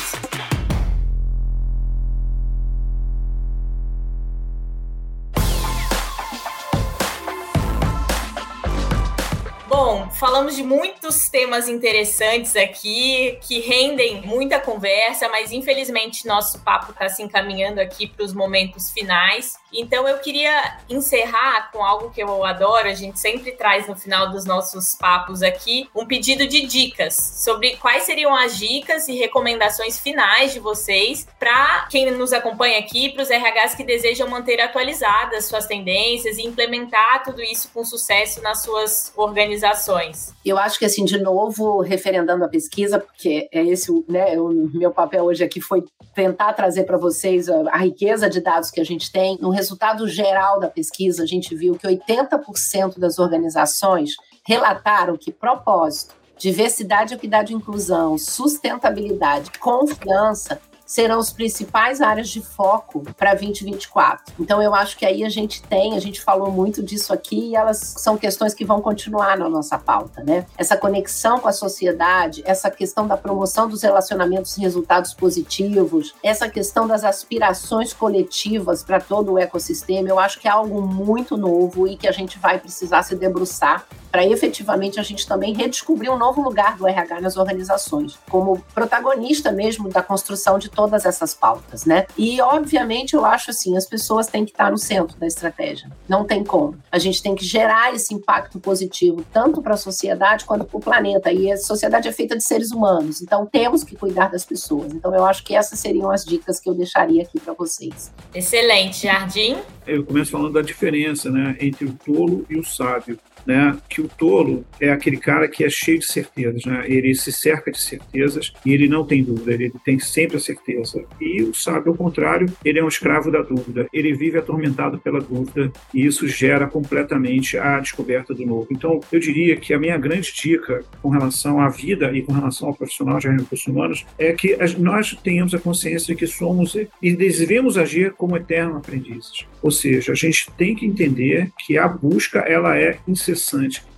Falamos 10.18 10.56
de 10.56 10.64
muitos 10.64 11.30
temas 11.30 11.68
interessantes 11.68 12.56
aqui, 12.56 13.38
que 13.42 13.60
rendem 13.60 14.22
muita 14.22 14.60
conversa, 14.60 15.30
mas 15.30 15.52
infelizmente 15.52 16.26
nosso 16.26 16.60
papo 16.60 16.92
está 16.92 17.08
se 17.08 17.22
encaminhando 17.22 17.80
aqui 17.80 18.08
para 18.08 18.26
os 18.26 18.34
momentos 18.34 18.90
finais. 18.90 19.58
Então 19.72 20.08
eu 20.08 20.18
queria 20.18 20.80
encerrar 20.90 21.72
com 21.72 21.84
algo 21.84 22.10
que 22.10 22.22
eu 22.22 22.44
adoro, 22.44 22.88
a 22.88 22.94
gente 22.94 23.20
sempre 23.20 23.52
traz 23.52 23.88
no 23.88 23.96
final 23.96 24.32
dos 24.32 24.44
nossos 24.44 24.96
papos 24.96 25.44
aqui, 25.44 25.88
um 25.94 26.06
pedido 26.06 26.48
de 26.48 26.66
dicas 26.66 27.16
sobre 27.44 27.76
quais 27.78 28.04
seriam 28.04 28.36
as 28.36 28.58
dicas 28.58 29.08
e 29.08 29.14
recomendações 29.14 30.00
finais 30.00 30.52
de 30.52 30.60
vocês 30.60 31.28
para 31.38 31.88
quem 31.92 32.10
nos 32.10 32.34
acompanha 32.34 32.80
aqui, 32.80 33.10
para 33.10 33.22
os 33.22 33.30
RHs 33.30 33.76
que 33.76 33.84
desejam 33.84 34.28
manter 34.28 34.60
atualizadas 34.62 35.46
suas 35.46 35.68
tendências 35.68 36.38
e 36.38 36.44
implementar 36.44 37.24
tudo 37.24 37.42
isso 37.44 37.70
com 37.72 37.86
sucesso 37.86 38.42
nas 38.42 38.64
suas 38.64 39.14
organizações. 39.16 40.07
Eu 40.46 40.58
acho 40.58 40.80
que 40.80 40.86
assim, 40.86 41.06
de 41.06 41.20
novo, 41.20 41.82
referendando 41.82 42.43
a 42.43 42.48
pesquisa, 42.48 43.00
porque 43.00 43.48
é 43.52 43.63
esse, 43.65 43.91
né, 44.08 44.39
o 44.39 44.70
meu 44.74 44.91
papel 44.91 45.24
hoje 45.24 45.43
aqui 45.43 45.60
foi 45.62 45.84
tentar 46.13 46.54
trazer 46.54 46.84
para 46.84 46.98
vocês 46.98 47.50
a, 47.50 47.70
a 47.72 47.78
riqueza 47.78 48.30
de 48.30 48.41
dados 48.41 48.72
que 48.72 48.80
a 48.80 48.86
gente 48.86 49.12
tem. 49.12 49.38
No 49.39 49.50
resultado 49.50 50.08
geral 50.08 50.60
da 50.60 50.67
pesquisa, 50.67 51.24
a 51.24 51.28
gente 51.28 51.56
viu 51.56 51.76
que 51.76 51.88
80% 51.88 52.98
das 52.98 53.20
organizações 53.20 54.15
relataram 54.46 55.17
que 55.17 55.32
propósito, 55.32 56.15
diversidade, 56.38 57.13
equidade 57.13 57.52
e 57.52 57.56
inclusão, 57.56 58.17
sustentabilidade, 58.17 59.52
confiança 59.60 60.60
serão 60.88 61.19
os 61.19 61.32
principais 61.32 62.00
áreas 62.00 62.30
de 62.30 62.41
foco 62.41 63.04
para 63.17 63.34
2024. 63.34 64.34
Então 64.39 64.63
eu 64.63 64.73
acho 64.73 64.97
que 64.97 65.06
aí 65.06 65.26
a 65.26 65.30
gente 65.30 65.62
tem, 65.62 65.95
a 65.95 66.00
gente 66.00 66.21
falou 66.21 66.50
muito 66.50 66.82
disso 66.82 67.12
aqui 67.12 67.50
e 67.50 67.56
elas 67.56 67.78
são 67.97 68.17
questões 68.17 68.54
que 68.54 68.63
vão 68.63 68.82
continuar 68.82 69.38
na 69.38 69.50
nossa 69.50 69.78
pauta, 69.78 70.23
né? 70.23 70.45
Essa 70.58 70.78
conexão 70.78 71.39
com 71.39 71.50
a 71.50 71.52
sociedade, 71.52 72.41
essa 72.45 72.71
questão 72.71 73.06
da 73.06 73.17
promoção 73.17 73.67
dos 73.67 73.84
relacionamentos 73.84 74.58
e 74.58 74.62
resultados 74.62 75.13
positivos, 75.13 76.15
essa 76.23 76.47
questão 76.47 76.88
das 76.88 77.04
aspirações 77.04 77.91
coletivas 77.91 78.82
para 78.82 79.02
todo 79.02 79.34
o 79.34 79.38
ecossistema, 79.38 80.08
eu 80.08 80.17
acho 80.17 80.39
que 80.39 80.47
é 80.47 80.52
algo 80.52 80.82
muito 80.82 81.36
novo 81.36 81.86
e 81.86 81.97
que 81.97 82.08
a 82.08 82.12
gente 82.13 82.39
vai 82.39 82.58
precisar 82.58 83.04
se 83.04 83.15
debruçar 83.15 83.86
para 84.12 84.26
efetivamente 84.26 85.00
a 85.00 85.04
gente 85.04 85.28
também 85.28 85.54
redescobrir 85.54 86.12
um 86.12 86.17
novo 86.17 86.41
lugar 86.41 86.78
do 86.78 86.88
RH 86.88 87.22
nas 87.22 87.38
organizações, 87.38 88.17
como 88.30 88.63
protagonista 88.74 89.52
mesmo 89.52 89.89
da 89.89 90.02
construção 90.02 90.58
de 90.58 90.70
todas 90.70 91.06
essas 91.06 91.34
pautas, 91.34 91.86
né? 91.86 92.06
E, 92.17 92.41
obviamente, 92.41 93.13
eu 93.13 93.26
acho 93.26 93.52
assim, 93.52 93.78
as 93.78 93.86
pessoas 93.86 94.28
têm 94.28 94.46
que 94.46 94.52
estar 94.52 94.72
no 94.72 94.78
centro 94.78 95.17
da 95.17 95.28
estratégia. 95.28 95.89
Não 96.08 96.26
tem 96.26 96.43
como. 96.43 96.78
A 96.91 97.00
gente 97.00 97.22
tem 97.22 97.36
que 97.36 97.46
gerar 97.46 97.93
esse 97.93 98.13
impacto 98.13 98.60
positivo, 98.60 99.24
tanto 99.32 99.62
para 99.62 99.74
a 99.74 99.78
sociedade 99.78 100.46
quanto 100.46 100.65
para 100.65 100.78
o 100.78 100.82
planeta. 100.82 101.32
E 101.32 101.52
a 101.52 101.58
sociedade 101.58 102.08
é 102.08 102.12
feita 102.12 102.36
de 102.36 102.43
seres 102.43 102.72
humanos, 102.72 103.22
então 103.22 103.46
temos 103.46 103.84
que 103.84 103.96
cuidar 103.96 104.30
das 104.30 104.46
pessoas. 104.46 104.93
Então, 104.93 105.13
eu 105.13 105.26
acho 105.26 105.43
que 105.43 105.56
essas 105.56 105.80
seriam 105.80 106.10
as 106.12 106.24
dicas 106.24 106.60
que 106.60 106.70
eu 106.70 106.74
deixaria 106.74 107.24
aqui 107.24 107.39
para 107.39 107.54
vocês. 107.54 108.12
Excelente, 108.34 109.04
Jardim. 109.04 109.58
Eu 109.86 110.06
começo 110.06 110.32
falando 110.32 110.54
da 110.54 110.62
diferença 110.62 111.30
né, 111.30 111.56
entre 111.60 111.86
o 111.86 111.93
tolo 111.93 112.46
e 112.50 112.58
o 112.58 112.63
sábio. 112.63 113.20
Né, 113.48 113.78
que 113.90 114.02
o 114.02 114.10
tolo 114.10 114.66
é 114.80 114.92
aquele 114.92 115.16
cara 115.16 115.48
que 115.48 115.64
é 115.64 115.70
cheio 115.70 116.00
de 116.00 116.06
certezas, 116.06 116.66
né? 116.66 116.84
Ele 116.86 117.16
se 117.16 117.32
cerca 117.32 117.72
de 117.72 117.80
certezas 117.80 118.52
e 118.66 118.74
ele 118.74 118.90
não 118.90 119.06
tem 119.06 119.24
dúvida, 119.24 119.54
ele 119.54 119.72
tem 119.86 119.98
sempre 119.98 120.36
a 120.36 120.40
certeza. 120.40 121.06
E 121.22 121.42
o 121.42 121.54
sábio, 121.54 121.94
ao 121.94 121.98
contrário, 121.98 122.48
ele 122.66 122.80
é 122.80 122.84
um 122.84 122.90
escravo 122.90 123.32
da 123.32 123.42
dúvida. 123.42 123.88
Ele 123.94 124.14
vive 124.14 124.38
atormentado 124.38 125.00
pela 125.00 125.22
dúvida 125.22 125.72
e 125.94 126.06
isso 126.06 126.28
gera 126.28 126.68
completamente 126.68 127.58
a 127.58 127.80
descoberta 127.80 128.34
do 128.34 128.46
novo. 128.46 128.68
Então, 128.70 129.00
eu 129.12 129.20
diria 129.20 129.56
que 129.56 129.74
a 129.74 129.80
minha 129.80 129.98
grande 129.98 130.34
dica 130.34 130.84
com 131.02 131.10
relação 131.10 131.62
à 131.62 131.70
vida 131.70 132.12
e 132.12 132.22
com 132.22 132.34
relação 132.34 132.68
ao 132.68 132.74
profissional 132.74 133.18
de 133.20 133.30
recursos 133.30 133.66
humanos 133.66 134.06
é 134.20 134.34
que 134.34 134.58
nós 134.78 135.18
tenhamos 135.24 135.54
a 135.54 135.60
consciência 135.60 136.14
de 136.14 136.20
que 136.20 136.28
somos 136.28 136.76
e 137.02 137.16
devemos 137.16 137.78
agir 137.78 138.12
como 138.14 138.36
eternos 138.36 138.78
aprendizes. 138.78 139.46
Ou 139.62 139.72
seja, 139.72 140.12
a 140.12 140.16
gente 140.16 140.52
tem 140.58 140.76
que 140.76 140.86
entender 140.86 141.50
que 141.66 141.78
a 141.78 141.88
busca 141.88 142.40
ela 142.40 142.78
é 142.78 143.00
incessante. 143.08 143.37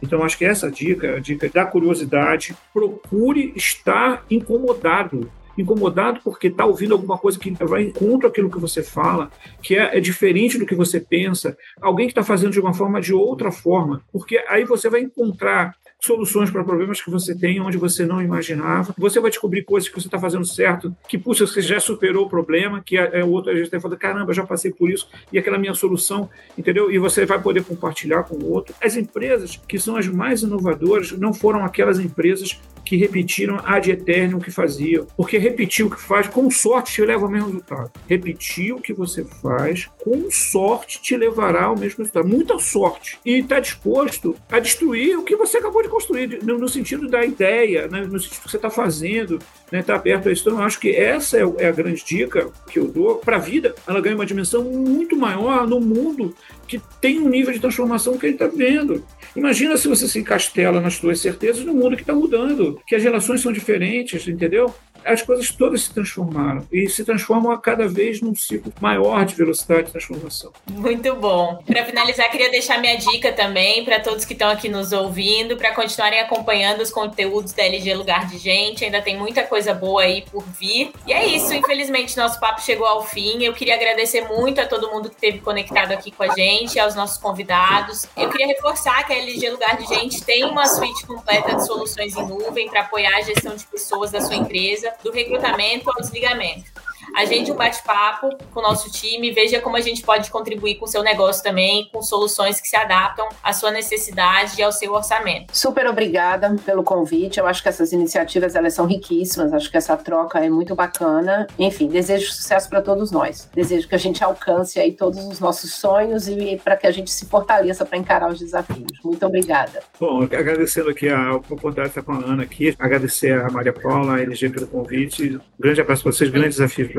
Então, 0.02 0.24
acho 0.24 0.38
que 0.38 0.46
essa 0.46 0.70
dica, 0.70 1.16
a 1.16 1.20
dica 1.20 1.50
da 1.50 1.66
curiosidade, 1.66 2.56
procure 2.74 3.54
estar 3.56 4.26
incomodado. 4.30 5.32
Incomodado 5.58 6.22
porque 6.24 6.48
está 6.48 6.66
ouvindo 6.66 6.94
alguma 6.94 7.18
coisa 7.18 7.38
que 7.38 7.52
vai 7.52 7.86
contra 7.92 8.30
aquilo 8.30 8.50
que 8.50 8.60
você 8.60 8.82
fala, 8.82 9.30
que 9.62 9.76
é, 9.76 9.98
é 9.98 10.00
diferente 10.00 10.58
do 10.58 10.66
que 10.66 10.76
você 10.76 11.02
pensa, 11.02 11.58
alguém 11.82 12.08
que 12.08 12.12
está 12.12 12.24
fazendo 12.24 12.52
de 12.52 12.60
uma 12.62 12.74
forma 12.74 13.02
de 13.02 13.14
outra 13.14 13.52
forma, 13.52 14.02
porque 14.12 14.44
aí 14.48 14.64
você 14.64 14.90
vai 14.90 15.02
encontrar 15.02 15.76
soluções 16.00 16.50
para 16.50 16.64
problemas 16.64 17.02
que 17.02 17.10
você 17.10 17.36
tem 17.36 17.60
onde 17.60 17.78
você 17.78 18.06
não 18.06 18.22
imaginava. 18.22 18.94
Você 18.98 19.20
vai 19.20 19.30
descobrir 19.30 19.64
coisas 19.64 19.90
que 19.90 20.00
você 20.00 20.08
está 20.08 20.18
fazendo 20.18 20.46
certo, 20.46 20.96
que, 21.08 21.18
puxa, 21.18 21.46
você 21.46 21.62
já 21.62 21.80
superou 21.80 22.26
o 22.26 22.30
problema, 22.30 22.82
que 22.82 22.98
é, 22.98 23.24
o 23.24 23.30
outro 23.30 23.52
a 23.52 23.56
gente 23.56 23.66
está 23.66 23.80
falando, 23.80 23.98
caramba, 23.98 24.34
já 24.34 24.46
passei 24.46 24.72
por 24.72 24.90
isso, 24.90 25.10
e 25.32 25.38
aquela 25.38 25.58
minha 25.58 25.74
solução, 25.74 26.30
entendeu? 26.58 26.92
E 26.92 26.98
você 26.98 27.26
vai 27.26 27.42
poder 27.42 27.64
compartilhar 27.64 28.24
com 28.24 28.36
o 28.36 28.52
outro. 28.52 28.74
As 28.82 28.96
empresas 28.96 29.60
que 29.68 29.78
são 29.78 29.98
as 29.98 30.08
mais 30.08 30.42
inovadoras 30.42 31.12
não 31.12 31.34
foram 31.34 31.66
aquelas 31.66 32.00
empresas 32.00 32.60
que 32.90 32.98
repetiram 32.98 33.62
ad 33.64 33.92
eterno 33.92 34.40
o 34.40 34.42
que 34.42 34.50
faziam. 34.50 35.06
Porque 35.16 35.38
repetir 35.38 35.86
o 35.86 35.92
que 35.92 36.02
faz, 36.02 36.28
com 36.28 36.50
sorte, 36.50 36.94
te 36.94 37.06
leva 37.06 37.26
ao 37.26 37.32
mesmo 37.32 37.46
resultado. 37.46 37.92
Repetir 38.08 38.74
o 38.74 38.82
que 38.82 38.92
você 38.92 39.24
faz, 39.24 39.88
com 40.04 40.32
sorte, 40.32 41.00
te 41.00 41.16
levará 41.16 41.66
ao 41.66 41.78
mesmo 41.78 42.00
resultado. 42.00 42.28
Muita 42.28 42.58
sorte. 42.58 43.20
E 43.24 43.38
está 43.38 43.60
disposto 43.60 44.36
a 44.52 44.60
destruir 44.60 45.20
o 45.20 45.24
que 45.24 45.36
você 45.36 45.60
acabou 45.60 45.84
de 45.84 45.88
construir, 45.88 46.44
no, 46.44 46.68
sentido 46.68 47.08
da 47.08 47.24
ideia, 47.24 47.88
né? 47.88 48.02
no 48.02 48.20
sentido 48.20 48.42
que 48.42 48.50
você 48.50 48.58
está 48.58 48.72
fazendo, 48.72 49.36
está 49.36 49.54
né? 49.72 49.84
Tá 49.84 49.94
aberto 49.94 50.28
a 50.28 50.32
isso. 50.32 50.42
Então, 50.42 50.60
eu 50.60 50.66
acho 50.66 50.80
que 50.80 50.90
essa 50.90 51.38
é, 51.38 51.44
é 51.60 51.68
a 51.68 51.72
grande 51.72 52.04
dica 52.04 52.50
que 52.72 52.80
eu 52.80 52.88
dou 52.88 53.18
para 53.18 53.36
a 53.36 53.40
vida. 53.40 53.76
Ela 53.86 54.02
ganha 54.02 54.16
uma 54.16 54.26
dimensão 54.26 54.64
muito 54.64 55.16
maior 55.16 55.68
no 55.68 55.80
mundo 55.80 56.34
que 56.70 56.80
tem 57.02 57.20
um 57.20 57.28
nível 57.28 57.52
de 57.52 57.60
transformação 57.60 58.16
que 58.16 58.28
ele 58.28 58.34
está 58.36 58.46
vendo. 58.46 59.04
Imagina 59.36 59.76
se 59.76 59.88
você 59.88 60.08
se 60.08 60.20
encastela 60.20 60.80
nas 60.80 60.94
suas 60.94 61.20
certezas 61.20 61.66
no 61.66 61.74
mundo 61.74 61.96
que 61.96 62.04
está 62.04 62.14
mudando, 62.14 62.80
que 62.86 62.96
as 62.96 63.02
relações 63.02 63.42
são 63.42 63.52
diferentes, 63.52 64.28
entendeu? 64.28 64.74
As 65.06 65.22
coisas 65.22 65.52
todas 65.52 65.84
se 65.84 65.94
transformaram 65.94 66.68
e 66.72 66.90
se 66.90 67.04
transformam 67.04 67.52
a 67.52 67.58
cada 67.58 67.88
vez 67.88 68.22
num 68.22 68.36
ciclo 68.36 68.74
maior 68.80 69.26
de 69.26 69.36
velocidade 69.36 69.84
de 69.84 69.92
transformação. 69.92 70.52
Muito 70.70 71.16
bom. 71.16 71.62
Para 71.66 71.86
finalizar, 71.86 72.30
queria 72.30 72.50
deixar 72.50 72.80
minha 72.80 72.98
dica 72.98 73.32
também 73.32 73.84
para 73.84 74.00
todos 74.00 74.26
que 74.26 74.34
estão 74.34 74.50
aqui 74.50 74.70
nos 74.70 74.92
ouvindo, 74.92 75.58
para 75.58 75.74
continuarem 75.74 76.20
acompanhando 76.20 76.82
os 76.82 76.92
conteúdos 76.92 77.54
da 77.54 77.64
LG 77.64 77.94
Lugar 77.96 78.28
de 78.28 78.38
Gente. 78.38 78.86
Ainda 78.86 79.02
tem 79.02 79.18
muita 79.18 79.44
coisa 79.44 79.74
boa 79.74 80.02
aí 80.02 80.24
por 80.32 80.44
vir. 80.44 80.92
E 81.08 81.14
é 81.14 81.26
isso, 81.26 81.54
infelizmente 81.54 82.18
nosso 82.18 82.40
papo 82.40 82.62
chegou 82.62 82.86
ao 82.86 83.04
fim. 83.04 83.44
Eu 83.44 83.54
queria 83.54 83.76
agradecer 83.76 84.22
muito 84.22 84.60
a 84.62 84.66
todo 84.66 84.92
mundo 84.92 85.10
que 85.10 85.16
esteve 85.16 85.40
conectado 85.40 85.92
aqui 85.92 86.12
com 86.12 86.24
a 86.24 86.36
gente, 86.36 86.80
aos 86.80 86.96
nossos 86.96 87.18
convidados. 87.18 88.08
Eu 88.16 88.30
queria 88.30 88.48
reforçar 88.48 89.06
que 89.06 89.14
a 89.14 89.18
LG 89.18 89.50
Lugar 89.50 89.78
de 89.78 89.88
Gente 89.88 90.24
tem 90.24 90.44
uma 90.44 90.66
suíte 90.66 91.06
completa 91.06 91.56
de 91.56 91.66
soluções 91.66 92.16
em 92.16 92.28
nuvem 92.28 92.70
para 92.70 92.82
apoiar 92.82 93.18
a 93.18 93.22
gestão 93.22 93.56
de 93.56 93.66
pessoas 93.66 94.12
da 94.12 94.22
sua 94.22 94.36
empresa 94.36 94.89
do 95.04 95.12
recrutamento 95.12 95.90
ao 95.90 96.02
desligamento 96.02 96.72
agende 97.16 97.52
um 97.52 97.56
bate-papo 97.56 98.30
com 98.54 98.60
o 98.60 98.64
nosso 98.64 98.92
time, 98.92 99.32
veja 99.32 99.60
como 99.60 99.76
a 99.76 99.82
gente 99.82 100.02
pode 100.02 100.30
contribuir 100.30 100.76
com 100.76 100.86
o 100.86 100.88
seu 100.88 101.04
negócio 101.04 101.44
também, 101.44 101.90
com 101.92 102.02
soluções 102.02 102.60
que 102.60 102.68
se 102.68 102.76
adaptam 102.76 103.28
à 103.44 103.54
sua 103.54 103.72
necessidade 103.72 104.60
e 104.60 104.64
ao 104.64 104.72
seu 104.72 104.94
orçamento. 104.94 105.56
Super 105.56 105.88
obrigada 105.88 106.56
pelo 106.66 106.84
convite. 106.84 107.40
Eu 107.40 107.48
acho 107.48 107.62
que 107.62 107.70
essas 107.70 107.92
iniciativas 107.92 108.56
elas 108.56 108.74
são 108.74 108.86
riquíssimas, 108.86 109.54
acho 109.54 109.70
que 109.70 109.78
essa 109.78 109.96
troca 109.98 110.40
é 110.40 110.50
muito 110.50 110.76
bacana. 110.76 111.48
Enfim, 111.58 111.88
desejo 111.88 112.32
sucesso 112.32 112.70
para 112.70 112.82
todos 112.82 113.12
nós. 113.12 113.50
Desejo 113.54 113.88
que 113.88 113.96
a 113.96 114.00
gente 114.00 114.24
alcance 114.24 114.80
aí 114.80 114.92
todos 114.92 115.24
os 115.26 115.40
nossos 115.40 115.74
sonhos 115.74 116.28
e 116.28 116.60
para 116.64 116.76
que 116.76 116.88
a 116.88 116.92
gente 116.92 117.12
se 117.12 117.26
fortaleça 117.26 117.86
para 117.86 117.98
encarar 117.98 118.30
os 118.30 118.40
desafios. 118.40 118.92
Muito 119.04 119.26
obrigada. 119.26 119.82
Bom, 120.00 120.24
agradecendo 120.24 120.90
aqui 120.90 121.10
a 121.10 121.36
oportunidade 121.36 121.90
de 121.90 122.00
estar 122.00 122.04
com 122.04 122.14
a 122.14 122.26
Ana 122.26 122.44
aqui, 122.44 122.76
agradecer 122.78 123.40
a 123.40 123.50
Maria 123.50 123.74
Paula, 123.74 124.16
a 124.16 124.22
LG 124.22 124.50
pelo 124.50 124.68
convite. 124.68 125.36
Um 125.36 125.42
grande 125.60 125.82
abraço 125.82 126.04
para 126.04 126.12
vocês, 126.12 126.30
grande 126.30 126.50
desafio 126.50 126.99